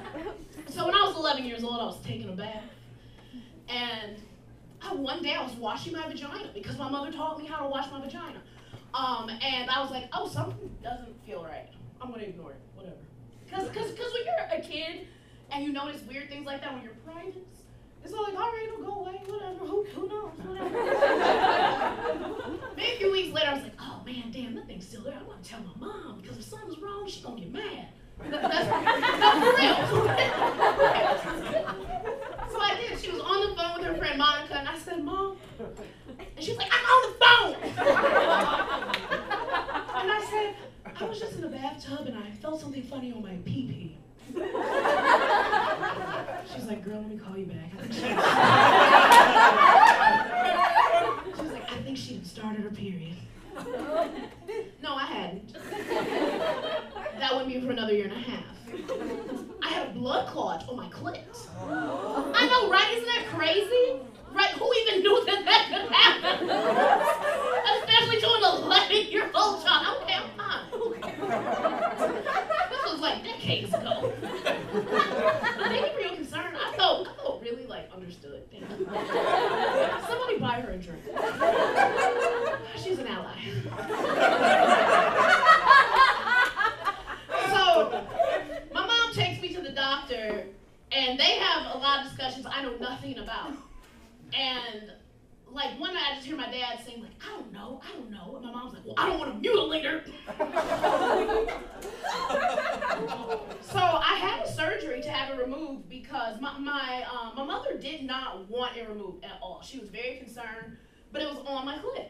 So 0.75 0.85
when 0.85 0.93
I 0.93 1.07
was 1.07 1.15
11 1.15 1.45
years 1.45 1.63
old, 1.63 1.79
I 1.79 1.85
was 1.85 2.01
taking 2.01 2.27
a 2.27 2.33
bath. 2.33 2.61
And 3.69 4.17
I, 4.81 4.93
one 4.93 5.23
day 5.23 5.33
I 5.33 5.41
was 5.41 5.53
washing 5.53 5.93
my 5.93 6.05
vagina 6.05 6.49
because 6.53 6.77
my 6.77 6.89
mother 6.89 7.13
taught 7.13 7.39
me 7.39 7.45
how 7.45 7.63
to 7.63 7.69
wash 7.69 7.89
my 7.89 8.01
vagina. 8.01 8.41
Um, 8.93 9.29
and 9.29 9.69
I 9.69 9.81
was 9.81 9.89
like, 9.89 10.09
oh, 10.11 10.27
something 10.27 10.69
doesn't 10.83 11.15
feel 11.25 11.45
right. 11.45 11.69
I'm 12.01 12.09
going 12.09 12.19
to 12.19 12.27
ignore 12.27 12.51
it. 12.51 12.59
Whatever. 12.73 12.97
Because 13.45 13.69
cause, 13.69 13.89
cause 13.97 14.13
when 14.13 14.25
you're 14.25 14.35
a 14.51 14.59
kid 14.61 15.07
and 15.49 15.63
you 15.63 15.71
notice 15.71 16.01
weird 16.09 16.27
things 16.27 16.45
like 16.45 16.59
that 16.59 16.73
when 16.73 16.83
you're 16.83 16.91
private, 17.05 17.47
it's 18.03 18.13
all 18.13 18.23
like, 18.23 18.35
all 18.35 18.51
right, 18.51 18.67
it'll 18.67 18.83
go 18.83 18.95
away. 18.99 19.21
Whatever. 19.27 19.65
Who, 19.65 19.85
who 19.95 20.09
knows? 20.09 20.31
Whatever. 20.43 20.69
Maybe 22.75 22.91
a 22.91 22.97
few 22.97 23.13
weeks 23.13 23.33
later, 23.33 23.47
I 23.47 23.53
was 23.53 23.63
like, 23.63 23.79
oh, 23.79 24.01
man, 24.05 24.29
damn, 24.29 24.55
that 24.55 24.67
thing's 24.67 24.85
still 24.85 25.03
there. 25.03 25.17
I 25.17 25.23
want 25.23 25.41
to 25.41 25.49
tell 25.49 25.61
my 25.61 25.73
mom 25.88 26.19
because 26.21 26.38
if 26.38 26.43
something's 26.43 26.79
wrong, 26.79 27.07
she's 27.07 27.23
going 27.23 27.38
to 27.38 27.43
get 27.43 27.53
mad. 27.53 27.88
That, 28.19 28.41
that's, 28.41 28.67
that's 28.67 29.39
for 29.39 29.55
real. 29.57 29.75
So 32.49 32.59
I 32.61 32.75
did. 32.79 32.99
She 32.99 33.11
was 33.11 33.21
on 33.21 33.49
the 33.49 33.55
phone 33.55 33.77
with 33.77 33.88
her 33.88 33.95
friend 33.95 34.17
Monica, 34.17 34.57
and 34.59 34.67
I 34.67 34.77
said, 34.77 35.03
Mom. 35.03 35.38
And 36.45 36.47
she 36.51 36.51
was 36.51 36.60
like, 36.60 36.71
I'm 36.71 36.86
on 36.86 37.01
the 37.10 37.15
phone. 37.25 37.55
and 40.01 40.07
I 40.11 40.19
said, 40.30 40.53
I 40.95 41.03
was 41.05 41.19
just 41.19 41.34
in 41.34 41.41
the 41.41 41.47
bathtub 41.47 42.05
and 42.05 42.15
I 42.17 42.30
felt 42.32 42.61
something 42.61 42.84
funny 42.84 43.11
on 43.13 43.24
my 43.24 43.36
pee 43.45 43.65
pee. 43.67 43.97
She's 46.53 46.65
like, 46.65 46.84
girl, 46.84 46.99
let 46.99 47.09
me 47.09 47.17
call 47.17 47.36
you 47.36 47.47
back. 47.47 47.72
I 47.74 47.78
think 47.82 47.93
she, 47.93 48.01
she 51.36 51.41
was 51.41 51.51
like, 51.51 51.72
I 51.72 51.78
think 51.84 51.97
she 51.97 52.22
started 52.24 52.61
her 52.61 52.69
period. 52.69 53.15
No, 54.84 54.95
I 54.95 55.05
hadn't. 55.05 55.53
That 57.19 57.36
went 57.36 57.47
me 57.47 57.59
for 57.61 57.72
another 57.72 57.93
year 57.93 58.03
and 58.05 58.13
a 58.13 58.19
half. 58.19 58.43
I 59.63 59.69
had 59.69 59.88
a 59.88 59.91
blood 59.91 60.28
clot 60.28 60.67
on 60.69 60.76
my 60.76 60.88
clit. 60.89 61.22
I 61.61 62.47
know, 62.47 62.69
right? 62.69 62.91
Isn't 62.93 63.05
that 63.05 63.26
crazy? 63.30 63.99
Right? 64.34 64.49
Who 64.49 64.74
even 64.82 65.01
knew 65.01 65.24
that 65.26 65.45
that 65.45 65.67
could 65.69 65.89
happen? 65.91 66.49
Especially 67.80 68.19
to 68.19 68.28
an 68.28 68.43
11 68.63 69.07
year 69.11 69.32
old 69.34 69.63
child. 69.63 70.01
Okay, 70.03 70.13
I'm 70.13 70.30
fine. 70.38 70.65
This 72.69 72.84
was 72.91 72.99
like 72.99 73.24
decades 73.24 73.74
ago. 73.74 74.11
But 74.22 75.69
they 75.69 75.80
get 75.80 75.95
real 75.95 76.15
concerned. 76.15 76.57
I 76.57 76.59
felt, 76.76 77.07
I 77.07 77.09
felt 77.15 77.26
understood. 78.05 78.43
Thank 78.51 78.69
you. 78.80 78.86
Somebody 80.07 80.38
buy 80.39 80.61
her 80.61 80.72
a 80.72 80.78
drink. 80.78 81.01
She's 82.78 82.99
an 82.99 83.07
ally. 83.07 83.36
so, 87.49 88.05
my 88.74 88.86
mom 88.86 89.13
takes 89.13 89.41
me 89.41 89.53
to 89.53 89.61
the 89.61 89.72
doctor, 89.72 90.45
and 90.91 91.19
they 91.19 91.38
have 91.39 91.76
a 91.76 91.78
lot 91.78 91.99
of 92.03 92.09
discussions 92.09 92.45
I 92.49 92.61
know 92.61 92.76
nothing 92.78 93.17
about. 93.17 93.51
And 94.34 94.91
like 95.51 95.80
one 95.80 95.93
night, 95.93 96.03
I 96.11 96.15
just 96.15 96.28
hear 96.28 96.36
my 96.36 96.51
dad 96.51 96.80
saying 96.86 97.01
like, 97.01 97.11
"I 97.26 97.30
don't 97.38 97.51
know, 97.53 97.82
I 97.84 97.91
don't 97.97 98.11
know," 98.11 98.36
and 98.36 98.45
my 98.45 98.51
mom's 98.51 98.74
like, 98.74 98.84
"Well, 98.86 98.95
I 98.97 99.07
don't 99.07 99.19
want 99.19 99.34
to 99.34 99.39
mutilate 99.39 99.86
her." 99.86 100.03
so 103.61 103.80
I 103.80 104.15
had 104.19 104.45
a 104.45 104.51
surgery 104.51 105.01
to 105.01 105.09
have 105.26 105.39
it 105.39 105.43
removed 105.43 105.89
because 105.89 106.39
my 106.39 106.57
my 106.57 107.05
um, 107.11 107.34
my 107.36 107.43
mother 107.43 107.78
did 107.78 108.03
not 108.03 108.49
want 108.49 108.78
it 108.78 108.88
removed 108.88 109.23
at 109.23 109.38
all. 109.41 109.61
She 109.63 109.80
was 109.80 109.89
very 109.89 110.17
concerned, 110.17 110.78
but 111.11 111.21
it 111.21 111.30
was 111.30 111.39
on 111.45 111.65
my 111.65 111.78
clit. 111.78 112.09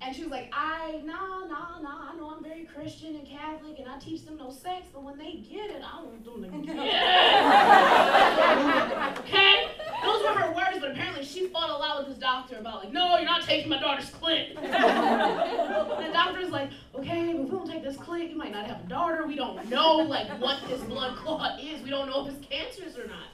And 0.00 0.16
she 0.16 0.22
was 0.22 0.32
like, 0.32 0.50
I, 0.52 1.00
nah, 1.04 1.44
nah, 1.46 1.78
nah, 1.80 2.10
I 2.10 2.16
know 2.16 2.34
I'm 2.34 2.42
very 2.42 2.64
Christian 2.64 3.14
and 3.14 3.24
Catholic 3.24 3.78
and 3.78 3.88
I 3.88 4.00
teach 4.00 4.24
them 4.24 4.36
no 4.36 4.50
sex, 4.50 4.88
but 4.92 5.04
when 5.04 5.16
they 5.16 5.34
get 5.34 5.70
it, 5.70 5.80
I 5.80 6.02
want 6.02 6.24
them 6.24 6.42
to 6.42 6.48
get 6.66 6.74
it. 6.76 6.82
okay? 9.20 9.81
Those 10.02 10.22
were 10.22 10.32
her 10.32 10.52
words, 10.52 10.78
but 10.80 10.90
apparently 10.90 11.24
she 11.24 11.46
fought 11.48 11.70
a 11.70 11.74
lot 11.74 11.98
with 11.98 12.08
this 12.08 12.18
doctor 12.18 12.56
about, 12.56 12.84
like, 12.84 12.92
no, 12.92 13.16
you're 13.16 13.24
not 13.24 13.42
taking 13.42 13.68
my 13.68 13.78
daughter's 13.80 14.10
clit. 14.10 14.56
and 14.62 16.06
the 16.06 16.12
doctor's 16.12 16.50
like, 16.50 16.70
okay, 16.94 17.32
but 17.32 17.40
if 17.42 17.44
we 17.44 17.50
don't 17.50 17.68
take 17.70 17.82
this 17.82 17.96
clit, 17.96 18.30
you 18.30 18.36
might 18.36 18.52
not 18.52 18.66
have 18.66 18.80
a 18.84 18.88
daughter. 18.88 19.26
We 19.26 19.36
don't 19.36 19.68
know, 19.68 19.96
like, 19.98 20.28
what 20.40 20.58
this 20.68 20.80
blood 20.82 21.16
clot 21.16 21.60
is. 21.60 21.82
We 21.82 21.90
don't 21.90 22.08
know 22.08 22.26
if 22.26 22.34
it's 22.34 22.46
cancerous 22.46 22.96
or 22.98 23.06
not. 23.06 23.26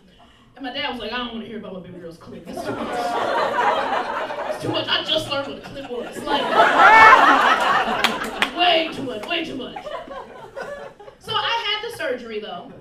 And 0.57 0.65
my 0.67 0.73
dad 0.73 0.91
was 0.91 0.99
like, 1.01 1.13
I 1.13 1.19
don't 1.19 1.29
want 1.35 1.41
to 1.43 1.47
hear 1.47 1.59
about 1.59 1.75
my 1.75 1.81
baby 1.81 1.99
girl's 2.01 2.19
clit. 2.19 2.43
It's 2.47 2.65
too 2.65 2.73
much. 2.73 2.99
It's 4.51 4.63
too 4.63 4.69
much. 4.71 4.89
I 4.89 5.05
just 5.05 5.31
learned 5.31 5.49
what 5.49 5.59
a 5.59 5.61
clit 5.69 5.89
was. 5.89 6.19
Like, 6.25 6.43
way 8.59 8.89
too 8.93 9.03
much, 9.05 9.25
way 9.29 9.45
too 9.45 9.55
much. 9.55 9.85
So 11.21 11.33
I 11.33 11.79
had 11.81 11.89
the 11.89 11.97
surgery 11.97 12.41
though. 12.41 12.73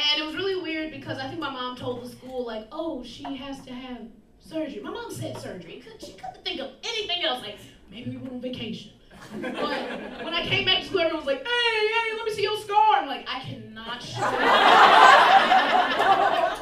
And 0.00 0.22
it 0.22 0.26
was 0.26 0.34
really 0.34 0.56
weird 0.60 0.90
because 0.92 1.18
I 1.18 1.28
think 1.28 1.40
my 1.40 1.50
mom 1.50 1.76
told 1.76 2.02
the 2.02 2.08
school, 2.08 2.46
like, 2.46 2.66
oh, 2.72 3.04
she 3.04 3.34
has 3.36 3.60
to 3.66 3.72
have 3.72 3.98
surgery. 4.40 4.80
My 4.82 4.90
mom 4.90 5.10
said 5.12 5.36
surgery. 5.38 5.82
She 5.98 6.12
couldn't 6.12 6.44
think 6.44 6.60
of 6.60 6.70
anything 6.82 7.22
else. 7.24 7.42
Like, 7.42 7.58
maybe 7.90 8.10
we 8.10 8.16
went 8.16 8.32
on 8.32 8.40
vacation. 8.40 8.92
But 9.40 9.52
when 9.54 10.32
I 10.34 10.46
came 10.46 10.64
back 10.64 10.80
to 10.80 10.86
school, 10.86 11.00
everyone 11.00 11.24
was 11.24 11.26
like, 11.26 11.46
hey, 11.46 11.88
hey, 11.88 12.16
let 12.16 12.24
me 12.24 12.32
see 12.32 12.42
your 12.42 12.56
scar. 12.58 12.96
I'm 12.96 13.06
like, 13.06 13.26
I 13.28 13.40
cannot 13.40 14.02
show 14.02 14.20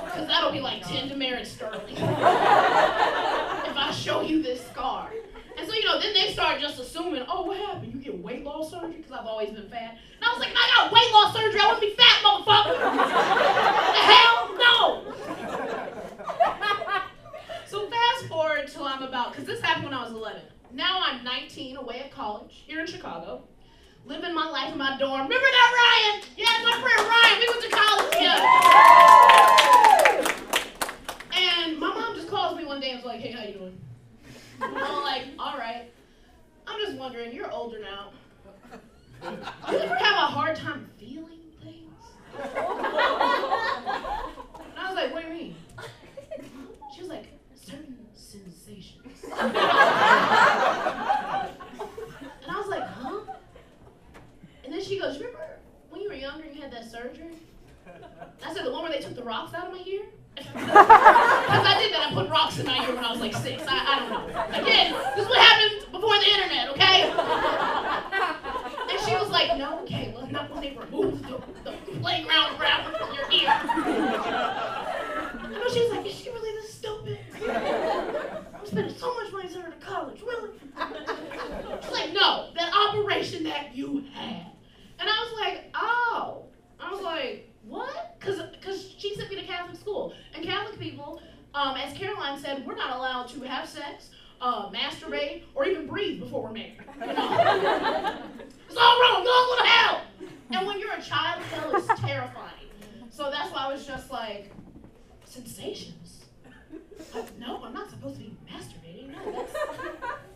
Because 0.05 0.27
that'll 0.29 0.51
be 0.53 0.61
like 0.61 0.83
10 0.87 1.09
demerits 1.09 1.53
sterling. 1.53 1.95
if 1.97 2.03
I 3.77 3.93
show 3.97 4.23
you 4.23 4.43
this 4.43 4.67
scar. 4.67 5.11
So, 5.69 5.75
you 5.75 5.85
know, 5.85 6.01
then 6.01 6.15
they 6.15 6.33
start 6.33 6.61
just 6.63 6.79
assuming, 6.81 7.25
oh, 7.29 7.43
what 7.43 7.59
happened? 7.59 7.93
You 7.93 8.01
get 8.01 8.19
weight 8.19 8.43
loss 8.43 8.71
surgery? 8.71 8.97
Because 8.97 9.13
I've 9.13 9.27
always 9.27 9.51
been 9.51 9.69
fat. 9.69 9.99
And 10.17 10.25
I 10.25 10.33
was 10.33 10.39
like, 10.39 10.49
I 10.57 10.67
got 10.75 10.91
weight 10.91 11.13
loss 11.13 11.35
surgery. 11.37 11.61
I 11.61 11.67
want 11.67 11.83
to 11.83 11.87
be 11.87 11.95
fat, 11.95 12.23
motherfucker. 12.25 12.79
hell 14.09 14.49
no. 14.57 15.13
so 17.67 17.87
fast 17.91 18.29
forward 18.29 18.67
till 18.69 18.85
I'm 18.85 19.03
about, 19.03 19.33
because 19.33 19.47
this 19.47 19.61
happened 19.61 19.85
when 19.85 19.93
I 19.93 20.03
was 20.05 20.13
11. 20.13 20.41
Now 20.73 21.03
I'm 21.03 21.23
19, 21.23 21.77
away 21.77 22.01
at 22.01 22.13
college, 22.13 22.63
here 22.67 22.81
in 22.81 22.87
Chicago. 22.87 23.43
Living 24.07 24.35
my 24.35 24.49
life 24.49 24.73
in 24.73 24.79
my 24.79 24.97
dorm. 24.97 25.29
Remember 25.29 25.37
that, 25.37 26.15
Ryan? 26.17 26.23
Yeah, 26.39 26.47
my 26.65 26.81
friend 26.81 27.07
Ryan. 27.11 27.41
We 27.41 27.47
went 27.47 27.61
to 27.63 27.69
college 27.77 28.11
together. 28.15 28.45
And 31.41 31.79
my 31.79 31.89
mom 31.89 32.17
just 32.17 32.29
calls 32.29 32.57
me 32.57 32.65
one 32.65 32.81
day 32.81 32.91
and 32.91 32.99
was 32.99 33.07
like, 33.07 33.21
hey, 33.21 33.31
how 33.31 33.45
you 33.45 33.53
doing? 33.53 33.79
I'm 34.61 35.03
like, 35.03 35.25
all 35.39 35.57
right. 35.59 35.91
I'm 36.67 36.81
just 36.81 36.97
wondering, 36.99 37.35
you're 37.35 37.51
older 37.51 37.79
now. 37.81 38.11
Do 39.23 39.31
you 39.73 39.79
ever 39.79 39.95
have 39.95 40.15
a 40.17 40.27
hard 40.27 40.57
time 40.57 40.89
feeling 40.99 41.41
things? 41.63 41.93
And 42.39 42.49
I 44.77 44.87
was 44.87 44.95
like, 44.95 45.13
what 45.13 45.23
do 45.23 45.29
you 45.29 45.35
mean? 45.35 45.57
She 46.95 47.01
was 47.01 47.11
like, 47.11 47.27
certain 47.55 47.99
sensations. 48.15 49.25
and 49.25 49.33
I 49.57 51.51
was 52.49 52.69
like, 52.69 52.87
huh? 52.87 53.21
And 54.65 54.73
then 54.73 54.83
she 54.83 54.99
goes, 54.99 55.17
remember 55.19 55.59
when 55.91 56.01
you 56.03 56.09
were 56.09 56.15
younger 56.15 56.45
and 56.45 56.55
you 56.55 56.63
had 56.63 56.73
that 56.73 56.91
surgery? 56.91 57.35
I 58.45 58.55
said, 58.55 58.65
the 58.67 58.71
one 58.73 58.83
where 58.83 58.93
they 58.93 59.01
took 59.01 59.15
the 59.17 59.23
rocks 59.23 59.55
out 59.55 59.67
of 59.69 59.73
my 59.73 59.83
ear? 59.87 60.03
Because 60.45 61.65
I 61.67 61.79
did 61.81 61.93
that. 61.93 62.09
I 62.11 62.15
put 62.15 62.29
rocks 62.29 62.59
in 62.59 62.67
my 62.67 62.79
ear 62.85 62.95
when 62.95 63.05
I 63.05 63.11
was 63.11 63.21
like 63.21 63.35
six. 63.35 63.63
I, 63.67 63.77
I 63.77 63.99
don't 63.99 64.11
know. 64.11 64.27
Again, 64.63 64.93
this 65.17 65.25
is 65.25 65.29
what 65.29 65.39
happened 65.39 65.93
before 65.93 66.19
the 66.19 66.27
internet, 66.27 66.69
okay? 66.71 67.11
And 68.91 68.99
she 69.07 69.15
was 69.15 69.31
like, 69.31 69.57
no, 69.57 69.79
okay, 69.83 70.13
well, 70.15 70.27
not 70.31 70.51
when 70.51 70.61
they 70.63 70.77
removed 70.79 71.25
the, 71.25 71.41
the 71.65 71.73
playground 72.01 72.59
wrapper 72.59 72.93
from 72.99 73.15
your 73.15 73.31
ear. 73.31 73.49
I 73.49 73.53
know 75.51 75.69
she 75.73 75.81
was 75.81 75.91
like, 75.91 76.07
is 76.07 76.15
she 76.15 76.31
really 76.31 76.53
this 76.61 76.75
stupid? 76.75 77.19
I'm 78.55 78.67
spending 78.67 78.95
so 78.97 79.15
much 79.15 79.31
money 79.33 79.49
sending 79.49 79.71
her 79.71 79.79
to 79.79 79.85
college, 79.85 80.21
really? 80.23 80.51
She's 81.83 81.93
like, 81.93 82.13
no, 82.13 82.51
that 82.55 82.73
operation 82.75 83.45
that 83.45 83.75
you 83.75 84.05
had. 84.13 84.47
And 84.99 85.09
I 85.09 85.25
was 85.25 85.33
like, 85.41 85.71
oh. 85.75 86.45
I 86.81 86.91
was 86.93 87.01
like, 87.03 87.51
what? 87.65 88.17
Because 88.21 88.41
she 88.97 89.15
sent 89.17 89.31
me 89.31 89.37
to 89.37 89.43
Catholic 89.47 89.77
school. 89.77 90.13
And 90.35 90.45
Catholic 90.45 90.79
people, 90.79 91.21
um, 91.59 91.77
as 91.77 91.97
Caroline 91.97 92.39
said, 92.39 92.65
we're 92.65 92.77
not 92.77 92.97
allowed 92.97 93.29
to 93.29 93.41
have 93.41 93.69
sex, 93.69 94.11
uh, 94.41 94.71
masturbate, 94.71 95.43
or 95.55 95.67
even 95.67 95.87
breathe 95.87 96.21
before 96.21 96.43
we're 96.45 96.53
married. 96.53 96.79
You 97.01 97.07
know? 97.07 98.19
it's 98.69 98.77
all 98.77 99.01
wrong. 99.01 99.25
Go 99.25 99.31
all 99.31 99.57
go 99.57 99.63
to 99.63 99.69
hell. 99.69 100.01
And 100.53 100.67
when 100.67 100.79
you're 100.79 100.95
a 100.95 101.03
child, 101.03 101.43
hell 101.43 101.75
is 101.75 101.87
terrifying. 102.01 102.55
So 103.11 103.31
that's 103.31 103.53
why 103.53 103.65
I 103.65 103.73
was 103.73 103.87
just 103.87 104.11
like, 104.11 104.53
sensations. 105.25 106.25
Uh, 107.15 107.23
no, 107.39 107.63
I'm 107.65 107.75
not 107.75 107.91
supposed 107.91 108.17
to 108.17 108.21
be 108.21 108.37
masturbating. 108.51 109.11
No, 109.11 109.33
that's 109.33 109.53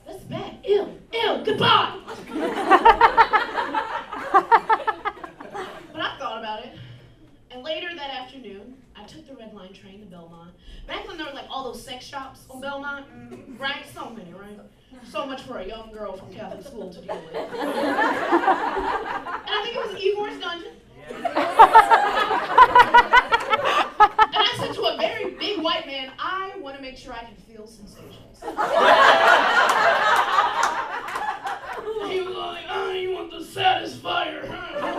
that's 0.07 0.25
bad. 0.25 0.57
Ew, 0.67 0.99
ew. 1.13 1.43
Goodbye. 1.45 1.99
But 5.93 6.01
I 6.01 6.17
thought 6.19 6.39
about 6.39 6.65
it. 6.65 6.73
And 7.51 7.63
later 7.63 7.89
that 7.95 8.11
afternoon, 8.11 8.75
I 9.03 9.05
took 9.07 9.27
the 9.27 9.35
Red 9.35 9.53
Line 9.53 9.73
train 9.73 9.99
to 9.99 10.07
Belmont. 10.07 10.53
Back 10.87 11.09
when 11.09 11.17
there 11.17 11.27
were 11.27 11.33
like 11.33 11.47
all 11.51 11.65
those 11.65 11.85
sex 11.85 12.05
shops 12.05 12.45
on 12.49 12.61
Belmont, 12.61 13.05
mm-hmm. 13.09 13.61
right? 13.61 13.85
So 13.93 14.11
many, 14.11 14.33
right? 14.33 14.61
So 15.11 15.27
much 15.27 15.43
for 15.43 15.59
a 15.59 15.67
young 15.67 15.91
girl 15.93 16.17
from 16.17 16.33
Catholic 16.33 16.65
school 16.65 16.93
to 16.93 17.01
deal 17.01 17.17
with. 17.17 17.35
and 17.35 17.49
I 19.49 19.61
think 19.65 19.77
it 19.77 19.93
was 19.93 19.97
Egor's 20.01 20.39
Dungeon. 20.41 20.75
and 21.11 21.27
I 24.37 24.55
said 24.59 24.73
to 24.75 24.83
a 24.83 24.97
very 24.97 25.35
big 25.35 25.61
white 25.61 25.85
man, 25.85 26.13
I 26.21 26.53
want 26.61 26.77
to 26.77 26.83
make 26.83 26.97
sure 26.97 27.13
I 27.13 27.25
can 27.25 27.35
feel 27.35 27.67
sensations. 27.67 28.39
he 32.09 32.21
was 32.21 32.37
like, 32.37 32.65
oh, 32.71 32.93
you 32.93 33.15
want 33.15 33.33
the 33.33 33.39
satisfier, 33.39 34.47
huh? 34.49 34.93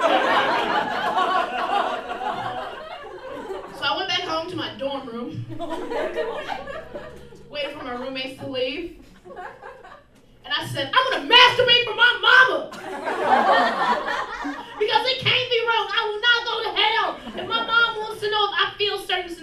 So 3.83 3.89
I 3.89 3.97
went 3.97 4.07
back 4.07 4.21
home 4.21 4.49
to 4.49 4.55
my 4.55 4.72
dorm 4.83 5.07
room, 5.07 5.45
waited 7.49 7.71
for 7.71 7.83
my 7.85 7.93
roommates 7.93 8.37
to 8.41 8.47
leave, 8.49 8.99
and 9.25 10.53
I 10.53 10.67
said, 10.67 10.91
I'm 10.93 11.11
gonna 11.11 11.33
masturbate 11.33 11.85
for 11.85 11.95
my 11.95 12.19
mama! 12.19 12.69
because 14.79 15.05
it 15.07 15.19
can't 15.19 15.49
be 15.49 15.59
wrong. 15.63 15.87
I 15.87 16.03
will 16.09 16.19
not 16.19 16.39
go 16.49 16.53
to 16.63 16.71
hell 16.81 17.07
if 17.39 17.47
my 17.47 17.65
mom 17.65 17.97
wants 17.97 18.19
to 18.21 18.29
know 18.29 18.43
if 18.43 18.51
I 18.59 18.73
feel 18.77 18.99
certain 18.99 19.33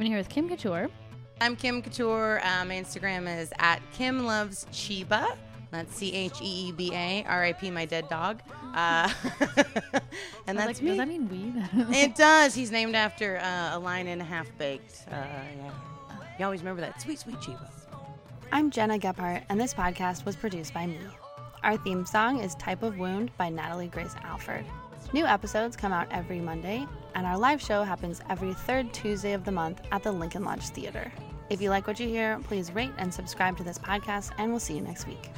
I've 0.00 0.06
here 0.06 0.16
with 0.16 0.30
Kim 0.30 0.48
Couture. 0.48 0.88
I'm 1.42 1.56
Kim 1.56 1.82
Couture. 1.82 2.40
Um, 2.42 2.68
my 2.68 2.76
Instagram 2.76 3.28
is 3.38 3.52
at 3.58 3.80
Kim 3.92 4.24
Loves 4.24 4.64
Cheeba. 4.72 5.36
That's 5.72 5.94
C 5.94 6.14
H 6.14 6.40
E 6.40 6.68
E 6.68 6.72
B 6.72 6.90
A. 6.94 7.22
R.I.P. 7.28 7.70
My 7.70 7.84
dead 7.84 8.08
dog. 8.08 8.40
Uh, 8.74 9.12
and 10.46 10.58
that's 10.58 10.80
like, 10.80 10.82
me. 10.82 10.88
does 10.88 10.96
that 10.96 11.08
mean 11.08 11.28
weed? 11.28 11.94
it 11.94 12.14
does. 12.16 12.54
He's 12.54 12.70
named 12.70 12.94
after 12.96 13.40
uh, 13.40 13.76
a 13.76 13.78
line 13.78 14.06
in 14.06 14.18
Half 14.20 14.46
Baked. 14.56 15.04
Uh, 15.10 15.16
yeah. 15.16 15.70
You 16.38 16.46
always 16.46 16.60
remember 16.60 16.80
that. 16.80 16.98
Sweet, 17.02 17.18
sweet 17.18 17.36
Cheeba. 17.36 17.68
I'm 18.52 18.70
Gena 18.70 18.98
Gephart, 18.98 19.42
and 19.50 19.60
this 19.60 19.74
podcast 19.74 20.24
was 20.24 20.34
produced 20.34 20.72
by 20.72 20.86
me. 20.86 20.98
Our 21.62 21.76
theme 21.76 22.06
song 22.06 22.40
is 22.40 22.54
Type 22.54 22.82
of 22.82 22.96
Wound 22.96 23.32
by 23.36 23.50
Natalie 23.50 23.88
Grace 23.88 24.14
Alford. 24.24 24.64
New 25.12 25.26
episodes 25.26 25.76
come 25.76 25.92
out 25.92 26.08
every 26.10 26.40
Monday, 26.40 26.86
and 27.14 27.26
our 27.26 27.38
live 27.38 27.60
show 27.60 27.82
happens 27.82 28.20
every 28.28 28.54
third 28.54 28.92
Tuesday 28.92 29.32
of 29.32 29.44
the 29.44 29.52
month 29.52 29.80
at 29.92 30.02
the 30.02 30.12
Lincoln 30.12 30.44
Lodge 30.44 30.68
Theater. 30.68 31.12
If 31.48 31.60
you 31.60 31.70
like 31.70 31.86
what 31.86 31.98
you 31.98 32.08
hear, 32.08 32.38
please 32.44 32.72
rate 32.72 32.92
and 32.98 33.12
subscribe 33.12 33.56
to 33.58 33.64
this 33.64 33.78
podcast, 33.78 34.30
and 34.38 34.50
we'll 34.50 34.60
see 34.60 34.74
you 34.74 34.82
next 34.82 35.06
week. 35.06 35.30